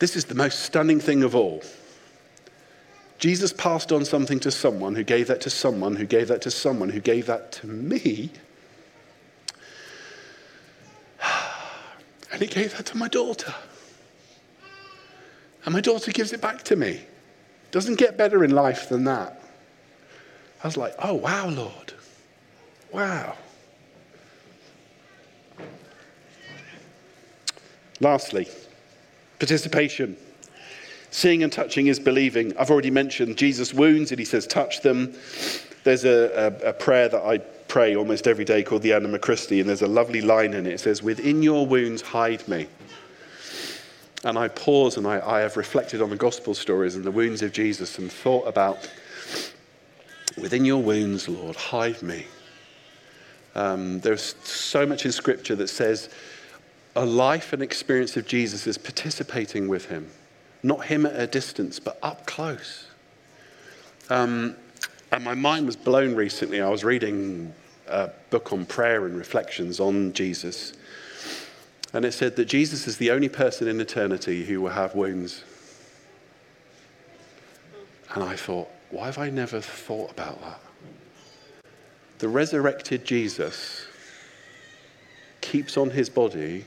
this 0.00 0.16
is 0.16 0.24
the 0.24 0.34
most 0.34 0.64
stunning 0.64 0.98
thing 0.98 1.22
of 1.22 1.36
all. 1.36 1.62
Jesus 3.18 3.52
passed 3.52 3.92
on 3.92 4.04
something 4.04 4.40
to 4.40 4.50
someone 4.50 4.96
who 4.96 5.04
gave 5.04 5.28
that 5.28 5.40
to 5.42 5.50
someone 5.50 5.94
who 5.94 6.04
gave 6.06 6.26
that 6.26 6.42
to 6.42 6.50
someone 6.50 6.88
who 6.88 6.98
gave 6.98 7.26
that 7.26 7.52
to 7.52 7.68
me. 7.68 8.30
And 12.32 12.42
he 12.42 12.48
gave 12.48 12.76
that 12.76 12.86
to 12.86 12.96
my 12.96 13.06
daughter. 13.06 13.54
And 15.64 15.72
my 15.72 15.80
daughter 15.80 16.10
gives 16.10 16.32
it 16.32 16.40
back 16.40 16.64
to 16.64 16.74
me. 16.74 17.00
Doesn't 17.70 17.94
get 17.94 18.18
better 18.18 18.44
in 18.44 18.50
life 18.50 18.88
than 18.88 19.04
that. 19.04 19.40
I 20.62 20.66
was 20.66 20.76
like, 20.76 20.94
oh, 20.98 21.14
wow, 21.14 21.48
Lord. 21.48 21.94
Wow. 22.92 23.36
Lastly, 28.00 28.48
participation. 29.38 30.16
Seeing 31.10 31.42
and 31.42 31.52
touching 31.52 31.86
is 31.86 31.98
believing. 31.98 32.56
I've 32.58 32.70
already 32.70 32.90
mentioned 32.90 33.38
Jesus' 33.38 33.72
wounds, 33.72 34.10
and 34.10 34.18
he 34.18 34.24
says, 34.24 34.46
touch 34.46 34.82
them. 34.82 35.14
There's 35.84 36.04
a, 36.04 36.60
a, 36.64 36.70
a 36.70 36.72
prayer 36.72 37.08
that 37.08 37.22
I 37.22 37.38
pray 37.68 37.96
almost 37.96 38.26
every 38.26 38.44
day 38.44 38.62
called 38.62 38.82
the 38.82 38.92
Anima 38.92 39.18
Christi, 39.18 39.60
and 39.60 39.68
there's 39.68 39.82
a 39.82 39.88
lovely 39.88 40.20
line 40.20 40.54
in 40.54 40.66
it. 40.66 40.74
It 40.74 40.80
says, 40.80 41.02
Within 41.02 41.42
your 41.42 41.66
wounds, 41.66 42.02
hide 42.02 42.46
me. 42.48 42.66
And 44.24 44.38
I 44.38 44.48
pause 44.48 44.96
and 44.96 45.06
I, 45.06 45.20
I 45.24 45.40
have 45.40 45.56
reflected 45.56 46.02
on 46.02 46.10
the 46.10 46.16
gospel 46.16 46.54
stories 46.54 46.96
and 46.96 47.04
the 47.04 47.10
wounds 47.10 47.42
of 47.42 47.52
Jesus 47.52 47.98
and 47.98 48.10
thought 48.10 48.46
about, 48.46 48.90
Within 50.36 50.64
your 50.64 50.82
wounds, 50.82 51.28
Lord, 51.28 51.56
hide 51.56 52.02
me. 52.02 52.26
Um, 53.54 54.00
there's 54.00 54.34
so 54.42 54.84
much 54.84 55.06
in 55.06 55.12
Scripture 55.12 55.54
that 55.56 55.68
says 55.68 56.10
a 56.96 57.04
life 57.04 57.52
and 57.52 57.62
experience 57.62 58.16
of 58.16 58.26
Jesus 58.26 58.66
is 58.66 58.78
participating 58.78 59.68
with 59.68 59.86
him, 59.86 60.08
not 60.62 60.86
him 60.86 61.04
at 61.04 61.14
a 61.14 61.26
distance, 61.26 61.78
but 61.78 61.98
up 62.02 62.24
close. 62.26 62.86
Um, 64.08 64.56
and 65.12 65.22
my 65.22 65.34
mind 65.34 65.66
was 65.66 65.76
blown 65.76 66.14
recently. 66.14 66.60
I 66.60 66.70
was 66.70 66.84
reading 66.84 67.52
a 67.86 68.08
book 68.30 68.52
on 68.52 68.64
prayer 68.64 69.04
and 69.04 69.16
reflections 69.16 69.78
on 69.78 70.14
Jesus. 70.14 70.72
And 71.92 72.04
it 72.04 72.12
said 72.12 72.34
that 72.36 72.46
Jesus 72.46 72.88
is 72.88 72.96
the 72.96 73.10
only 73.10 73.28
person 73.28 73.68
in 73.68 73.78
eternity 73.78 74.44
who 74.46 74.62
will 74.62 74.70
have 74.70 74.94
wounds. 74.94 75.44
And 78.14 78.24
I 78.24 78.36
thought, 78.36 78.68
why 78.90 79.06
have 79.06 79.18
I 79.18 79.28
never 79.28 79.60
thought 79.60 80.10
about 80.12 80.40
that? 80.40 80.60
The 82.18 82.28
resurrected 82.28 83.04
Jesus 83.04 83.86
keeps 85.42 85.76
on 85.76 85.90
his 85.90 86.08
body 86.08 86.64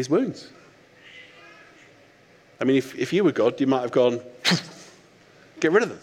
his 0.00 0.08
wounds. 0.08 0.48
I 2.58 2.64
mean, 2.64 2.76
if, 2.76 2.94
if 2.98 3.12
you 3.12 3.22
were 3.22 3.32
God, 3.32 3.60
you 3.60 3.66
might 3.66 3.82
have 3.82 3.92
gone, 3.92 4.20
get 5.60 5.72
rid 5.72 5.82
of 5.82 5.90
them. 5.90 6.00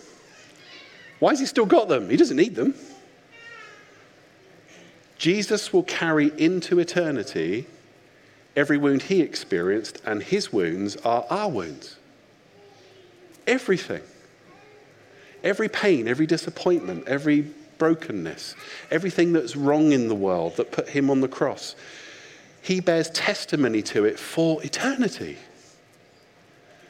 Why 1.19 1.31
has 1.31 1.39
he 1.39 1.47
still 1.47 1.65
got 1.65 1.87
them? 1.87 2.09
He 2.09 2.15
doesn't 2.15 2.37
need 2.37 2.55
them. 2.55 2.75
Jesus 5.17 5.73
will 5.73 5.83
carry 5.83 6.31
into 6.37 6.79
eternity 6.79 7.65
every 8.55 8.77
wound 8.77 9.03
he 9.03 9.21
experienced, 9.21 9.99
and 10.05 10.21
his 10.21 10.53
wounds 10.53 10.95
are 10.97 11.25
our 11.29 11.49
wounds. 11.49 11.97
Everything. 13.47 14.01
Every 15.43 15.69
pain, 15.69 16.07
every 16.07 16.27
disappointment, 16.27 17.07
every 17.07 17.47
brokenness, 17.79 18.55
everything 18.91 19.33
that's 19.33 19.55
wrong 19.55 19.91
in 19.91 20.07
the 20.07 20.15
world 20.15 20.55
that 20.57 20.71
put 20.71 20.89
him 20.89 21.09
on 21.09 21.21
the 21.21 21.27
cross 21.27 21.75
he 22.67 22.81
bears 22.81 23.09
testimony 23.11 23.81
to 23.81 24.03
it 24.03 24.19
for 24.19 24.61
eternity. 24.61 25.37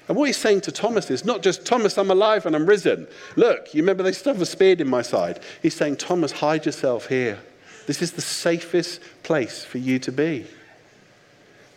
And 0.08 0.18
what 0.18 0.26
he's 0.26 0.38
saying 0.38 0.62
to 0.62 0.72
Thomas 0.72 1.12
is 1.12 1.24
not 1.24 1.44
just, 1.44 1.68
Thomas, 1.68 2.00
I'm 2.00 2.10
alive 2.10 2.48
and 2.48 2.56
I'm 2.56 2.66
risen. 2.66 3.08
Look, 3.36 3.76
you 3.76 3.84
remember 3.84 4.02
they 4.02 4.12
still 4.12 4.34
have 4.34 4.42
a 4.42 4.46
spear 4.48 4.76
in 4.80 4.88
my 4.88 5.04
side. 5.04 5.40
He's 5.62 5.76
saying, 5.76 5.98
Thomas, 5.98 6.32
hide 6.32 6.66
yourself 6.66 7.10
here. 7.10 7.38
This 7.86 8.02
is 8.02 8.14
the 8.14 8.22
safest 8.22 9.02
place 9.22 9.64
for 9.64 9.78
you 9.78 10.00
to 10.00 10.12
be. 10.12 10.48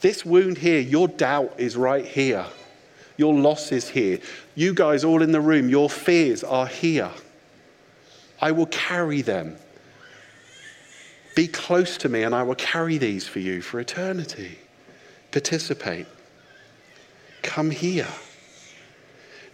This 0.01 0.25
wound 0.25 0.57
here, 0.57 0.81
your 0.81 1.07
doubt 1.07 1.53
is 1.59 1.77
right 1.77 2.07
here. 2.07 2.47
Your 3.19 3.35
loss 3.35 3.71
is 3.71 3.91
here. 3.91 4.19
You 4.55 4.73
guys 4.73 5.05
all 5.05 5.21
in 5.21 5.33
the 5.33 5.43
room, 5.43 5.69
your 5.69 5.91
fears 5.91 6.43
are 6.43 6.67
here. 6.67 7.11
I 8.41 8.53
will 8.53 8.67
carry 8.67 9.21
them. 9.21 9.59
Be 11.41 11.49
close 11.49 11.97
to 11.97 12.11
me, 12.11 12.23
and 12.23 12.35
I 12.35 12.43
will 12.43 12.55
carry 12.55 12.99
these 12.99 13.27
for 13.27 13.39
you 13.39 13.63
for 13.63 13.81
eternity. 13.81 14.59
Participate. 15.33 16.07
Come 17.41 17.71
here. 17.71 18.09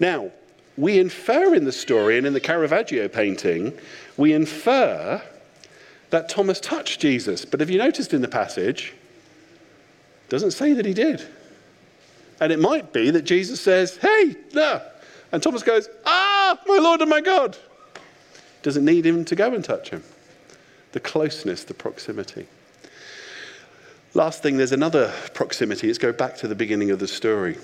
Now, 0.01 0.33
we 0.77 0.99
infer 0.99 1.55
in 1.55 1.65
the 1.65 1.71
story 1.71 2.19
and 2.19 2.27
in 2.27 2.33
the 2.33 2.41
Caravaggio 2.41 3.07
painting, 3.07 3.73
we 4.17 4.33
infer 4.33 5.23
that 6.11 6.29
Thomas 6.29 6.59
touched 6.59 6.99
Jesus. 6.99 7.45
But 7.45 7.61
have 7.61 7.71
you 7.71 7.79
noticed 7.79 8.13
in 8.13 8.21
the 8.21 8.27
passage, 8.27 8.93
doesn't 10.29 10.51
say 10.51 10.73
that 10.73 10.87
he 10.87 10.93
did. 10.93 11.25
And 12.41 12.51
it 12.51 12.59
might 12.59 12.93
be 12.93 13.13
that 13.13 13.23
Jesus 13.23 13.61
says, 13.61 13.97
Hey, 13.99 14.35
there. 14.53 14.91
And 15.31 15.41
Thomas 15.41 15.63
goes, 15.63 15.89
Ah, 16.05 16.59
my 16.67 16.79
Lord 16.79 17.01
and 17.01 17.11
my 17.11 17.21
God. 17.21 17.57
Doesn't 18.63 18.85
need 18.85 19.07
him 19.07 19.25
to 19.27 19.37
go 19.37 19.55
and 19.55 19.65
touch 19.65 19.91
him 19.91 20.03
the 20.97 21.01
closeness, 21.01 21.63
the 21.63 21.75
proximity. 21.75 22.47
Last 24.15 24.43
thing, 24.43 24.57
there's 24.57 24.73
another 24.73 25.13
proximity. 25.35 25.89
Let's 25.89 25.99
go 25.99 26.11
back 26.11 26.39
to 26.39 26.49
the 26.49 26.55
beginning 26.55 26.91
of 26.91 26.99
the 27.01 27.07
story 27.07 27.59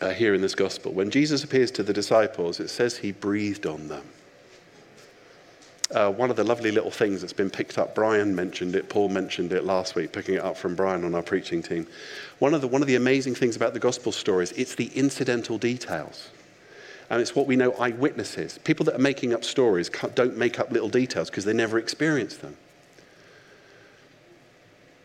uh, 0.00 0.10
here 0.10 0.34
in 0.34 0.40
this 0.40 0.56
gospel. 0.56 0.90
When 0.90 1.12
Jesus 1.12 1.44
appears 1.44 1.70
to 1.70 1.84
the 1.84 1.92
disciples, 1.92 2.58
it 2.58 2.66
says 2.66 2.96
he 2.96 3.12
breathed 3.12 3.66
on 3.66 3.86
them. 3.86 4.02
uh, 5.94 6.10
one 6.10 6.30
of 6.30 6.36
the 6.36 6.44
lovely 6.44 6.70
little 6.70 6.90
things 6.90 7.20
that's 7.20 7.32
been 7.32 7.50
picked 7.50 7.78
up, 7.78 7.94
Brian 7.94 8.34
mentioned 8.34 8.76
it, 8.76 8.88
Paul 8.88 9.08
mentioned 9.08 9.52
it 9.52 9.64
last 9.64 9.94
week, 9.94 10.12
picking 10.12 10.36
it 10.36 10.42
up 10.42 10.56
from 10.56 10.74
Brian 10.74 11.04
on 11.04 11.14
our 11.14 11.22
preaching 11.22 11.62
team. 11.62 11.86
One 12.38 12.54
of 12.54 12.60
the, 12.60 12.68
one 12.68 12.82
of 12.82 12.88
the 12.88 12.96
amazing 12.96 13.34
things 13.34 13.56
about 13.56 13.74
the 13.74 13.80
gospel 13.80 14.12
stories, 14.12 14.52
it's 14.52 14.74
the 14.74 14.86
incidental 14.94 15.58
details. 15.58 16.30
And 17.10 17.20
it's 17.20 17.34
what 17.34 17.48
we 17.48 17.56
know 17.56 17.72
eyewitnesses. 17.72 18.58
People 18.58 18.84
that 18.86 18.94
are 18.94 19.00
making 19.00 19.34
up 19.34 19.44
stories 19.44 19.90
don't 20.14 20.36
make 20.36 20.60
up 20.60 20.70
little 20.70 20.88
details 20.88 21.28
because 21.28 21.44
they 21.44 21.52
never 21.52 21.76
experienced 21.78 22.40
them. 22.40 22.56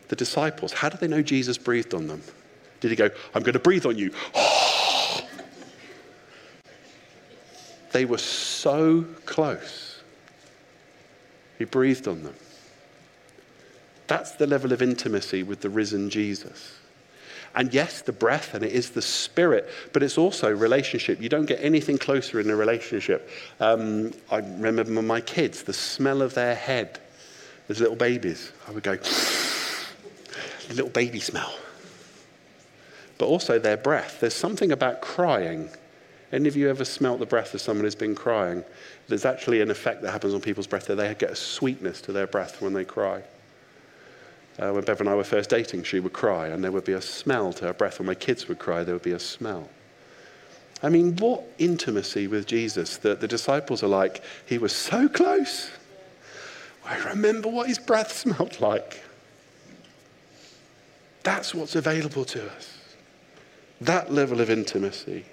The 0.08 0.16
disciples, 0.16 0.72
how 0.72 0.88
do 0.88 0.96
they 0.98 1.08
know 1.08 1.20
Jesus 1.20 1.58
breathed 1.58 1.92
on 1.92 2.06
them? 2.06 2.22
Did 2.80 2.90
he 2.90 2.96
go, 2.96 3.10
I'm 3.34 3.42
going 3.42 3.54
to 3.54 3.58
breathe 3.58 3.86
on 3.86 3.98
you? 3.98 4.12
they 7.92 8.04
were 8.04 8.18
so 8.18 9.04
close. 9.24 10.00
He 11.58 11.64
breathed 11.64 12.06
on 12.06 12.22
them. 12.22 12.34
That's 14.06 14.32
the 14.32 14.46
level 14.46 14.72
of 14.72 14.80
intimacy 14.80 15.42
with 15.42 15.60
the 15.60 15.70
risen 15.70 16.08
Jesus. 16.08 16.74
And 17.56 17.72
yes, 17.72 18.02
the 18.02 18.12
breath 18.12 18.52
and 18.52 18.62
it 18.62 18.72
is 18.72 18.90
the 18.90 19.00
spirit, 19.00 19.68
but 19.94 20.02
it's 20.02 20.18
also 20.18 20.52
relationship. 20.52 21.22
You 21.22 21.30
don't 21.30 21.46
get 21.46 21.58
anything 21.62 21.96
closer 21.96 22.38
in 22.38 22.50
a 22.50 22.54
relationship. 22.56 23.30
Um, 23.60 24.12
I 24.30 24.38
remember 24.38 25.02
my 25.02 25.22
kids, 25.22 25.62
the 25.62 25.72
smell 25.72 26.20
of 26.20 26.34
their 26.34 26.54
head 26.54 27.00
as 27.70 27.80
little 27.80 27.96
babies. 27.96 28.52
I 28.68 28.72
would 28.72 28.82
go, 28.82 28.92
little 30.68 30.90
baby 30.90 31.18
smell. 31.18 31.54
But 33.16 33.26
also 33.26 33.58
their 33.58 33.78
breath. 33.78 34.20
There's 34.20 34.34
something 34.34 34.70
about 34.70 35.00
crying. 35.00 35.70
Any 36.32 36.48
of 36.48 36.56
you 36.56 36.68
ever 36.68 36.84
smelt 36.84 37.20
the 37.20 37.26
breath 37.26 37.54
of 37.54 37.62
someone 37.62 37.84
who's 37.84 37.94
been 37.94 38.14
crying? 38.14 38.64
There's 39.08 39.24
actually 39.24 39.62
an 39.62 39.70
effect 39.70 40.02
that 40.02 40.10
happens 40.10 40.34
on 40.34 40.42
people's 40.42 40.66
breath 40.66 40.86
that 40.88 40.96
they 40.96 41.14
get 41.14 41.30
a 41.30 41.36
sweetness 41.36 42.02
to 42.02 42.12
their 42.12 42.26
breath 42.26 42.60
when 42.60 42.74
they 42.74 42.84
cry. 42.84 43.22
Uh, 44.58 44.72
when 44.72 44.84
Bev 44.84 45.00
and 45.00 45.08
I 45.08 45.14
were 45.14 45.24
first 45.24 45.50
dating, 45.50 45.82
she 45.82 46.00
would 46.00 46.14
cry 46.14 46.48
and 46.48 46.64
there 46.64 46.72
would 46.72 46.84
be 46.84 46.94
a 46.94 47.02
smell 47.02 47.52
to 47.54 47.66
her 47.66 47.72
breath. 47.74 47.98
When 47.98 48.06
my 48.06 48.14
kids 48.14 48.48
would 48.48 48.58
cry, 48.58 48.84
there 48.84 48.94
would 48.94 49.02
be 49.02 49.12
a 49.12 49.18
smell. 49.18 49.68
I 50.82 50.88
mean, 50.88 51.16
what 51.16 51.42
intimacy 51.58 52.26
with 52.26 52.46
Jesus 52.46 52.98
that 52.98 53.20
the 53.20 53.28
disciples 53.28 53.82
are 53.82 53.88
like, 53.88 54.22
he 54.46 54.58
was 54.58 54.74
so 54.74 55.08
close. 55.08 55.70
I 56.84 56.96
remember 57.08 57.48
what 57.48 57.68
his 57.68 57.78
breath 57.78 58.12
smelled 58.16 58.60
like. 58.60 59.02
That's 61.22 61.54
what's 61.54 61.74
available 61.74 62.24
to 62.26 62.50
us. 62.52 62.78
That 63.80 64.12
level 64.12 64.40
of 64.40 64.48
intimacy. 64.48 65.26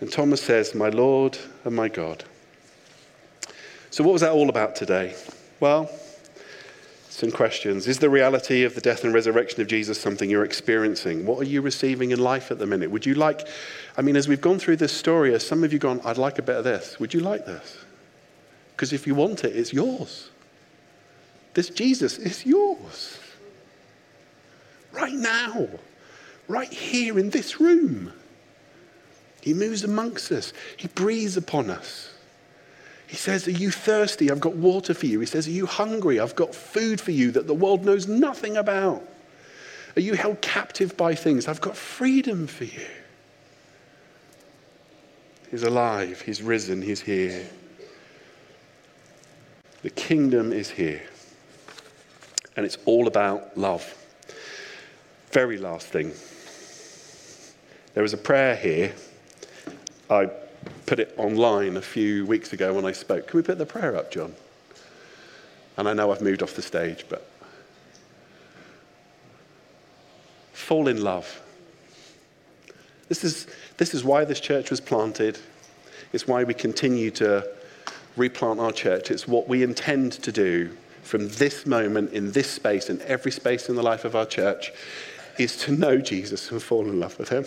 And 0.00 0.10
Thomas 0.10 0.42
says, 0.42 0.74
My 0.74 0.88
Lord 0.88 1.38
and 1.64 1.74
my 1.74 1.88
God. 1.88 2.24
So, 3.90 4.02
what 4.02 4.12
was 4.12 4.22
that 4.22 4.32
all 4.32 4.48
about 4.48 4.76
today? 4.76 5.14
Well, 5.60 5.90
some 7.20 7.30
questions. 7.30 7.86
Is 7.86 7.98
the 7.98 8.10
reality 8.10 8.64
of 8.64 8.74
the 8.74 8.80
death 8.80 9.04
and 9.04 9.12
resurrection 9.12 9.60
of 9.60 9.68
Jesus 9.68 10.00
something 10.00 10.28
you're 10.28 10.44
experiencing? 10.44 11.26
What 11.26 11.38
are 11.38 11.44
you 11.44 11.60
receiving 11.60 12.10
in 12.10 12.18
life 12.18 12.50
at 12.50 12.58
the 12.58 12.66
minute? 12.66 12.90
Would 12.90 13.06
you 13.06 13.14
like, 13.14 13.46
I 13.96 14.02
mean, 14.02 14.16
as 14.16 14.26
we've 14.26 14.40
gone 14.40 14.58
through 14.58 14.76
this 14.76 14.92
story, 14.92 15.34
as 15.34 15.46
some 15.46 15.62
of 15.62 15.72
you 15.72 15.78
gone, 15.78 16.00
I'd 16.04 16.18
like 16.18 16.38
a 16.38 16.42
bit 16.42 16.56
of 16.56 16.64
this. 16.64 16.98
Would 16.98 17.14
you 17.14 17.20
like 17.20 17.46
this? 17.46 17.78
Because 18.72 18.92
if 18.92 19.06
you 19.06 19.14
want 19.14 19.44
it, 19.44 19.54
it's 19.54 19.72
yours. 19.72 20.30
This 21.54 21.68
Jesus 21.68 22.18
is 22.18 22.46
yours. 22.46 23.18
Right 24.92 25.12
now, 25.12 25.68
right 26.48 26.72
here 26.72 27.18
in 27.18 27.30
this 27.30 27.60
room. 27.60 28.12
He 29.42 29.54
moves 29.54 29.84
amongst 29.84 30.32
us, 30.32 30.52
He 30.76 30.88
breathes 30.88 31.36
upon 31.36 31.70
us. 31.70 32.10
He 33.10 33.16
says, 33.16 33.48
Are 33.48 33.50
you 33.50 33.72
thirsty? 33.72 34.30
I've 34.30 34.38
got 34.38 34.54
water 34.54 34.94
for 34.94 35.06
you. 35.06 35.18
He 35.18 35.26
says, 35.26 35.48
Are 35.48 35.50
you 35.50 35.66
hungry? 35.66 36.20
I've 36.20 36.36
got 36.36 36.54
food 36.54 37.00
for 37.00 37.10
you 37.10 37.32
that 37.32 37.48
the 37.48 37.54
world 37.54 37.84
knows 37.84 38.06
nothing 38.06 38.56
about. 38.56 39.02
Are 39.96 40.00
you 40.00 40.14
held 40.14 40.40
captive 40.42 40.96
by 40.96 41.16
things? 41.16 41.48
I've 41.48 41.60
got 41.60 41.76
freedom 41.76 42.46
for 42.46 42.62
you. 42.62 42.86
He's 45.50 45.64
alive, 45.64 46.20
He's 46.20 46.40
risen, 46.40 46.80
He's 46.80 47.00
here. 47.00 47.44
The 49.82 49.90
kingdom 49.90 50.52
is 50.52 50.70
here. 50.70 51.02
And 52.56 52.64
it's 52.64 52.78
all 52.84 53.08
about 53.08 53.58
love. 53.58 53.92
Very 55.32 55.58
last 55.58 55.88
thing. 55.88 56.12
There 57.94 58.04
is 58.04 58.12
a 58.12 58.18
prayer 58.18 58.54
here. 58.54 58.94
I 60.08 60.30
put 60.86 60.98
it 60.98 61.14
online 61.16 61.76
a 61.76 61.82
few 61.82 62.26
weeks 62.26 62.52
ago 62.52 62.74
when 62.74 62.84
I 62.84 62.92
spoke. 62.92 63.28
Can 63.28 63.36
we 63.36 63.42
put 63.42 63.58
the 63.58 63.66
prayer 63.66 63.96
up, 63.96 64.10
John? 64.10 64.34
And 65.76 65.88
I 65.88 65.92
know 65.92 66.12
I've 66.12 66.20
moved 66.20 66.42
off 66.42 66.54
the 66.54 66.62
stage, 66.62 67.06
but 67.08 67.26
fall 70.52 70.88
in 70.88 71.02
love. 71.02 71.40
This 73.08 73.24
is, 73.24 73.46
this 73.76 73.94
is 73.94 74.04
why 74.04 74.24
this 74.24 74.40
church 74.40 74.70
was 74.70 74.80
planted. 74.80 75.38
It's 76.12 76.26
why 76.26 76.44
we 76.44 76.54
continue 76.54 77.10
to 77.12 77.48
replant 78.16 78.60
our 78.60 78.72
church. 78.72 79.10
It's 79.10 79.26
what 79.26 79.48
we 79.48 79.62
intend 79.62 80.12
to 80.12 80.32
do 80.32 80.76
from 81.02 81.28
this 81.30 81.66
moment 81.66 82.12
in 82.12 82.32
this 82.32 82.48
space 82.50 82.88
and 82.88 83.00
every 83.02 83.32
space 83.32 83.68
in 83.68 83.74
the 83.74 83.82
life 83.82 84.04
of 84.04 84.14
our 84.14 84.26
church 84.26 84.72
is 85.38 85.56
to 85.56 85.72
know 85.72 85.98
Jesus 85.98 86.50
and 86.50 86.62
fall 86.62 86.84
in 86.84 87.00
love 87.00 87.18
with 87.18 87.30
him. 87.30 87.44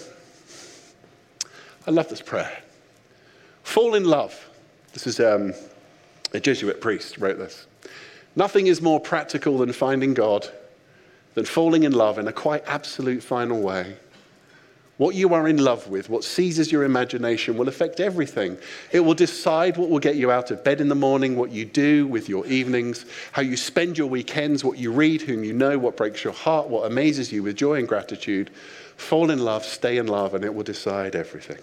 I 1.86 1.92
love 1.92 2.10
this 2.10 2.22
prayer. 2.22 2.64
Fall 3.64 3.96
in 3.96 4.06
love. 4.06 4.50
This 4.94 5.08
is 5.08 5.20
um, 5.20 5.54
a 6.34 6.40
Jesuit 6.40 6.80
priest 6.80 7.18
wrote 7.18 7.38
this. 7.38 7.66
Nothing 8.36 8.68
is 8.68 8.82
more 8.82 9.00
practical 9.00 9.58
than 9.58 9.74
finding 9.74 10.14
God, 10.14 10.48
than 11.34 11.46
falling 11.46 11.84
in 11.84 11.92
love 11.92 12.20
in 12.20 12.28
a 12.28 12.34
quite 12.34 12.64
absolute 12.68 13.24
final 13.24 13.62
way. 13.62 13.96
What 14.98 15.16
you 15.16 15.34
are 15.34 15.48
in 15.48 15.58
love 15.58 15.88
with, 15.88 16.08
what 16.08 16.24
seizes 16.24 16.72
your 16.72 16.84
imagination, 16.84 17.58
will 17.58 17.68
affect 17.68 18.00
everything. 18.00 18.58
It 18.92 19.00
will 19.00 19.16
decide 19.16 19.76
what 19.76 19.90
will 19.90 20.00
get 20.00 20.18
you 20.18 20.30
out 20.30 20.52
of 20.52 20.64
bed 20.64 20.80
in 20.80 20.88
the 20.88 20.96
morning, 20.96 21.36
what 21.36 21.52
you 21.52 21.66
do 21.66 22.06
with 22.06 22.30
your 22.30 22.46
evenings, 22.46 23.06
how 23.32 23.42
you 23.42 23.58
spend 23.58 23.98
your 23.98 24.08
weekends, 24.08 24.64
what 24.64 24.78
you 24.78 24.92
read, 24.92 25.24
whom 25.24 25.44
you 25.44 25.54
know, 25.54 25.80
what 25.80 25.98
breaks 25.98 26.24
your 26.24 26.34
heart, 26.34 26.70
what 26.70 26.86
amazes 26.86 27.32
you 27.32 27.42
with 27.42 27.56
joy 27.56 27.80
and 27.80 27.88
gratitude. 27.88 28.52
Fall 28.96 29.32
in 29.32 29.40
love, 29.40 29.66
stay 29.66 29.98
in 29.98 30.06
love, 30.06 30.36
and 30.36 30.46
it 30.46 30.54
will 30.54 30.64
decide 30.64 31.16
everything. 31.16 31.58